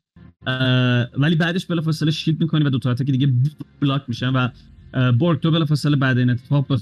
[1.17, 3.33] ولی بعدش بلافاصله shield می‌کنی و دو تا که دیگه
[3.79, 4.49] block میشن و
[5.11, 6.77] برگ تو بلافاصله بعد این اتفاق به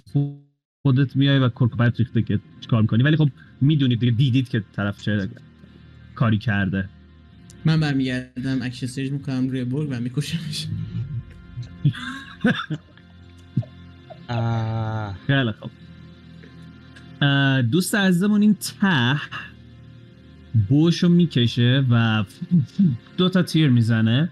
[0.81, 3.03] خودت میای و کرک و پرت ریخته که چیکار می‌کنی.
[3.03, 3.29] ولی خب
[3.61, 5.29] می‌دونید دیگه دیدید که طرف چه
[6.15, 6.89] کاری کرده.
[7.65, 10.67] من برمیگردم action surge می‌کنم روی برگ و میکشمش.
[15.27, 15.71] خیلی خوب.
[17.61, 19.21] دوست عزیزمون این ته
[20.69, 22.23] بوشو می‌کشه و
[23.17, 24.29] دو تا تیر می‌زنه.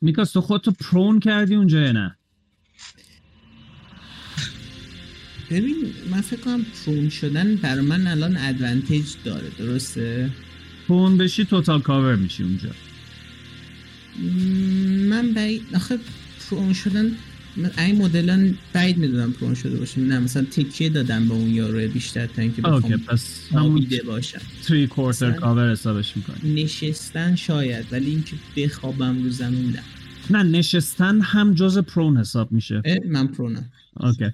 [0.00, 2.17] میکاس تو خودتو پرون کردی اونجا یا نه؟
[5.50, 5.76] ببین
[6.10, 10.30] من فکر کنم پرون شدن بر من الان ادوانتیج داره درسته؟
[10.88, 12.68] پرون بشی توتال کاور میشی اونجا.
[15.08, 15.98] من بعید آخه
[16.50, 17.10] prone شدن
[17.56, 21.88] من این مدلا بعید می‌دونم prone شده باشم نه مثلا تکیه دادم به اون یارو
[21.88, 24.40] بیشتر تا اینکه okay بخوام پس همون باشم.
[24.64, 26.62] three quarter مثلا- کاور حسابش می‌کنی.
[26.64, 29.78] نشستن شاید ولی اینکه بخوابم رو زمین
[30.30, 32.82] نه نشستن هم جز prone حساب میشه.
[33.08, 33.70] من prone م.
[34.00, 34.24] okay.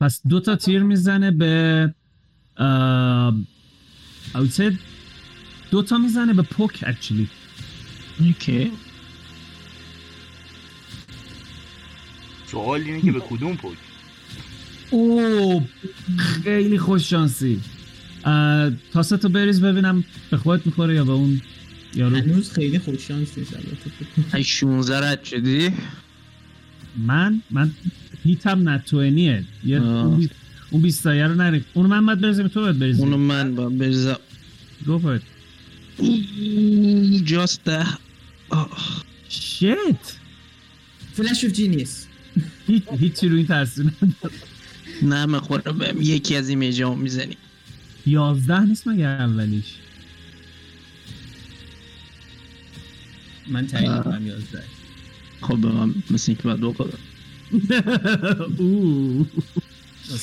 [0.00, 1.94] پس دو تا تیر می‌زنه به
[2.56, 3.34] اه
[4.34, 4.74] I would say
[5.70, 7.28] دو تا می‌زنه به پوک actually.
[8.20, 8.72] اوکی.
[12.46, 13.76] سوال اینه که به کدوم پوک؟
[14.90, 15.64] اوه
[16.18, 17.60] خیلی خوش شانسی.
[18.92, 21.40] تاستو بریز ببینم به خودت می‌خوره یا به اون
[21.94, 23.90] یارو؟ هنوز خیلی خوش شانس نیست البته.
[23.90, 24.24] فکر کنم.
[24.34, 25.72] ای 16 رد شدی؟
[26.96, 27.70] من من
[28.24, 29.86] هیتم نتوینیه یه آه.
[30.06, 30.34] اون بیست-
[30.70, 34.16] اون بیستایه رو نری اونو من باید بریزیم تو باید بریزیم اونو من با بریزم
[34.86, 35.22] Go for it.
[37.24, 37.86] جاست ده.
[39.30, 40.04] Shit.
[41.12, 42.06] فلش اف جینیس
[42.66, 43.96] هیچ هیچی روی این ترسیم
[45.02, 47.36] نه من خودم یکی از ایمیجا می‌زنی.
[48.06, 49.64] یازده نیست مگه اولیش؟
[53.48, 53.90] من تایید.
[53.90, 54.62] می‌کنم 11
[55.40, 56.98] خب به من مثل اینکه باید بخورم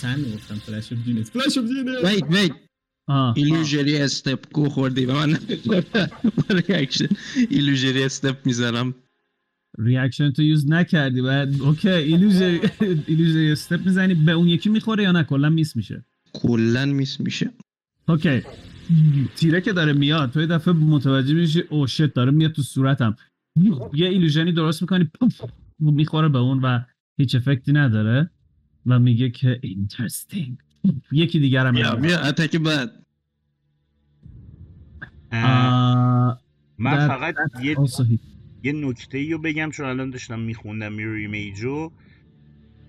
[0.03, 2.51] همین گفتم flash of genius flash of genius wait wait
[3.07, 3.33] آه.
[3.37, 5.37] illusory step گو خوردی به من.
[6.49, 7.07] reaction
[7.49, 8.95] illusory step می‌زنم
[9.77, 11.21] reaction تو use نکردی.
[11.21, 12.61] بعد okay illusory
[13.07, 14.13] illusory step می‌زنی.
[14.13, 16.05] به اون یکی می‌خوره یا نه؟ کلا miss میشه.
[16.33, 17.51] کلا miss میشه.
[18.07, 18.41] okay
[19.35, 23.15] تیره که داره میاد تو یه دفعه متوجه میشی oh shit داره میاد تو صورتم.
[23.93, 25.41] یه illusion ی درست می‌کنی poof
[25.79, 26.79] می‌خوره به اون و
[27.17, 28.29] هیچ effect ی نداره
[28.85, 30.57] و میگه که interesting
[31.11, 31.95] یکی دیگر هم بیا.
[31.95, 32.91] بیا attack بعد
[36.77, 37.77] من فقط یه.
[38.63, 41.91] یه نکته رو بگم چون الان داشتم میخوندم mirror image و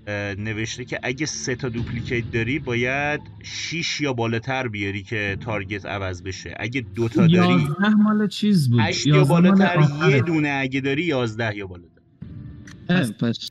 [0.06, 5.86] اه، نوشته که اگه سه تا duplicate داری باید 6 یا بالاتر بیاری که target
[5.86, 10.10] عوض بشه اگه دو تا داری یازده مال چیز بود 8 یا 11 بالاتر.
[10.10, 12.02] یه دونه اگه داری 11 یا بالاتر
[12.88, 13.50] پس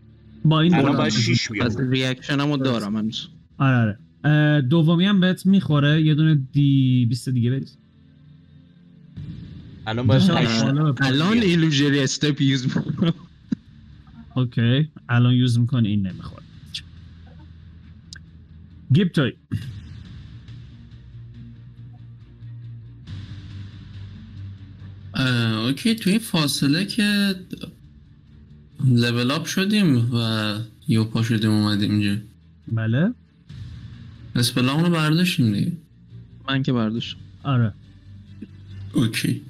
[0.49, 0.97] با این الان.
[0.97, 3.27] باید 6 بیاری پس reaction همو دارم هنوز.
[3.57, 4.61] آره آره.
[4.61, 6.01] دومی هم بهت می‌خوره.
[6.01, 7.77] یه دونه D 20 دیگه بریز.
[9.87, 11.37] الان باید داشتم 8 بالا به الان.
[11.37, 13.13] ایلوژری استپ یوز می‌کنم.
[14.35, 14.89] okay.
[15.09, 16.43] الان use می‌کنه این نمی‌خوره.
[18.93, 19.33] گیب توی.
[25.13, 25.95] اه، okay.
[25.95, 27.35] توی این فاصله که
[28.85, 30.17] level up شدیم و
[30.87, 32.17] یو پا شدیم اومدیم اینجا.
[32.71, 33.13] بله.
[34.35, 35.71] spell امونو برداشتیم دیگه.
[36.49, 37.73] من که برداشت آره.
[38.93, 39.41] okay.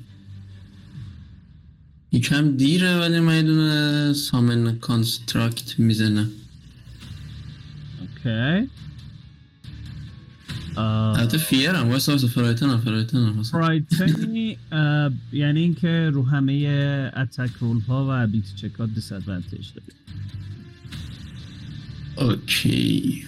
[2.11, 6.29] یکم دیره ولی من یه دونه summon construct می‌زنم.
[8.01, 8.69] okay.
[10.77, 15.59] آه، البته fear م واسه واسه frighten م frighten م واسه frighten ی اه، یعنی
[15.59, 19.87] اینکه رو همه attack roll ها و ability check ها disadvantage داری
[22.17, 23.25] okay.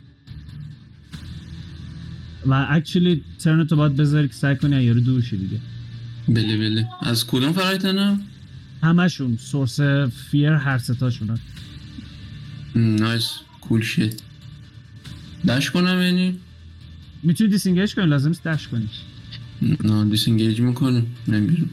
[2.46, 5.60] و actually turn تو باید بذاری که سعی کنی یارو دور شی دیگه.
[6.28, 6.88] بله بله.
[7.02, 8.22] از کدوم frighten م
[8.84, 9.38] همشون.
[9.38, 9.82] source
[10.32, 11.40] fear هر ستاشون
[12.76, 13.32] nice.
[13.62, 14.22] cool shit.
[15.48, 16.40] dash کنم یعنی؟
[17.24, 18.90] می‌تونی disengage کنی؟ لازم نیست dash کنی.
[19.84, 21.70] نه disengage می‌کنم نمیرم.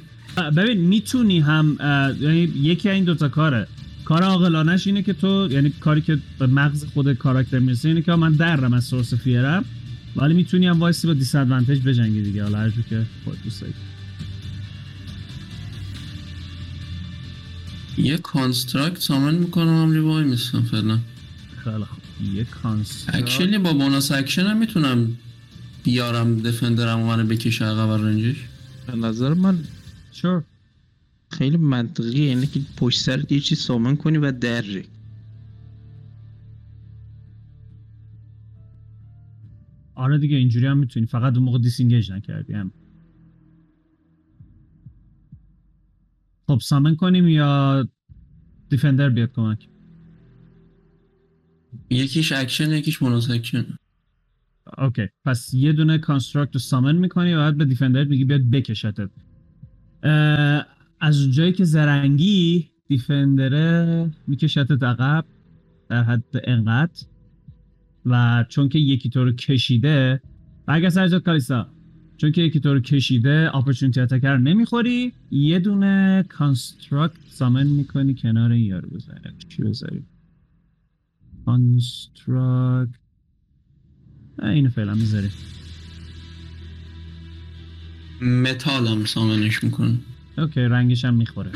[0.56, 1.76] ببین می‌تونی هم
[2.20, 3.66] یعنی یکی از این دوتا کاره.
[4.04, 8.12] کار عاقلانش اینه که تو یعنی کاری که به مغز خود character می‌رسه اینه که
[8.12, 9.64] من درم از source fear م
[10.16, 12.42] ولی می‌تونی هم وایسی با disadvantage بجنگی دیگه.
[12.42, 13.72] حالا هر که خودت دوست داری.
[17.98, 20.98] یه construct summon می‌کنم هم وای میستم فعلا.
[21.64, 22.34] خیلی خوب.
[22.34, 25.08] یه construct actually با bonus action هم می‌تونم
[25.86, 28.48] بیارم defender م منو بکشه عقب range ش؟
[28.86, 29.58] به نظر من
[30.12, 30.44] شور
[31.30, 34.84] خیلی منطقیه اینه که پشت سرت یه چیز summon کنی و دری
[39.94, 41.06] آره دیگه اینجوری هم می‌تونی.
[41.06, 42.72] فقط اون موقع disengage نکردی هم.
[46.48, 47.88] خب summon کنیم یا
[48.68, 49.68] defender بیاد کمک؟
[51.90, 53.78] یکیش اکشن یکیش bonus action
[54.78, 55.08] okay.
[55.24, 59.10] پس یه دونه construct رو summon می‌کنی و بعد به defender میگی بیاد بکشتت.
[61.00, 65.24] از اونجایی که زرنگی defender ه میکشتت عقب
[65.88, 67.06] در حد انقدر
[68.06, 70.22] و چون که یکی تو رو کشیده
[70.66, 71.70] برگرد سر جات کالیسا.
[72.16, 75.12] چون که یکی تو رو کشیده opportunity attack نمی‌خوری.
[75.30, 79.20] یه دونه construct summon می‌کنی کنار یارو بزنی.
[79.48, 80.02] چی بذاری؟
[81.46, 83.05] construct
[84.42, 85.30] اینو فعلا می‌ذاری
[88.20, 90.00] متال هم summon ش می‌کنم
[90.38, 91.50] okay رنگش هم می‌خوره.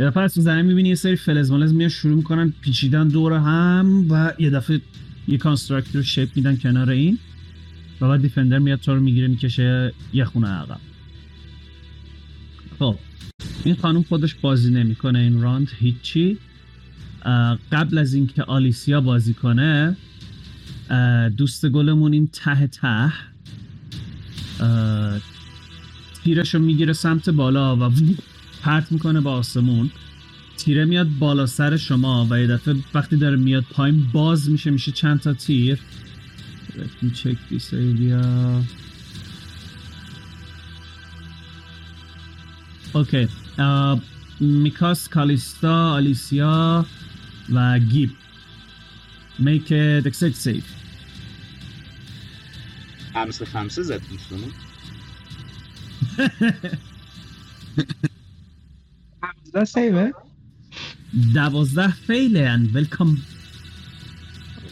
[0.00, 3.32] یه دفعه از تو زمین می‌بینی یه سری فلز ملز میان شروع می‌کنن پیچیدن دور
[3.32, 4.80] هم و یه دفعه
[5.28, 7.18] یه construct رو shape میدن کنار این
[8.00, 10.80] و بعد defender میاد تو رو می‌گیره می‌کشه یه خونه عقب.
[12.78, 12.98] خب
[13.64, 16.38] این خانوم خودش بازی نمی‌کنه این round هیچی.
[17.72, 19.96] قبل از اینکه آلیسیا بازی کنه
[21.36, 23.12] دوست گلمون این ته ته.
[26.24, 27.92] تیرش رو می‌گیره سمت بالا و
[28.62, 29.90] پرت می‌کنه به آسمون.
[30.56, 34.92] تیره میاد بالا سر شما و یه دفعه وقتی داره میاد پایین باز میشه میشه
[34.92, 35.78] چند تا تیر.
[36.68, 37.36] Let me check.
[42.94, 43.28] اوکی
[44.40, 46.86] میکاس کالیستا آلیسیا
[47.52, 48.10] و گیب.
[49.40, 50.81] Make a save
[53.14, 54.46] خمسه خمسه زد دوستانو
[61.34, 63.18] دوازده fail ه and welcome.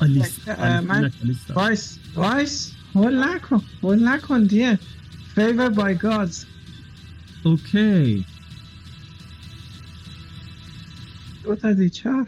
[0.01, 0.49] آلیس.
[0.49, 4.79] اه، من- آلیس- آلیس- وایس وایس هول نکن هول نکن دیه.
[5.37, 6.37] Favored by gods.
[7.45, 8.25] Okay.
[11.45, 12.27] دو تا D چهار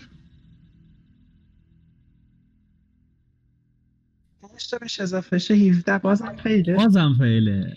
[4.73, 6.73] هشتا بهش اضافه شه 17 بازم fail.
[6.73, 7.77] بازم fail ه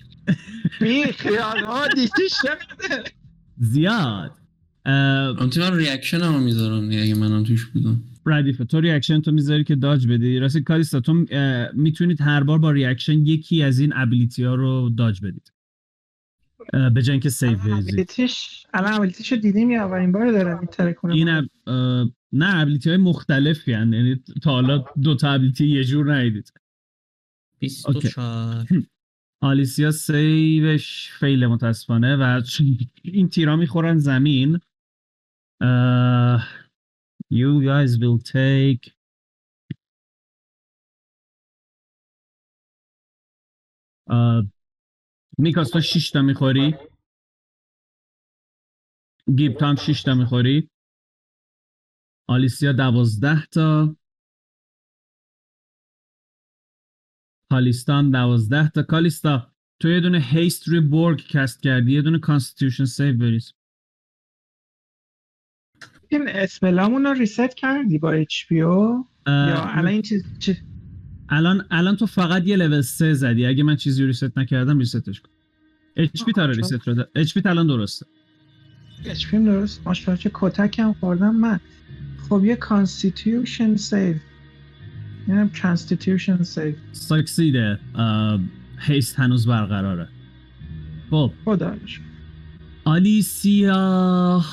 [0.82, 3.04] بی خیال ها دیچی شده
[3.58, 4.32] زیاد.
[4.86, 8.02] البته من reaction هم می‌ذارم دیگه اگه منم توش بودم.
[8.26, 10.40] ردیفه تو reaction تو می‌ذاری که dodge بدی.
[10.40, 11.26] راستی کالیستا تو
[11.74, 15.52] می‌تونید هر بار با reaction یکی از این ability ها رو dodge بدید.
[16.94, 20.60] به جای اینکه save ability ش الان ability ش رو دیدیم یا اولین بار داره
[20.60, 21.46] میتره کنه؟ این اب...
[22.34, 23.94] نه ability های مختلفی هن.
[23.94, 26.54] یعنی تا حالا دو تا ability یه جور ندیدید.
[27.68, 28.68] 24
[29.44, 32.42] آلیسیا سیوش فیل متاسفانه و
[33.04, 34.60] این تیرا می‌خورن زمین
[37.66, 38.92] guys will take
[44.10, 44.42] uh,
[45.38, 46.76] میکاس تو 6 تا می‌خوری؟
[49.38, 50.70] گیب تو هم 6 تا می‌خوری؟
[52.30, 53.96] آلیسیا دوازده تا.
[57.50, 59.52] کالیستا دوازده تا کالیستا.
[59.80, 63.54] تو یه دونه haste روی برگ cast کردی یه دونه constitution save بریز.
[66.08, 70.58] این spell امون رو reset کردی با HP و؟ یا الان این چیز چی؟
[71.30, 73.46] الان الان تو فقط یه لول 3 زدی.
[73.46, 75.30] اگه من چیزی رو reset نکردم reset ش کن.
[75.96, 78.06] HP تاره reset رو HP الان درسته.
[79.06, 79.88] HP درست.
[79.88, 81.36] ماشاءالله چه کتک هم خوردم.
[81.36, 81.60] من
[82.30, 84.16] خب یه constitution save
[85.28, 87.80] یعنی constitution save succeed ه.
[88.80, 90.08] haste هنوز برقراره.
[91.10, 91.32] خب.
[91.46, 92.02] خدا رو شکر.
[92.86, 94.44] آلیسیا.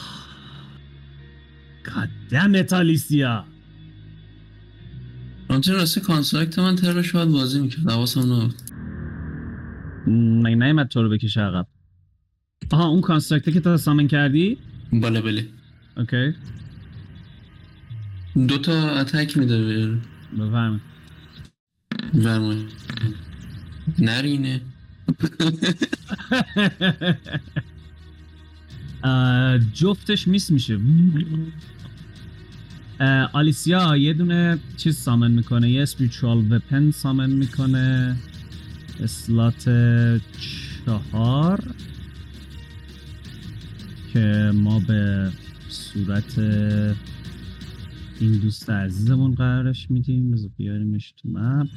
[1.97, 3.45] قدمت آلیسیا.
[5.51, 7.91] البته راستی construct من turn ش باید بازی می‌کرد.
[7.91, 8.55] حواسم نبود.
[10.43, 11.67] مگه نیمد تو رو بکشه عقب؟
[12.73, 14.59] آها اون construct ه که تو summon کردی؟
[14.93, 15.47] بله بله.
[15.97, 16.35] اوکی.
[18.49, 19.99] دو تا اتک میده
[20.39, 20.81] بفهم
[22.15, 22.65] ورمای
[23.99, 24.61] نرینه.
[29.75, 30.79] جفتش میس میشه.
[33.33, 35.71] آلیسیا یه دونه چیز سامن می‌کنه.
[35.71, 38.17] یه اسپریچوال وپن سامن می‌کنه.
[39.01, 39.69] اسلات
[40.87, 41.75] چهار
[44.13, 45.33] که ما به
[45.69, 46.41] صورت
[48.23, 50.31] این دوست عزیزمون قرارش میدیم.
[50.31, 51.69] بذار بیاریمش تو map.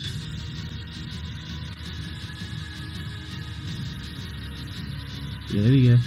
[5.52, 6.00] بیا دیگه.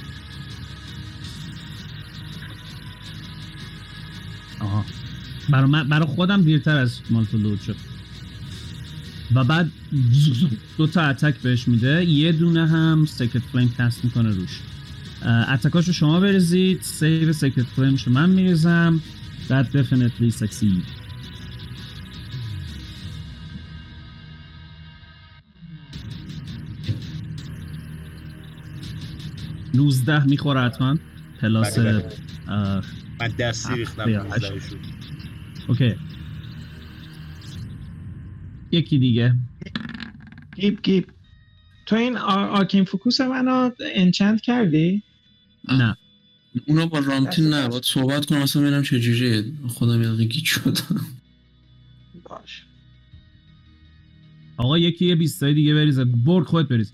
[4.61, 4.85] آها.
[5.51, 7.77] برای, من برای خودم دیرتر از مالتو load شد.
[9.35, 9.71] و بعد
[10.79, 12.05] دو تا attack بهش میده.
[12.05, 14.61] یه دونه هم sacred flame cast می‌کنه روش.
[15.49, 16.83] attack اشو شما بریزید.
[16.83, 19.01] save sacred flame شو من میریزم.
[19.49, 20.83] That definitely succeed.
[29.75, 30.99] نوزده می‌خوره حتما.
[31.41, 31.93] plus بله،
[32.47, 32.83] بله.
[33.21, 34.11] من دستی ریختم.
[35.69, 35.95] Okay.
[38.71, 39.35] یکی دیگه.
[40.57, 41.07] گیب گیب.
[41.87, 45.03] تو این آ- arcane focus منو enchant کردی؟
[45.69, 45.97] نه.
[46.67, 51.07] اونو با رامتین نه باید صحبت کنم اصلا ببینم چجوریه خودم یه گیج شدم.
[52.25, 52.65] باش.
[54.57, 56.05] آقا یکی یه بیستایی دیگه بریزه.
[56.05, 56.93] برگ خودت بریز.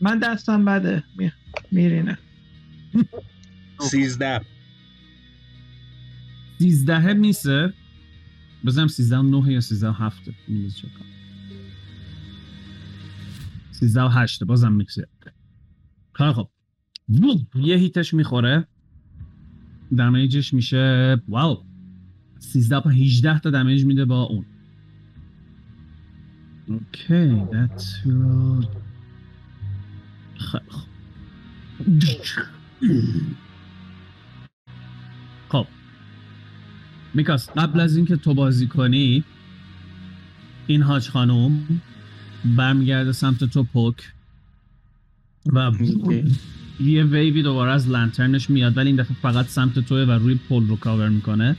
[0.00, 1.04] من دستم بده.
[1.18, 1.32] می...
[1.72, 2.18] میرینه.
[3.80, 4.40] سیزده.
[6.58, 7.72] سیزدهه miss ه؟
[8.64, 10.34] بزنم سیزده و نه یا سیزده و هفته
[10.80, 10.88] چه.
[13.70, 15.08] سیزده و هشته بازم میکسه.
[16.12, 16.48] خیلی خب
[17.54, 18.66] یه هیتش می‌خوره.
[19.94, 21.58] دمیجش میشه واو
[22.38, 24.44] سیزده و هیجده تا دمیج میده با اون.
[26.68, 27.42] اوکی
[28.04, 28.66] your
[30.38, 30.64] خیلی
[35.48, 35.66] خب.
[37.14, 39.24] میکاس قبل از اینکه تو بازی کنی
[40.66, 41.80] این حاج خانم
[42.56, 44.12] برمیگرده سمت تو پوک
[45.46, 45.70] و
[46.80, 50.34] یه ویوی دوباره از lantern ش میاد ولی این دفعه فقط سمت توه و روی
[50.34, 51.56] پل رو کاور می‌کنه.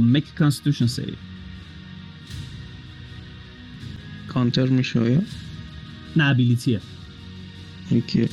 [0.00, 1.14] make constitution save
[4.28, 5.22] counter میشه یا
[6.16, 6.80] نه ability ه
[7.90, 8.28] یکی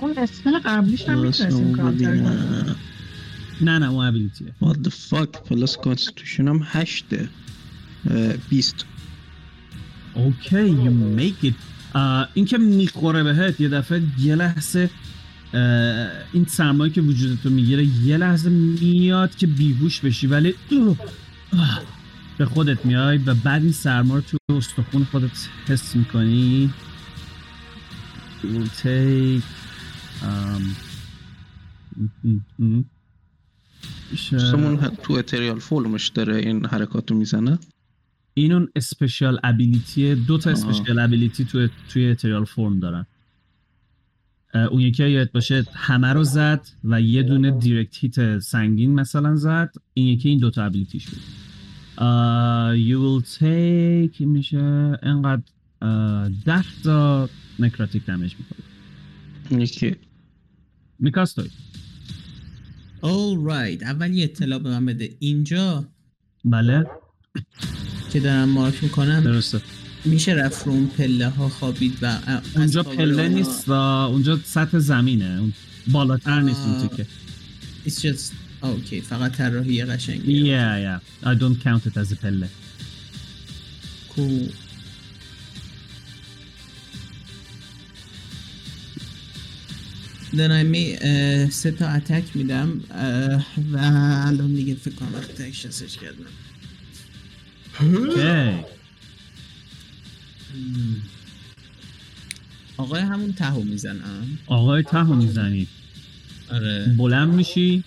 [0.00, 2.76] اون spell قبلیش هم می‌تونستیم کانتر کنیم.
[3.60, 7.28] نه نه اون ability ه What the fuck plus constitution هم هشته.
[8.48, 8.86] بیست.
[10.14, 11.54] Okay you make it.
[11.94, 14.90] آه، این که می‌خوره بهت یه دفعه یه لحظه
[15.54, 15.60] اه،
[16.32, 20.54] این سرمایه که وجودتو می‌گیره یه لحظه میاد که بیهوش بشی ولی
[22.38, 26.70] به خودت میای و بعد این سرما رو تو استخون خودت حس می‌کنی.
[28.42, 29.42] Will take
[30.22, 30.62] um.
[34.12, 37.58] میشه- دوستمون ه- تو اتریال فولمش داره این حرکاتو می‌زنه.
[38.40, 40.50] این اون اسپشیال ابیلیتی دو تا.
[40.50, 43.06] اسپشیال ابیلیتی توی توی اتریال فرم دارن.
[44.54, 49.74] اون یکی یاد باشه همه رو زد و یه دونه دیرکت هیت سنگین مثلا زد.
[49.94, 51.20] این یکی این دوتا ابیلیتیش بود
[51.96, 55.42] uh, you will take میشه انقدر
[56.44, 58.64] ده تا نکراتیک دمیج می‌کنه.
[59.50, 59.96] این یکی.
[60.98, 61.50] میکاستوی.
[63.02, 63.82] All right.
[63.82, 65.16] اول یه اطلاع به من بده.
[65.18, 65.84] اینجا
[66.44, 66.86] بله.
[68.12, 69.60] که دارم مارک می‌کنم درسته
[70.04, 72.18] میشه رفت رو اون پله ها خوابید و
[72.56, 75.52] اونجا پله نیست و اونجا سطح زمینه
[75.86, 76.88] بالاتر نیست اون.
[76.88, 77.06] تیکه
[77.86, 78.32] It's just
[78.62, 81.28] اوکی فقط طراحی قشنگی Yeah, yeah.
[81.28, 82.48] I don't count it as a پله.
[84.16, 84.52] cool.
[90.32, 92.80] Then I may اه، سه تا اتک میدم
[93.72, 93.76] و
[94.26, 96.26] الان دیگه فکر کنم اتکش سش کردم.
[102.76, 105.66] آقای همون تهو می‌زنم آقای تهو می‌زنی
[106.50, 106.94] آره.
[106.98, 107.84] بلند میشی.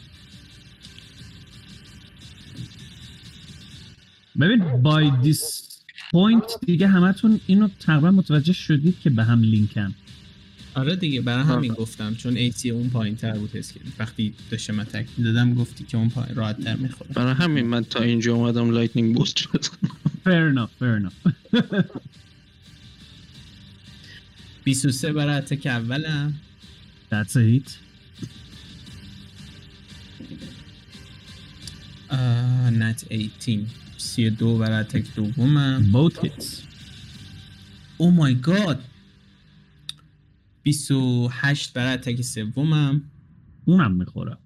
[4.40, 5.64] ببین by this
[6.12, 9.96] point دیگه همتون اینو تقریبا متوجه شدید که به هم لینکن.
[10.76, 13.92] آره دیگه برای همین گفتم چون AC اون پایین تر بود حس کردم.
[14.00, 17.12] وقتی داشتم attack می‌دادم گفتی که اون پایین راحت تر می‌خوره.
[17.14, 19.66] برای همین من تا اینجا اومدم lightning bolt شد
[20.26, 21.34] fair enough fair enough.
[24.64, 26.34] 23 برای attack اولم.
[27.12, 27.72] That's a hit.
[32.10, 33.66] آه، nat 18
[33.98, 35.92] 32 برای attack دومم.
[35.94, 36.46] Both hits.
[37.98, 38.84] Oh my God
[40.64, 43.02] 28 برای attack سومم.
[43.66, 44.38] اونم می‌خوره.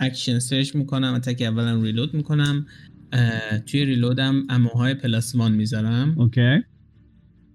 [0.00, 2.66] Action surge می‌کنم attack اولم reload می‌کنم
[3.66, 6.14] توی reload م ammo های plus one می‌ذارم.
[6.18, 6.58] Okay.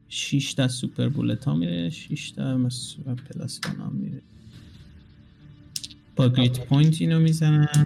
[0.08, 2.96] 6 تا super bullet ها میره 6 تا مس-
[3.30, 4.22] plus one ها میره.
[6.16, 7.86] با grit point اینو می‌زنم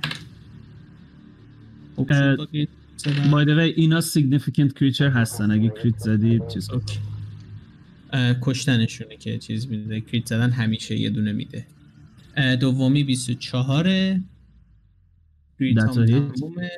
[1.96, 3.14] oops، اه، با grit زدم.
[3.44, 5.52] by the way اینا significant creature هستن.
[5.52, 7.00] اگه crit زدید چیز okay.
[8.42, 11.66] کشتنشونه که چیز میده crit زدن همیشه یه دونه میده.
[12.60, 13.84] دومی 24
[15.60, 16.06] crit هم.
[16.06, 16.72] تمومه.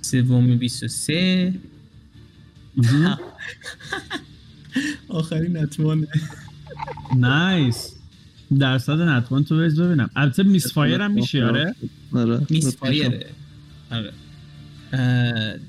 [0.00, 1.54] سومی 23
[2.76, 3.18] مهم.
[5.08, 6.06] آخرین اتمانه.
[7.16, 7.96] نایس
[8.58, 10.10] درصد نتوان تو بریز ببینم.
[10.16, 11.74] البته میس فایر هم میشه آره؟
[12.12, 12.46] آره.
[12.50, 13.26] میس فایره
[13.90, 14.12] آره.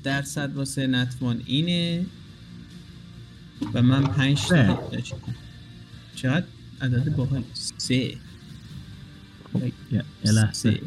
[0.02, 2.06] درصد واسه نتوان اینه
[3.74, 5.34] و من پنج تا داشتم.
[6.14, 6.46] چقدر؟
[6.80, 7.44] عدد باحال
[7.78, 7.94] سه.
[7.94, 8.18] یه
[10.24, 10.52] لحظه.
[10.52, 10.80] سه.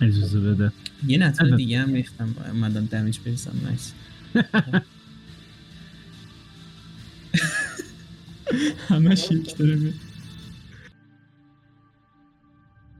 [0.00, 0.72] اجازه بده.
[1.06, 1.56] یه نتوان.
[1.56, 2.32] دیگه هم ریختم.
[2.32, 3.60] با اومدم دمیج بریزم.
[3.62, 3.92] نایس
[8.88, 9.94] همش یک داره میاد.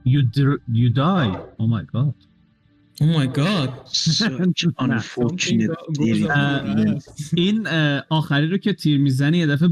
[0.07, 0.23] you,
[0.73, 1.39] you die.
[1.59, 2.15] Oh my god.
[3.01, 3.71] Oh my god.
[7.35, 7.69] این
[8.09, 9.69] آخری رو که تیر می‌زنی یه دفعه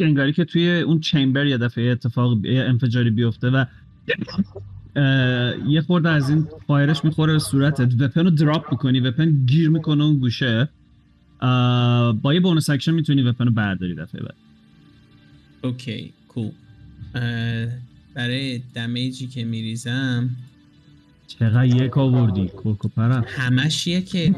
[0.00, 3.64] انگاری که توی اون chamber یه دفعه اتفاق انفجاری بیفته و
[5.68, 7.92] یه خورده از این fire ش می‌خوره به صورتت.
[8.00, 9.00] weapon رو drop می‌کنی.
[9.00, 10.68] weapon گیر می‌کنه اون گوشه.
[12.22, 14.34] با یه bonus action می‌تونی weapon رو برداری دفعه بعد.
[15.62, 16.50] OK cool
[18.14, 20.30] برای damage ی که میریزم
[21.38, 23.24] چقدر یک آوردی؟ کوکو پرم.
[23.28, 24.34] همش یکه.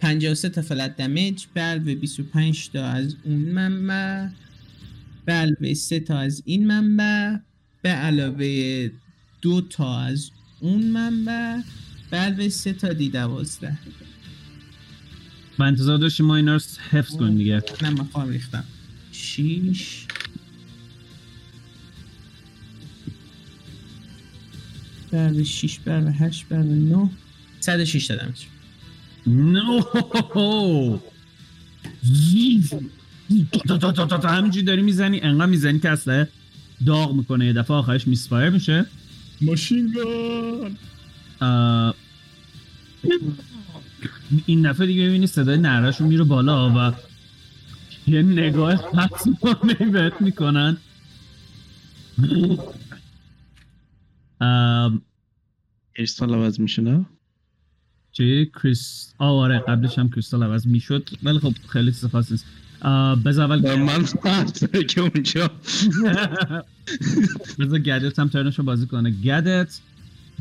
[0.00, 1.44] 53 تا فلت دمیج.
[1.54, 4.28] به علاوه 25 تا از اون منبع.
[5.24, 7.36] به علاوه 3 تا از این منبع.
[7.82, 8.90] به علاوه
[9.42, 10.30] دو تا از
[10.60, 11.60] اون منبع.
[12.10, 13.78] به علاوه 3 تا دی 12
[15.58, 16.60] و انتظار داشتی ما اینا رو
[16.90, 17.62] حفظ کنیم دیگه.
[17.82, 18.64] نه من خواهم ریختم.
[19.12, 20.06] 6
[25.14, 27.10] به علاوه 6 به علاوه 8 به علاوه 9
[27.60, 28.40] 106 تا دمیج
[29.26, 29.80] نو
[34.28, 36.26] همینجوری داری می‌زنی انقدر می‌زنی که اصلا
[36.86, 37.46] داغ می‌کنه.
[37.46, 38.86] یه دفعه آخرش میسفایر میشه.
[39.40, 40.76] ماشین گان!
[44.46, 46.94] این دفعه دیگه می‌بینی صدای نرهشون میره بالا و
[48.10, 50.76] یه نگاه خصمانه بهت می‌کنن.
[55.96, 57.06] کریستال عوض میشه نه؟
[58.12, 62.46] چی؟ کریس آره قبلش هم کریستال عوض می‌شد ولی خب خیلی چیز خاص نیست.
[63.24, 64.04] بذار اول من
[64.88, 65.46] که اونجا
[67.58, 69.10] بذار گدت هم ترنشو بازی کنه.
[69.10, 69.80] گدت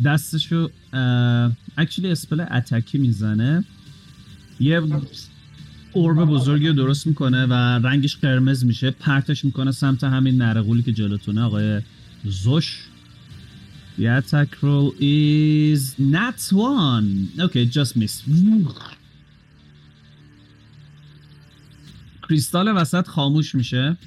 [0.06, 0.70] دستشو
[1.78, 3.64] اکچولی اسپل اتکی می‌زنه.
[4.60, 4.82] یه
[5.94, 8.91] اورب بزرگی رو درست می‌کنه و رنگش قرمز میشه.
[8.91, 11.82] پرتش می‌کنه سمت همین نرغولی که جلوتونه آقای
[12.24, 12.88] زوش.
[13.98, 17.30] The attack roll is nat one.
[17.40, 18.24] Okay, just missed.
[22.30, 23.98] کریستال وسط خاموش میشه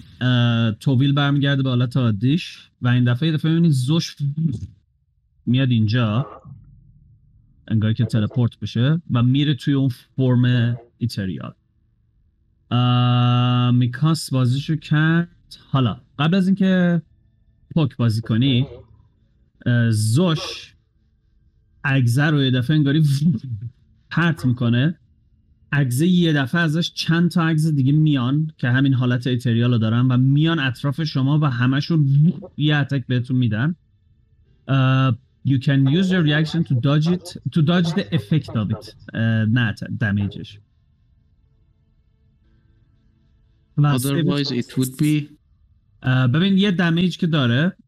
[0.81, 4.17] توویل برمیگرده به حالت عادیش و این دفعه دفعه می‌بینید زوش
[5.47, 6.27] میاد اینجا
[7.69, 11.55] انگار که تلپورت بشه و میره توی اون فرم ایتریال
[13.75, 15.29] میکاس بازیشو کرد
[15.71, 17.03] حالا قبل از اینکه
[17.75, 18.67] پوک بازی کنی
[19.91, 20.75] زوش
[21.85, 23.03] اگزه رو یه دفعه انگاری
[24.11, 24.99] پرت می‌کنه.
[25.73, 30.07] اگزه یه دفعه ازش چند تا اگزه دیگه میان که همین حالت ایتریال رو دارن
[30.09, 33.77] و میان اطراف شما و همشون یه اتک بهتون میدن.
[34.69, 35.13] Uh,
[35.45, 38.95] you can use your reaction to dodge it to dodge the effect of it.
[39.15, 39.17] uh,
[39.51, 40.59] نه دمیجش
[43.79, 45.37] otherwise it would be
[46.35, 47.86] ببین یه دمیج که داره uh,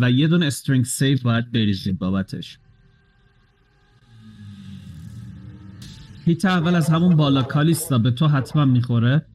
[0.00, 2.58] و یه دونه استرینگ سیف باید بریزید بابتش.
[6.24, 9.26] هیت اول از همون بالا کالیستا به تو حتما می‌خوره.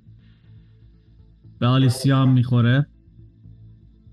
[1.60, 2.88] به آلیسیا هم می‌خوره.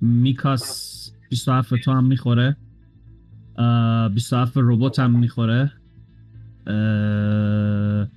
[0.01, 2.57] میکاس 27 تو هم می‌خوره.
[3.59, 5.73] اه، 27 ربات هم می‌خوره.
[6.67, 8.09] اه،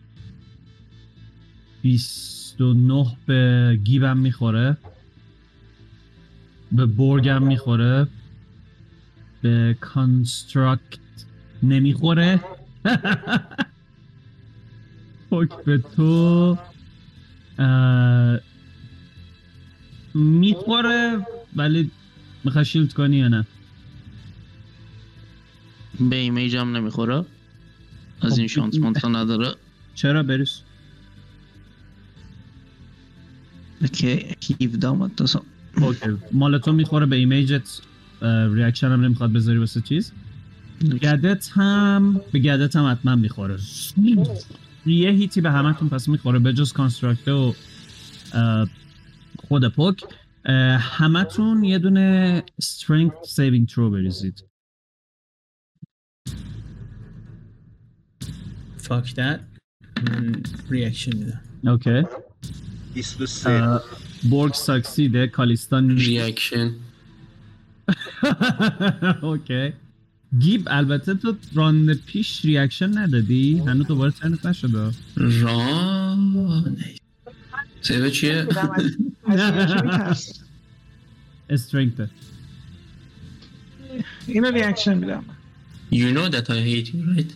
[1.82, 4.78] 29 به گیبم می‌خوره.
[6.74, 8.08] به برگم می‌خوره.
[9.42, 11.00] به کانستراکت
[11.64, 12.40] نمی‌خوره.
[15.30, 16.58] پوک به تو.
[20.14, 21.92] می‌خوره ولی
[22.44, 23.48] می‌خوای شیلد کنی یا نه؟
[26.00, 27.26] به ایمیج هم نمی‌خوره.
[28.22, 29.56] از این شانس مانتا نداره.
[29.96, 30.62] چرا بریس؟
[33.94, 35.26] که 17 آمد تا
[35.82, 36.18] اوکی.
[36.32, 37.82] مال تو می‌خوره به ایمیجت
[38.22, 40.12] ریاکشن هم نمی‌خواد بذاری واسه چیز.
[41.02, 43.58] گدت هم به گدت هم حتما می‌خوره.
[44.86, 47.54] یه هیتی به همتون پس می‌خوره به جز کانستراکته و
[49.48, 50.04] خود پوک.
[50.46, 54.46] اه، همتون یه دونه strength saving throw بریزید.
[58.78, 59.40] fuck that
[60.04, 61.42] من reaction میدم.
[61.64, 62.04] OK.
[62.94, 63.82] 23 اه،
[64.30, 66.72] بورگ succeed ه کالیستان reaction
[69.22, 69.74] OK
[70.40, 73.60] گیب البته تو round پیش reaction ندادی.
[73.60, 74.92] هنوز دوباره ترنت نشده.
[75.16, 75.76] را
[77.82, 78.48] save ه چیه؟
[81.50, 82.10] strength
[84.28, 85.24] اینو reaction میدم.
[85.92, 87.32] You know that I hate you, right?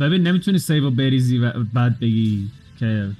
[0.00, 2.48] ببین نمی‌تونی save بریزی و بعد بگی
[2.78, 3.10] که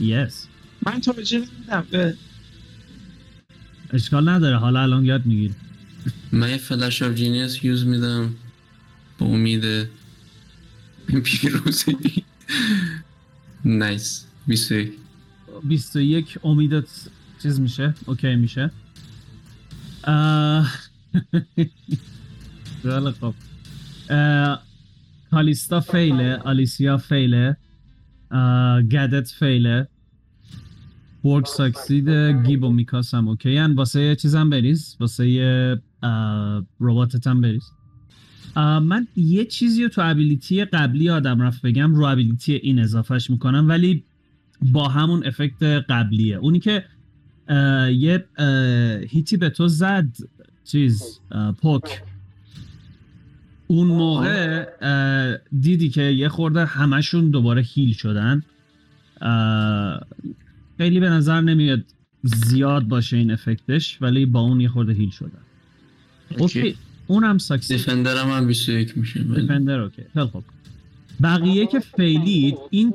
[0.00, 0.46] yes
[0.86, 2.14] من توجه نمیدم به
[3.92, 5.54] اشکال نداره حالا الان یاد می‌گیری
[6.32, 8.34] من یه flash of genius use میدم.
[9.18, 9.88] به امید
[11.24, 12.24] پیروزی
[13.64, 14.92] nice 21
[15.64, 16.88] 21 امیدت
[17.42, 18.70] چیز میشه؟ OK میشه.
[23.20, 23.34] خوب
[24.10, 24.62] اه،
[25.30, 27.56] کالیستا fail ه آلیسیا fail ه
[28.90, 29.88] گدت fail ه.
[31.22, 32.08] بورگ succeed
[32.46, 33.72] گیب و میکاس هم OK هن.
[33.72, 35.80] واسه یه چیزم بریز واسه
[36.80, 37.72] رباتت هم بریز
[38.56, 43.68] من یه چیزی رو تو ابیلیتی قبلی آدم رفت بگم رو ابیلیتی این اضافهش می‌کنم
[43.68, 44.04] ولی
[44.72, 46.36] با همون افکت قبلیه.
[46.36, 46.84] اونی که
[47.48, 48.46] اه، یه اه،
[48.98, 50.16] هیتی به تو زد
[50.64, 52.02] چیز اه، پوک.
[53.66, 54.64] اون موقع
[55.60, 58.42] دیدی که یه خورده همشون دوباره هیل شدن.
[60.82, 61.84] خیلی به نظر نمیاد
[62.22, 65.42] زیاد باشه این effect ش ولی با اون یه خورده heal شدن
[66.38, 66.74] OK.
[67.06, 70.02] اونم succeed defender هم هم 21 میشه defender OK.
[70.14, 70.44] خیلی خوب.
[71.22, 72.94] بقیه که fail ید این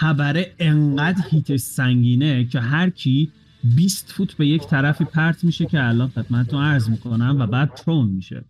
[0.00, 3.30] تبره انقدر hit ش سنگینه که هر کی
[3.76, 8.08] 20 فوت به یک طرفی پرت میشه که الان خدمتتون عرض می‌کنم و بعد prone
[8.08, 8.44] میشه.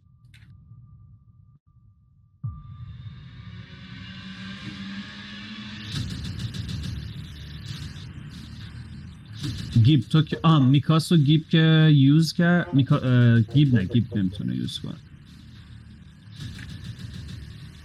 [9.85, 12.99] گیب تو که آه میکاسو گیب که use کرد میکا...
[13.55, 14.95] گیب نه گیب نمی‌تونه use کنه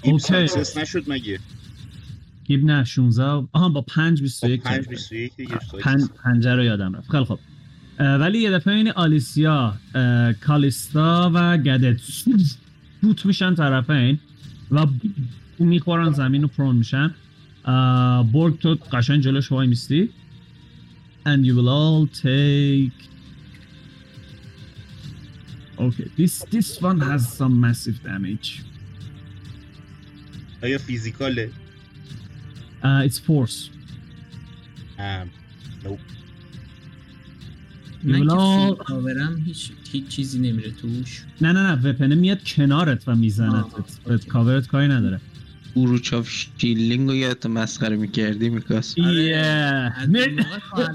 [0.02, 0.20] OK.
[0.48, 1.40] success نشد مگه
[2.46, 4.90] گیب نه 16 و- آها با 5 21 5 کرد.
[4.90, 5.98] 21 دیگه پن...
[5.98, 6.10] success.
[6.24, 7.26] پنجه رو یادم رفت خیلی
[8.00, 9.76] اه، ولی یه دفعه این آلیسیا
[10.46, 12.02] کالیستا و گدت
[13.02, 14.20] بوت میشن طرفین
[14.72, 14.86] و
[15.60, 17.14] می‌خورن زمین و prone میشن
[18.34, 20.10] برگ تو قشنگ جلوش وای میستی
[21.26, 22.98] and you will all take
[25.80, 28.64] okay this this one has some massive damage.
[30.64, 31.49] آیا فیزیکاله
[32.84, 33.69] uh, it's force.
[34.99, 35.30] ام.
[38.03, 42.15] من You که will فیل کاورم هیچ هیچ چیزی نمیره توش نه نه نه وپنه
[42.15, 45.22] میاد کنارت و می‌زنه آه، بهت کاورت کاری نداره
[45.76, 49.31] brooch of shielding رو یادت مسخره می‌کردی میکاس آره.
[49.31, 49.99] Yeah.
[49.99, 50.10] از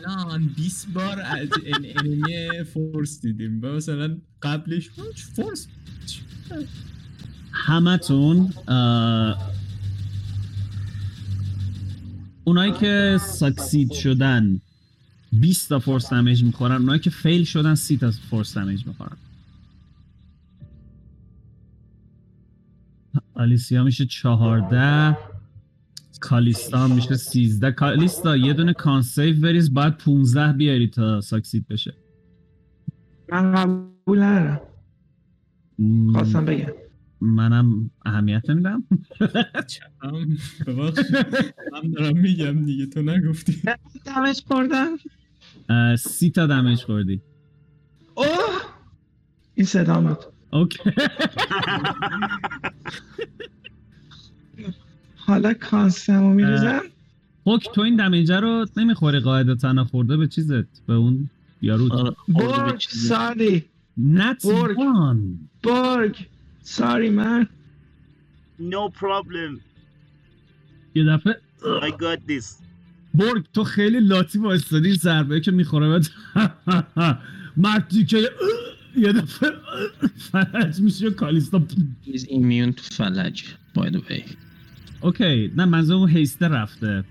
[0.06, 4.90] الان 20 بار از en- enemy force دیدیم و مثلا قبلش
[5.34, 5.66] force
[7.52, 8.52] همتون
[12.44, 14.60] اونایی که succeed شدن
[15.32, 19.16] 20 تا force damage می‌خورن اونایی که fail شدن 30 تا force damage می‌خورن
[23.36, 25.16] آلیسیا میشه 14
[26.20, 31.94] کالیستا میشه 13 کالیستا یه دونه con save بریز باید 15 بیاری تا succeed بشه.
[33.32, 34.60] من قبول ندارم.
[36.12, 36.72] خواستم بگم.
[37.20, 38.84] منم اهمیت نمیدم.
[41.72, 43.62] من دارم میگم دیگه تو نگفتی.
[44.06, 44.88] damage خوردم.
[45.68, 47.22] اه، سی تا دمیج خوردی.
[48.14, 48.26] اوه!
[49.54, 50.35] این صدا بود.
[50.50, 50.78] اوکی.
[55.16, 56.82] حالا کانسمو میریزم.
[57.44, 61.30] اوک تو این دمیجه رو نمی‌خوری قاعدتا خورده به چیزت به اون
[61.62, 62.80] یارو برگ.
[62.88, 63.64] ساری.
[63.96, 64.76] نت برگ.
[65.62, 66.26] برگ.
[66.62, 67.48] ساری من.
[68.60, 69.60] No problem.
[70.94, 71.40] یه دفعه.
[71.62, 72.44] I got this.
[73.14, 75.88] برگ تو خیلی لاتی وایستادی این ضربه که می‌خوره.
[75.88, 76.10] بهت
[77.56, 78.30] مردی که
[78.96, 79.50] یه دفعه
[80.16, 81.62] فلج میشه کالیستا
[82.06, 83.42] He's immune to فلج
[83.78, 84.22] by the way.
[85.00, 87.04] اوکی نه منظور اون هیسته رفته.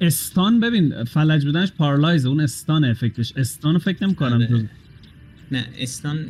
[0.00, 4.70] استان ببین فلج بودنش پارالایزه اون استان افکتش استان رو فکر نمی کنم آره.
[5.52, 6.26] نه استان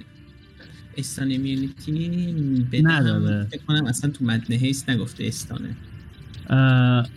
[0.99, 2.09] استان امیونیتی
[2.83, 3.45] نداره.
[3.51, 5.77] فکر کنم اصلا تو متن هیست نگفته استانه.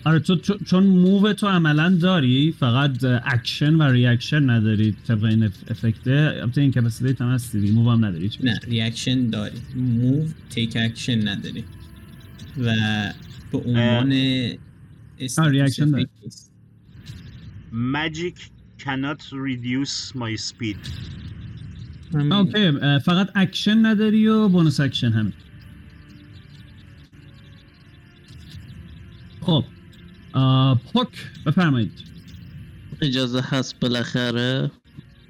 [0.05, 0.35] آره تو
[0.65, 6.31] چون- move تو عملا داری فقط اکشن و reaction نداری طبق این ef- effect ه
[6.41, 9.57] البته incapacitated هم هستی دیگه move هم نداری هیچ نه reaction داری.
[9.75, 11.63] move take action نداری.
[12.57, 12.73] و
[13.51, 14.11] به عنوان
[15.51, 16.07] reaction داری.
[17.93, 18.37] Magic
[18.83, 20.77] cannot reduce my speed.
[22.31, 25.33] OK فقط اکشن نداری و bonus action همین.
[30.93, 31.07] پوک
[31.45, 31.91] بفرمایید.
[33.01, 34.71] اجازه هست بالاخره؟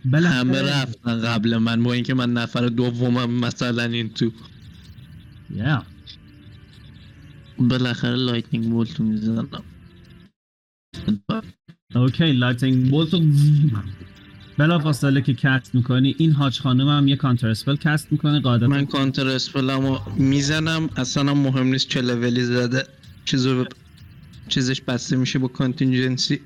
[0.05, 0.39] بالاخره.
[0.39, 4.31] همه رفتن قبل من با اینکه من نفر دومم مثلا این تو.
[5.57, 5.83] Yeah.
[7.57, 9.47] بالاخره lightning bolt و می‌زنم.
[11.95, 13.15] OK lightning bolt
[14.57, 18.67] بلا فاصله که cast می‌کنی این هاج خانم هم یه counter spell cast می‌کنه قاعدتا.
[18.67, 22.83] من counter spell مو می‌زنم اصلا هم مهم نیست چه لولی زده
[23.25, 23.65] چیزو
[24.47, 26.39] چیزش بسته میشه با کانتینجنسی.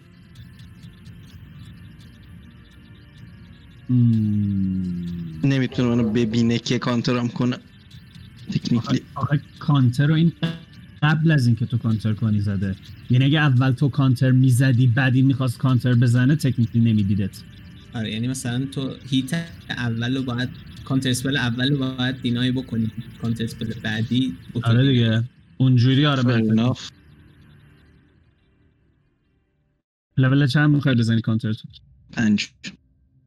[5.43, 7.57] نمی‌تونه منو ببینه که کانترم کنه.
[8.51, 10.31] تکنیکلی آخه کانتر رو این
[11.03, 12.75] قبل از اینکه تو کانتر کنی زده.
[13.09, 17.41] یعنی اگه اول تو کانتر می‌زدی بعدی می‌خواست کانتر بزنه تکنیکلی نمیدیدت.
[17.93, 20.49] آره یعنی مثلا تو هیت اول رو باید
[20.85, 22.91] counter spell اول رو باید deny بکنی.
[23.21, 24.73] counter spell بعدی بکنی.
[24.73, 25.23] آره دیگه.
[25.57, 26.77] اونجوری آره Fair
[30.19, 31.67] لول چند می‌خوای بزنی کانتر تو
[32.11, 32.47] پنج.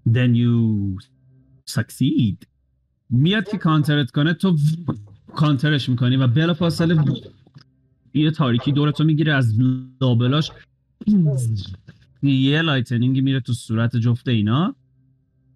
[0.09, 0.97] Then you
[1.71, 2.47] succeed.
[3.11, 4.57] میاد که کانترت کنه تو
[5.35, 7.05] کانترش می‌کنی و بلا فاصله
[8.15, 9.55] یه تاریکی دورتو می‌گیره از
[10.01, 10.51] لابلاش
[12.23, 14.75] یه lightning ی میره تو صورت جفت اینا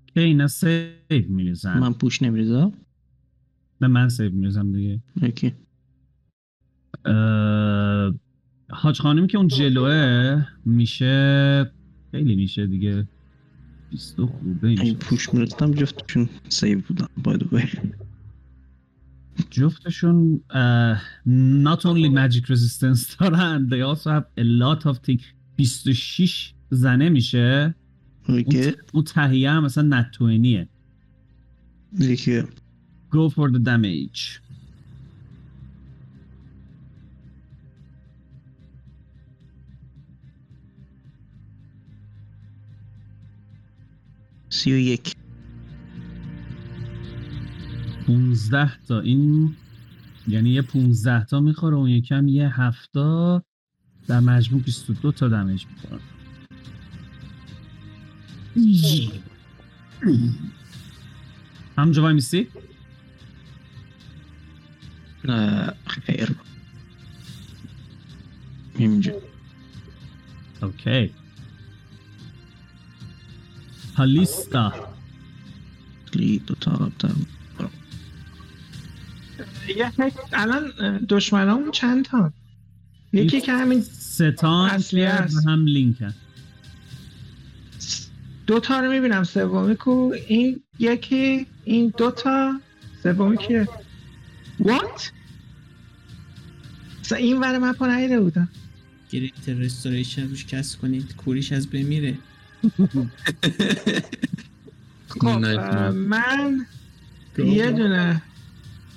[0.06, 0.92] که اینا سیو
[1.28, 1.78] میریزن.
[1.78, 2.72] من پوش نمیریزم.
[3.78, 5.00] به من سیو میریزم دیگه.
[5.22, 5.52] اوکی.
[8.70, 11.70] حاج خانمی که اون جلوه میشه
[12.10, 13.09] خیلی میشه دیگه.
[13.90, 17.94] 20 خورده این پوش میرستم جفتشون سیو بودن باید باید
[19.51, 20.97] جفتشون uh,
[21.64, 25.22] not only magic resistance دارن they also have a lot of things.
[25.56, 27.74] 26 زنه میشه.
[28.28, 30.68] اون, اوکی اون تهیه هم مثلا نتوینیه
[32.01, 32.43] یکی.
[33.12, 34.45] Go for the damage.
[44.57, 45.15] سی و یک.
[48.07, 49.55] 15 تا این
[50.28, 53.43] یعنی یه 15 تا می‌خوره اون یکم یه هفتا
[54.07, 56.01] در مجموع 22 تا دمیج می‌خوره.
[61.78, 62.49] همونجا وای میسی؟
[65.24, 66.37] نه خیر
[68.78, 69.12] اینجا
[70.62, 70.83] اوکی.
[70.91, 71.26] پالیستا
[76.14, 76.90] لی دو تا.
[79.77, 79.93] یه
[80.32, 80.73] الان
[81.09, 82.32] دشمنامون چند تا
[83.12, 85.47] یکی که همین ستان اصلی هست.
[85.47, 86.14] هم لینکن
[88.47, 90.12] دو تا رو می‌بینم سومی کو.
[90.28, 92.60] این یکی این دو تا
[93.02, 93.68] سومی که
[94.60, 95.12] وات
[97.16, 98.48] این ور مپا نیده بودم.
[99.10, 101.16] گریت رستوریشن روش کس کنید.
[101.16, 102.14] کوریش از بمیره
[105.09, 105.28] خب.
[105.95, 106.66] من
[107.39, 108.23] یه دونه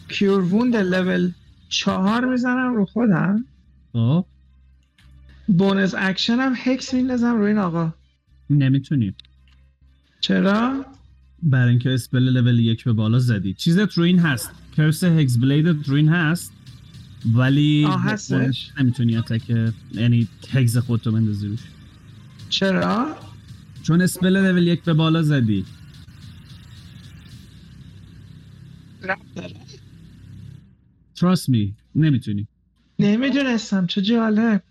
[0.10, 1.32] Cure Wound level
[1.70, 3.46] چهار می‌زنم رو خودم.
[3.94, 4.26] خب.
[5.48, 7.94] bonus action هم Hex میندازم روی این آقا.
[8.50, 9.14] نمی‌تونی
[10.22, 10.86] چرا؟
[11.44, 13.54] برای اینکه spell level یک به بالا زدی.
[13.54, 14.52] چیزت رو این هست.
[14.78, 16.54] curse Hexblade ت رو این هست.
[17.36, 21.60] ولی هستش؟ نمی‌تونی attack یعنی Hex خودتو بندازی روش.
[22.50, 23.16] چرا؟
[23.90, 25.66] چون spell level یک به بالا زدی.
[31.16, 31.74] Trust me.
[31.96, 32.48] نمی‌تونی.
[33.00, 33.88] نمی‌دونستم.
[33.88, 34.64] چه جالب.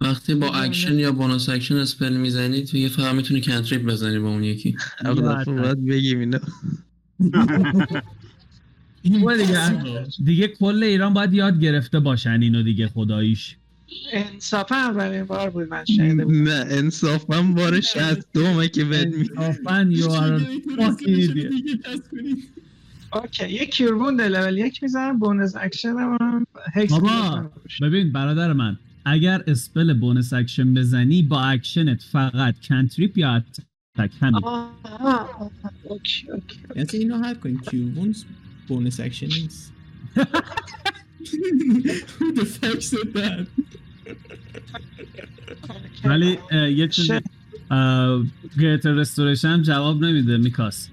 [0.00, 4.28] وقتی با اکشن یا bonus action spell می‌زنی تو یه فقط می‌تونی cantrip بزنی با
[4.28, 4.76] اون یکی.
[5.04, 6.40] اول دفعه باید بگیم اینا.
[9.20, 13.56] خوبه دیگه دیگه کل ایران باید یاد گرفته باشن اینو دیگه خداییش.
[14.12, 16.42] انصافا اولین بار بود من شنیده بودم.
[16.42, 19.90] نه انصافا بار شست دومه که بد می انصافاً
[20.78, 21.52] fucking idiot.
[23.12, 27.50] okay یه Cure Wound level یک می‌زنم bonus action هم Hex بابا.
[27.82, 34.44] ببین برادر من اگر spell bonus action بزنی با اکشنت فقط cantrip یا attack؟ همین.
[34.44, 35.50] آه، آه، آه،
[35.84, 36.58] okay okay.
[36.76, 37.60] یعنی اینو حل کنیم.
[37.60, 38.24] Cure Wounds
[38.68, 39.72] bonus action نیست.
[42.18, 43.46] Who the fuck said that?
[46.04, 46.38] ولی
[46.76, 47.22] یه چیزی شه.
[48.60, 50.88] گریت رستوریشن جواب نمیده میکاس.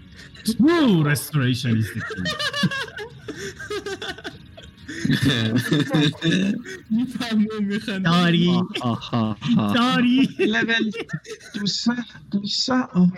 [0.46, 2.24] True restoration is the key.
[6.90, 8.12] می‌فهمم میخندم.
[8.12, 8.62] داری.
[9.76, 10.30] داری.
[10.40, 10.92] لول
[11.56, 13.12] دوستان دوستان آه.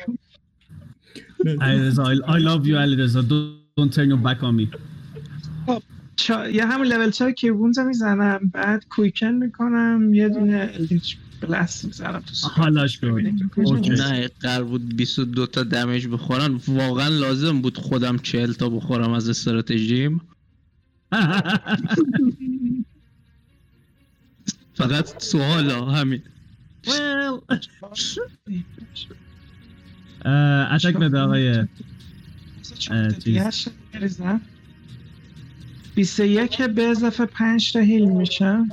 [1.62, 3.22] علیرضا I, love you علیرضا.
[3.22, 4.68] Don't, don't turn your back on me.
[6.20, 6.50] چا...
[6.50, 8.52] یه همون لول چهار کیور ووند می‌زنم.
[8.54, 10.14] بعد کویکن می‌کنم.
[10.14, 12.48] یه دونه الدیچ بلاست می‌زنم تو.
[12.48, 13.04] حالاش
[13.56, 13.90] اوکی.
[13.90, 16.60] نه قرار بود 22 تا دمیج بخورن.
[16.68, 20.22] واقعا لازم بود خودم 40 تا بخورم از استراتژیم.
[24.74, 26.22] فقط سوال ها همین
[30.72, 31.68] attack بده آقای
[35.96, 38.70] 21 به اضافه 5 تا heal میشم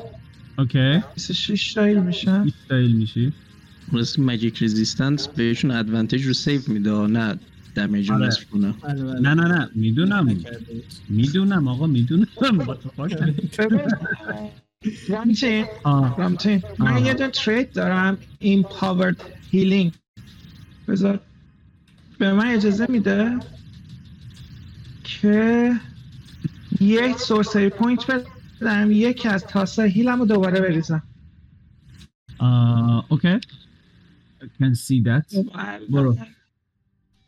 [0.59, 1.03] okay.
[1.15, 3.33] 26 تا heal میشم استایل میشی.
[3.93, 6.91] مثل magic resistance بهشون advantage رو save میده.
[6.91, 7.39] نه
[7.75, 8.27] damage آره.
[8.27, 8.75] نصف کنه.
[9.21, 9.71] نه نه نه.
[9.75, 10.37] می‌دونم.
[11.09, 12.27] می‌دونم آقا می‌دونم.
[15.09, 16.19] رامتین آه.
[16.19, 17.05] رامتین من.
[17.07, 18.19] یه دونه trait دارم.
[18.39, 19.17] Empowered
[19.51, 19.93] Healing
[20.89, 21.21] بذار.
[22.19, 23.39] به من اجازه میده
[25.05, 25.73] که
[26.81, 28.07] یک sorcery point
[28.61, 31.03] بدم یکی از تاسه heal م رو دوباره بریزم.
[32.39, 33.39] آه okay.
[34.41, 35.51] I can see that.
[35.91, 36.17] برو.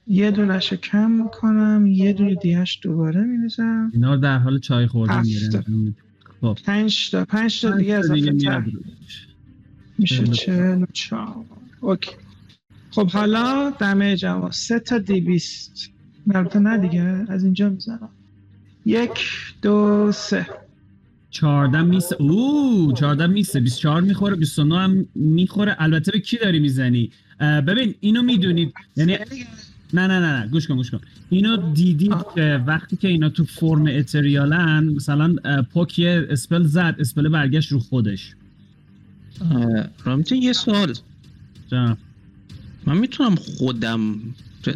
[0.06, 3.90] یه دونش رو کم می‌کنم یه دونه دیگش دوباره میریزم.
[3.94, 5.22] اینا رو در حال چای خوردن.
[5.22, 5.94] میرن
[6.40, 6.58] خب.
[6.64, 8.64] پنج تا پنج تا دیگه اضافه میاد تر.
[9.98, 11.44] میشه چهل و چهار.
[11.80, 12.10] اوکی.
[12.90, 15.90] خب حالا دمه جمع سه تا دی بیست
[16.34, 18.10] البته نه دیگه از اینجا می‌زنم.
[18.88, 19.18] یک
[19.62, 20.46] دو سه.
[21.30, 25.76] 14 میسه اوه 14 میسه 24 می‌خوره 29 هم می‌خوره.
[25.78, 27.10] البته به کی داری می‌زنی؟
[27.40, 28.74] ببین اینو می‌دونید.
[28.96, 29.12] یعنی
[29.92, 30.48] نه نه نه نه.
[30.48, 31.00] گوش کن گوش کن.
[31.30, 35.36] اینو دیدید که وقتی که اینا تو form ethereal ن مثلا
[35.72, 38.34] پوک یه spell زد spell برگشت رو خودش.
[40.04, 40.94] رامتین یه سوال.
[41.68, 41.96] جا.
[42.86, 44.20] من می‌تونم خودم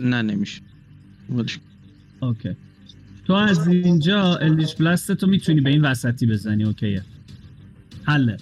[0.01, 0.61] نه نمیشه.
[2.21, 2.57] okay.
[3.25, 7.03] تو از اینجا Eldritch Blast تو می‌تونی به این وسطی بزنی okay ه.
[8.03, 8.37] حله.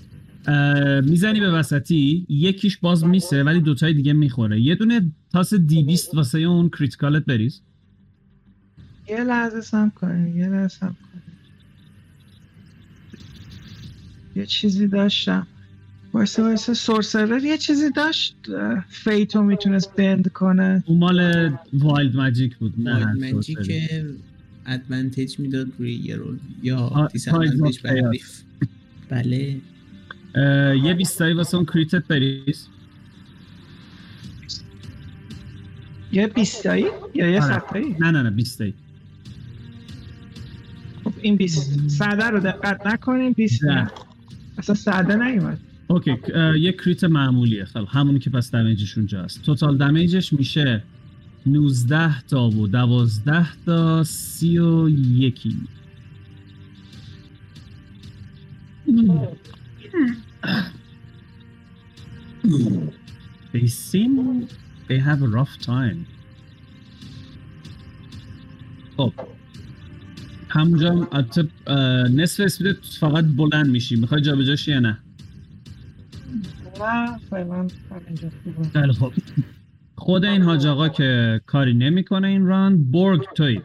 [1.05, 4.61] می‌زنی به وسطی یکیش باز miss ه ولی دوتای دیگه می‌خوره.
[4.61, 7.61] یه دونه تاس D بیست واسه اون critical ت بریز.
[9.09, 11.23] یه لحظه سم کنیم یه لحظه سم کنیم
[14.37, 15.47] یه چیزی داشتم.
[16.13, 18.37] وایسه وایسه سورسرر یه چیزی داشت؟
[18.89, 20.85] فیتو می‌تونست بند کنه.
[20.87, 23.59] اون مال وایلد ماجیک بود نه وایلد ماجیک
[24.67, 26.39] ادوانتیج می‌داد روی یه رول.
[26.63, 28.05] یا آه، دیس Tides of ادوانتیج به Chaos.
[28.05, 28.43] حریف
[29.09, 29.57] بله
[30.85, 32.69] یه بیستایی واسه اون کریتت بریز.
[36.13, 36.85] یه بیستایی؟
[37.15, 37.55] یا یه آره.
[37.55, 38.75] صفحه‌ای؟ نه نه نه بیستایی.
[41.05, 43.75] خب این بیست سعده رو دقت نکنیم بیست نه.
[43.75, 43.91] نه.
[44.59, 45.59] اصلا سعده نیومد.
[45.87, 46.17] اوکی
[46.61, 47.65] یه کریت معمولیه.
[47.65, 50.83] خب همونی که پس دمیجش اونجا هست توتال دمیجش میشه
[51.47, 55.57] 19 تا و 12 تا 31
[63.53, 64.13] They seem
[64.89, 66.01] they have a rough time.
[68.97, 69.13] خب.
[70.49, 71.49] همونجا هم البته
[72.09, 73.97] نصف speed ت فقط بلند میشی.
[73.97, 74.99] می‌خوای جابجاشی یا نه؟
[76.81, 77.69] نه فعلا
[78.07, 78.69] اینجا خوبه.
[78.69, 79.13] خیلی خب.
[80.01, 83.61] خود این حاج آقا که کاری نمی‌کنه این ران برگ توی.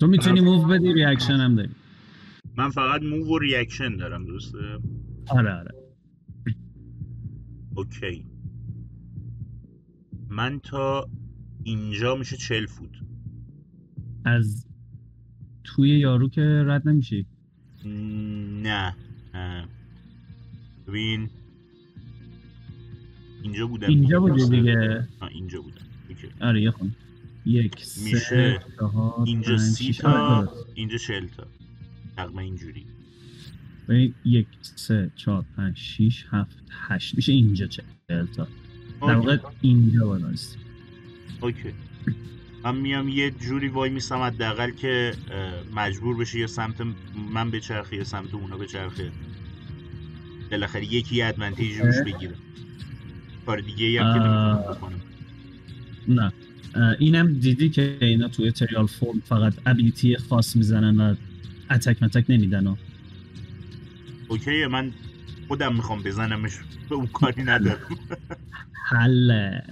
[0.00, 1.70] تو می‌تونی move بدی reaction هم داری.
[2.56, 4.58] من فقط move و reaction دارم درسته؟
[5.30, 5.74] آره آره.
[7.74, 8.26] اوکی.
[10.28, 11.08] من تا
[11.64, 12.90] اینجا میشه چل فوت.
[14.24, 14.66] از
[15.64, 17.26] توی یارو که رد نمیشی.
[17.84, 18.94] نه.
[19.34, 19.68] نه.
[20.86, 21.30] ببین
[23.42, 25.08] اینجا بودم اینجا درسته؟ دیگه.
[25.30, 26.28] اینجا بودم اوکی.
[26.40, 26.92] آره یه خون
[27.46, 30.52] یک میشه چهار اینجا سی تا.
[30.74, 31.46] اینجا چل تا.
[32.16, 32.86] تقریبا اینجوری.
[34.24, 37.14] یک سه چهار پنج شیش هفت هشت.
[37.14, 38.48] میشه اینجا چه تا.
[39.02, 39.14] در.
[39.14, 40.56] واقع اینجا وایسی.
[41.40, 41.72] okay.
[42.64, 45.14] من میام یه جوری وای میستم حداقل که
[45.74, 46.74] مجبور بشه یا سمت
[47.32, 49.12] من بچرخه یا سمت اونا بچرخه.
[50.50, 52.34] بالاخره یکی advantage روش بگیره.
[53.48, 54.18] کار دیگه ای هم که.
[54.18, 55.00] نمی‌تونم
[56.08, 56.32] نه.
[56.98, 61.14] اینم دیدی که اینا توی ethereal form فقط ability خاص می‌زنن و
[61.70, 62.76] اتک متک نمیدن و
[64.28, 64.92] اوکی من
[65.48, 66.52] خودم می‌خوام بزنمش.
[66.88, 67.78] به اون کاری ندارم.
[68.90, 69.62] حله.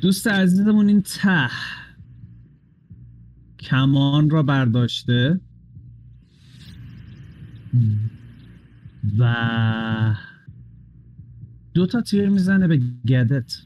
[0.00, 1.50] دوست عزیزمون این ته
[3.58, 5.40] کمان را برداشته.
[9.18, 10.14] و
[11.74, 13.62] دو تا تیر می‌زنه به گدت.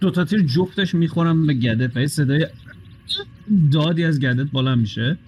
[0.00, 1.96] دو تا تیر جفتش می‌خورم به گدت.
[1.96, 2.46] و یه صدای
[3.72, 5.18] دادی از گدت بالا میشه.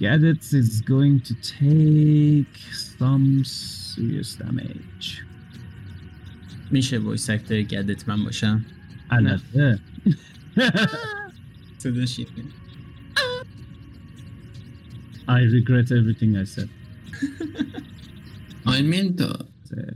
[0.00, 2.56] Gadget is going to take
[2.98, 5.08] some serious damage.
[6.70, 8.64] میشه وایس اکتر گدت من باشم؟
[9.10, 9.78] البته
[11.78, 12.30] صداش اینه.
[15.28, 16.68] I regret everything I said.
[18.66, 19.44] I mean, the,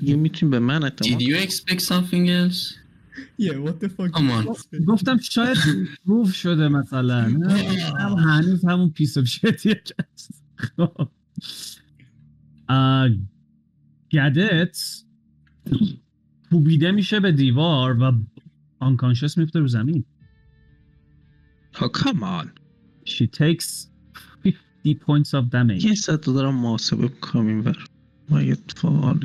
[0.03, 2.75] یه می‌تونی به من did اعتماد you expect something else?
[3.39, 4.85] Yeah, what the fuck Come on.
[4.87, 5.57] گفتم شاید
[6.05, 10.45] روف شده مثلا هم هنوز همون پیس و شتیه که هست.
[10.57, 11.09] خب.
[12.69, 13.11] آه،
[14.13, 14.79] گدت
[16.51, 18.13] کوبیده میشه به دیوار و
[18.79, 20.05] آنکانشس میفته رو زمین
[21.75, 22.53] ها کامان
[23.07, 23.89] She takes
[24.95, 27.85] 50 points of damage یه صد دارم محاسبه می‌کنم این ور.
[28.31, 29.25] ما یه اتفاق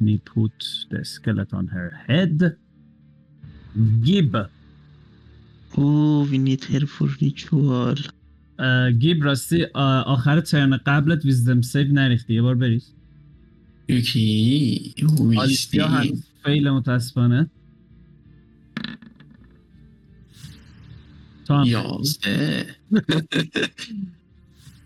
[0.00, 0.58] me put
[0.90, 2.56] the skeleton on her head.
[4.04, 4.36] گیب
[5.72, 8.10] اوه we need her for ritual.
[8.98, 12.34] گیب راستی آه، آخر ترن قبلت ویزدم سیو نریختی.
[12.34, 12.92] یه بار بریز.
[13.88, 17.50] یکی ویستی آلیسیا هنوز فیل متاسفانه.
[21.46, 22.66] تو هم یازده.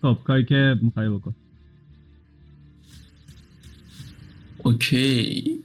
[0.02, 1.34] خب کاری که می‌خوای بکن.
[4.58, 5.64] اوکی.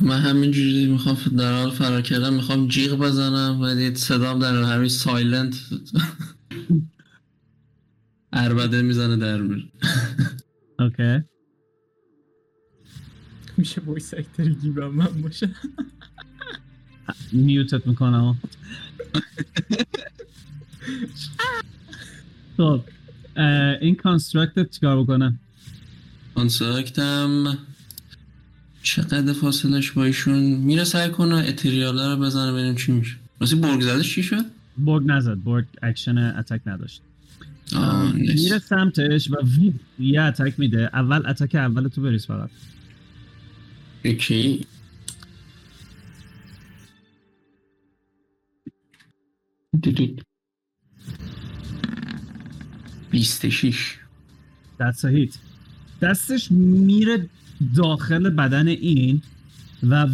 [0.00, 5.54] من همینجوری می‌خوام در حال فرار کردم می‌خوام جیغ بزنم ولی صدام در همین سایلنت.
[8.32, 9.62] عربده می‌زنه در میره.
[10.80, 11.20] اوکی.
[13.56, 15.50] میشه وایس اکتر گیبم من باشه.
[17.32, 18.38] mute ت می‌کنم.
[22.56, 22.80] خب
[23.80, 25.34] این construct ت چیکار بکنه؟
[26.34, 27.58] construct م
[28.82, 33.16] چقدر فاصلش با ایشون؟ میره سعی کنه ethereal ا رو بزنه ببینیم چی میشه.
[33.40, 34.44] راستی برگ زدش چی شد؟
[34.78, 37.02] برگ نزد برگ action attack نداشت.
[38.14, 40.90] میره سمتش و وی- یه attack میده.
[40.92, 42.50] اول attack اول تو بریز فقط.
[44.04, 44.66] اوکی
[49.90, 50.16] دو-
[53.10, 53.98] بیست شیش.
[54.80, 55.34] دست هیت
[56.02, 57.28] دستش میره
[57.76, 59.22] داخل بدن این
[59.82, 60.06] و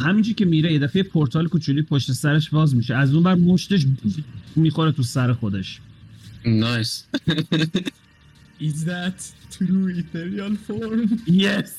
[0.00, 2.94] همینجور که میره یه دفعه پورتال کوچولی پشت سرش باز میشه.
[2.94, 3.86] از اون بر مشتش
[4.56, 5.80] می‌خوره تو سر خودش.
[6.46, 7.04] نایس.
[8.60, 9.20] Is that
[9.52, 11.08] true ethereal form?
[11.28, 11.70] yes.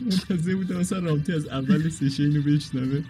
[0.00, 3.02] منتظر بودم مثلا رامتی از اول سشن اینو بشنوه.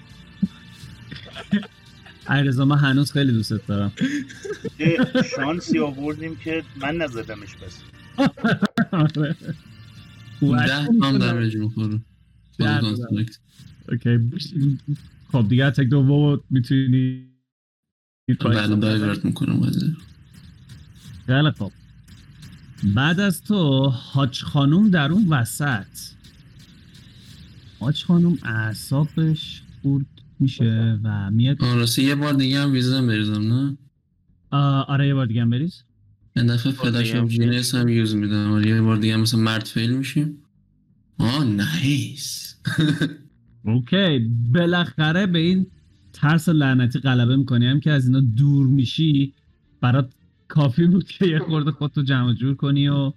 [2.28, 3.92] علیرضا من هنوز خیلی دوستت دارم.
[4.78, 4.98] یه
[5.36, 7.78] شانسی آوردیم که من نزدمش بس
[8.92, 9.36] آره.
[10.40, 12.00] ده هم دمیج می‌خوره.
[13.88, 14.30] اوکی.
[15.32, 17.28] خب دیگه اتک دوم می‌تونی
[18.44, 19.96] بعد divert می‌کنم قضیه
[21.26, 21.72] خیلی خب
[22.94, 25.86] بعد از تو حاج خانوم در اون وسط.
[27.80, 30.06] حاج خانوم اعصابش خورد
[30.40, 31.62] میشه و میاد.
[31.62, 33.76] راستی یه بار دیگه هم wisdom بریزم نه؟
[34.50, 35.82] آه، آره یه بار دیگه هم بریز.
[36.36, 38.52] یه دفعه flash of genius هم use میدم.
[38.52, 40.38] آره یه بار دیگه هم مثل مرد fail میشیم.
[41.18, 42.56] آه nice.
[43.64, 44.18] okay
[44.52, 45.66] بالاخره به این
[46.12, 47.66] ترس لعنتی غلبه می‌کنی.
[47.66, 49.34] هم که از اینا دور میشی
[49.80, 50.12] برات
[50.48, 53.12] کافی بود که یه خورده خودتو جمع جور کنی و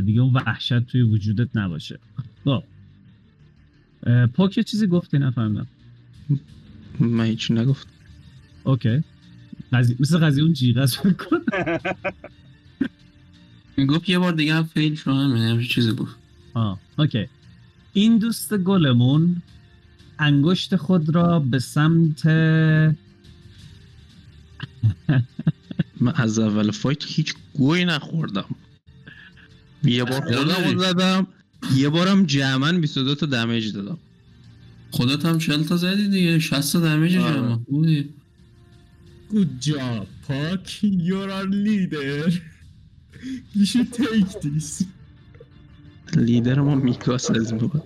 [0.00, 1.98] دیگه اون وحشت توی وجودت نباشه.
[2.44, 2.62] خب.
[4.56, 5.66] یه چیزی گفتی نفهمیدم.
[7.00, 7.86] من هیچی نگفت.
[8.64, 9.04] اوکی.
[9.72, 11.38] قضیه مثل قضیه اون جیغه است فکر کن
[13.94, 16.16] گفت یه بار دیگه هم فیل شو همین چیزی گفت.
[16.54, 17.26] آه اوکی.
[17.92, 19.42] این دوست گلمون
[20.18, 22.26] انگشت خود را به سمت
[26.00, 28.56] من از اول فایت هیچ گوی نخوردم.
[29.84, 31.26] یه بار خودم زدم
[31.76, 33.98] یه بارم جمعا 22 تا دمیج دادم.
[34.90, 37.34] خودت هم 40 تا زدی دیگه 60 تا دمیج آره.
[37.34, 38.08] جمع خوبی
[39.30, 40.64] Good job, Puck.
[40.82, 42.30] You're our leader.
[43.54, 44.84] You should take this.
[46.16, 47.82] لیدر ما میکاس از بود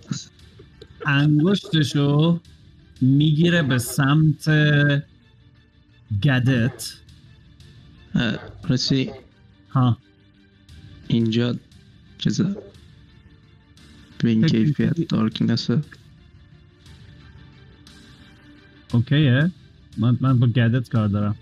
[1.06, 2.40] انگشتشو
[3.00, 4.48] می‌گیره به سمت
[6.22, 6.94] گدت
[8.68, 9.10] رسی
[9.70, 9.98] ها
[11.08, 11.56] اینجا
[12.18, 12.56] چیزا
[14.18, 15.68] به این کیفیت می‌کنی- دارکنس
[18.93, 19.51] اوکیه
[19.98, 21.36] من, من با گدت کار دارم.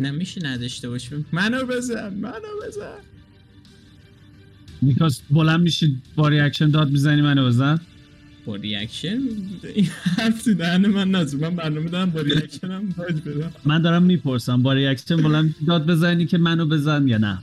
[0.00, 2.32] نمیشه نداشته باشیم منو بزن منو
[2.66, 2.98] بزن.
[4.82, 7.80] میکاس بلند میشی با reaction داد می‌زنی منو بزن.
[8.46, 9.18] با reaction؟
[9.74, 9.86] این
[10.16, 11.40] حرف تو دهن من نزد.
[11.44, 13.52] من برنامه دارم با reaction هم بدم.
[13.64, 17.38] من دارم می‌پرسم با reaction بلند میشی داد بزنی که منو بزن یا نه؟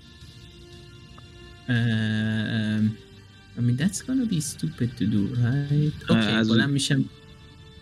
[1.69, 2.83] Um,
[3.57, 6.11] I mean that's gonna be stupid to do, right?
[6.11, 7.05] okay از- بلند میشم.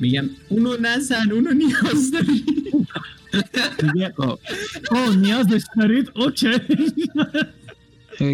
[0.02, 2.46] میگم اونو نزن اونو نیاز داری.
[3.94, 4.14] دیگه
[4.92, 6.52] اوه نیازش دارید okay.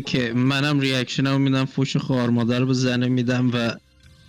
[0.06, 3.76] که منم reaction رو میدم فوش خوار مادر به زنه میدم و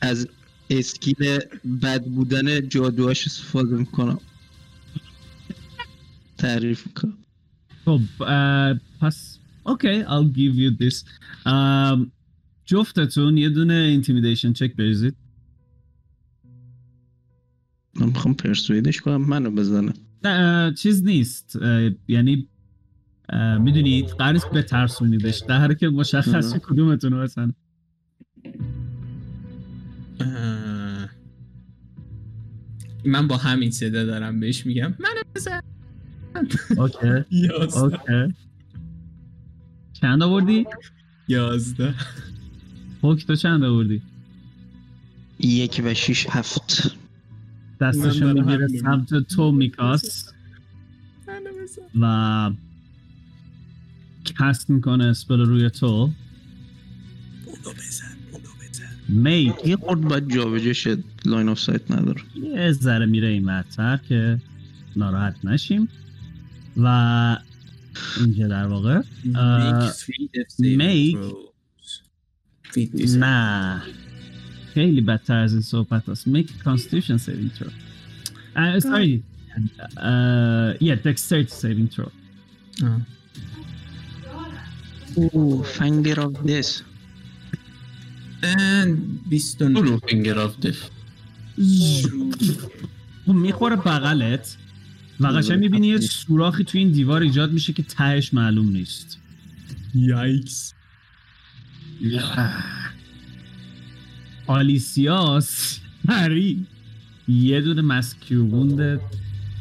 [0.01, 0.29] از
[0.71, 1.39] skill
[1.83, 4.21] بد بودن جادوهاش استفاده می‌کنم.
[6.39, 7.19] تعریف می‌کنم.
[7.85, 8.01] خب
[9.01, 11.05] پس okay I'll give you this.
[11.47, 12.13] ام،
[12.65, 15.17] جفتتون یه دونه intimidation check بریزید.
[18.01, 19.93] من می‌خوام persuade ش کنم منو بزنه.
[20.25, 21.59] نه چیز نیست.
[22.09, 22.49] یعنی
[23.61, 26.57] می‌دونید قرار نیست بترسونیدش در حالی که مشخص.
[26.57, 27.29] کدومتون رو
[33.05, 34.95] من با همین صدا دارم بهش میگم.
[34.99, 35.61] منو بزن.
[36.77, 37.25] okay.
[37.31, 37.79] یازده.
[37.79, 38.35] okay.
[39.93, 40.67] چند آوردی؟
[41.29, 41.95] یازده.
[43.01, 44.03] پوک تو چند آوردی؟
[45.41, 46.97] یک و شیش هفت.
[47.79, 50.33] دارم می‌گیره سمت تو میکاس.
[52.01, 52.51] و
[54.39, 55.87] cast می‌کنه spell روی تو.
[55.87, 56.13] اونو
[57.77, 58.85] بزن اونو بزن.
[59.09, 62.23] میک یه خورد باید جابجا شد line of sight نداره.
[62.35, 64.41] یه ذره میره این ورتر که
[64.97, 65.89] ناراحت نشیم.
[66.77, 67.37] و
[68.21, 69.01] اینجا در واقع
[72.77, 73.17] this.
[73.17, 73.83] نه.
[74.79, 77.71] خیلی بدتر از این صحبت هست make a constitution saving throw.
[78.57, 79.23] Uh, sorry.
[79.97, 82.11] uh, yeah dexterity saving throw.
[82.85, 83.01] آه.
[85.15, 86.83] اوه فنگر آف دس
[88.43, 88.89] And
[89.31, 90.91] 29 برو finger of death
[93.27, 94.57] خب می‌خوره بغلت.
[95.21, 99.19] و قشنگ می‌بینی یه سوراخی توی این دیوار ایجاد میشه که تهش معلوم نیست.
[99.95, 100.75] yikes
[104.49, 105.81] آلیسیاس.
[106.09, 106.67] هری
[107.29, 109.01] یه دونه mass cure wound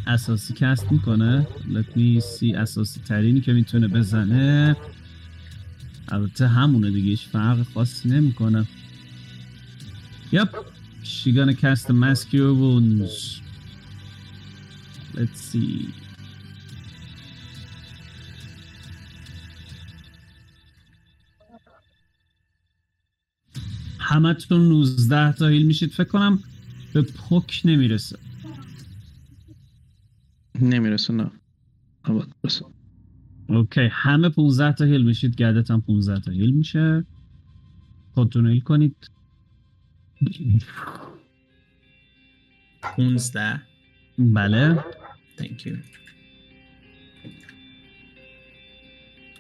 [0.07, 1.47] اساسی cast می‌کنه.
[1.73, 4.76] Let me see اساسی ترینی که می‌تونه بزنه.
[6.07, 8.65] البته همونه دیگه هیچ فرق خاصی نمی‌کنه.
[10.31, 10.49] یپ
[12.03, 13.41] mass cure wounds.
[15.15, 16.06] Let's see.
[24.07, 25.91] همتون 19 تا هیل میشید.
[25.91, 26.39] فکر کنم
[26.93, 28.19] به پک نمی‌رسه.
[30.61, 31.31] نمی‌رسه نه.
[32.09, 32.65] نباید برسه.
[33.49, 33.89] اوکی.
[33.91, 35.35] همه 15 تا هیل میشید.
[35.35, 37.05] گردت هم 15 تا هیل میشه.
[38.13, 39.09] خودتون هیل کنید.
[42.81, 43.61] 15
[44.19, 44.84] بله.
[45.38, 45.75] Thank you.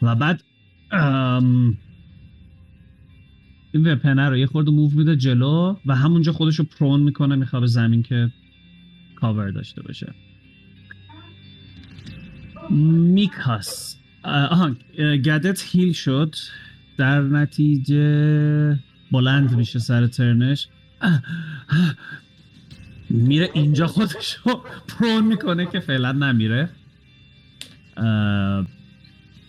[0.01, 0.43] و بعد
[0.91, 1.77] ام،
[3.77, 7.65] این وپنه رو یه خورده موو میده جلو و همونجا خودش رو پرون می‌کنه می‌خواد
[7.65, 8.31] زمین که
[9.15, 10.13] کاور داشته باشه.
[12.69, 13.97] میکاس.
[14.23, 16.35] آها گدت هیل شد.
[16.97, 18.79] در نتیجه
[19.11, 20.67] بلند میشه سر ترنش.
[23.09, 26.69] میره اینجا خودش رو پرون می‌کنه که فعلا نمیره.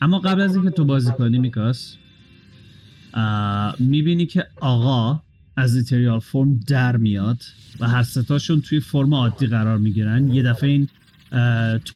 [0.03, 1.97] اما قبل از اینکه تو بازی کنی میکاس
[3.79, 5.23] می‌بینی که آقا
[5.57, 7.43] از ایتریال فرم در میاد
[7.81, 10.29] و هر ستاشون توی فرم عادی قرار می‌گیرن.
[10.29, 10.89] یه دفعه این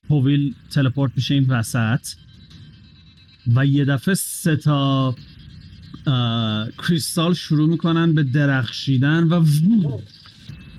[0.09, 2.07] توویل تلپورت میشه این وسط
[3.55, 5.15] و یه دفعه سه تا
[6.78, 9.44] کریستال شروع می‌کنن به درخشیدن و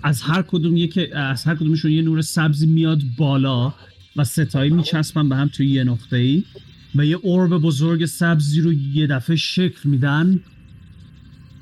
[0.03, 3.73] از هر کدوم یک از هر کدومشون یه نور سبزی میاد بالا
[4.15, 6.43] و ستایی میچسبن به هم توی یه نقطه ای
[6.95, 10.39] و یه اورب بزرگ سبزی رو یه دفعه شکل میدن.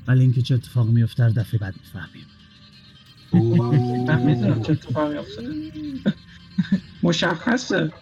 [0.06, 2.26] ولی اینکه چه اتفاق میفته در دفعه بعد می‌فهمیم.
[4.06, 5.72] من می‌دونم چه اتفاقی افتاده
[7.02, 7.92] مشخصه.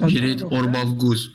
[0.00, 1.28] گرید اورباف گوز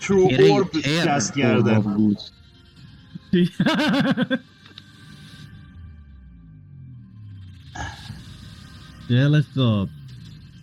[0.00, 1.82] ترو اورب of کردم
[2.14, 2.22] goods.
[9.08, 9.88] خیلی خوب.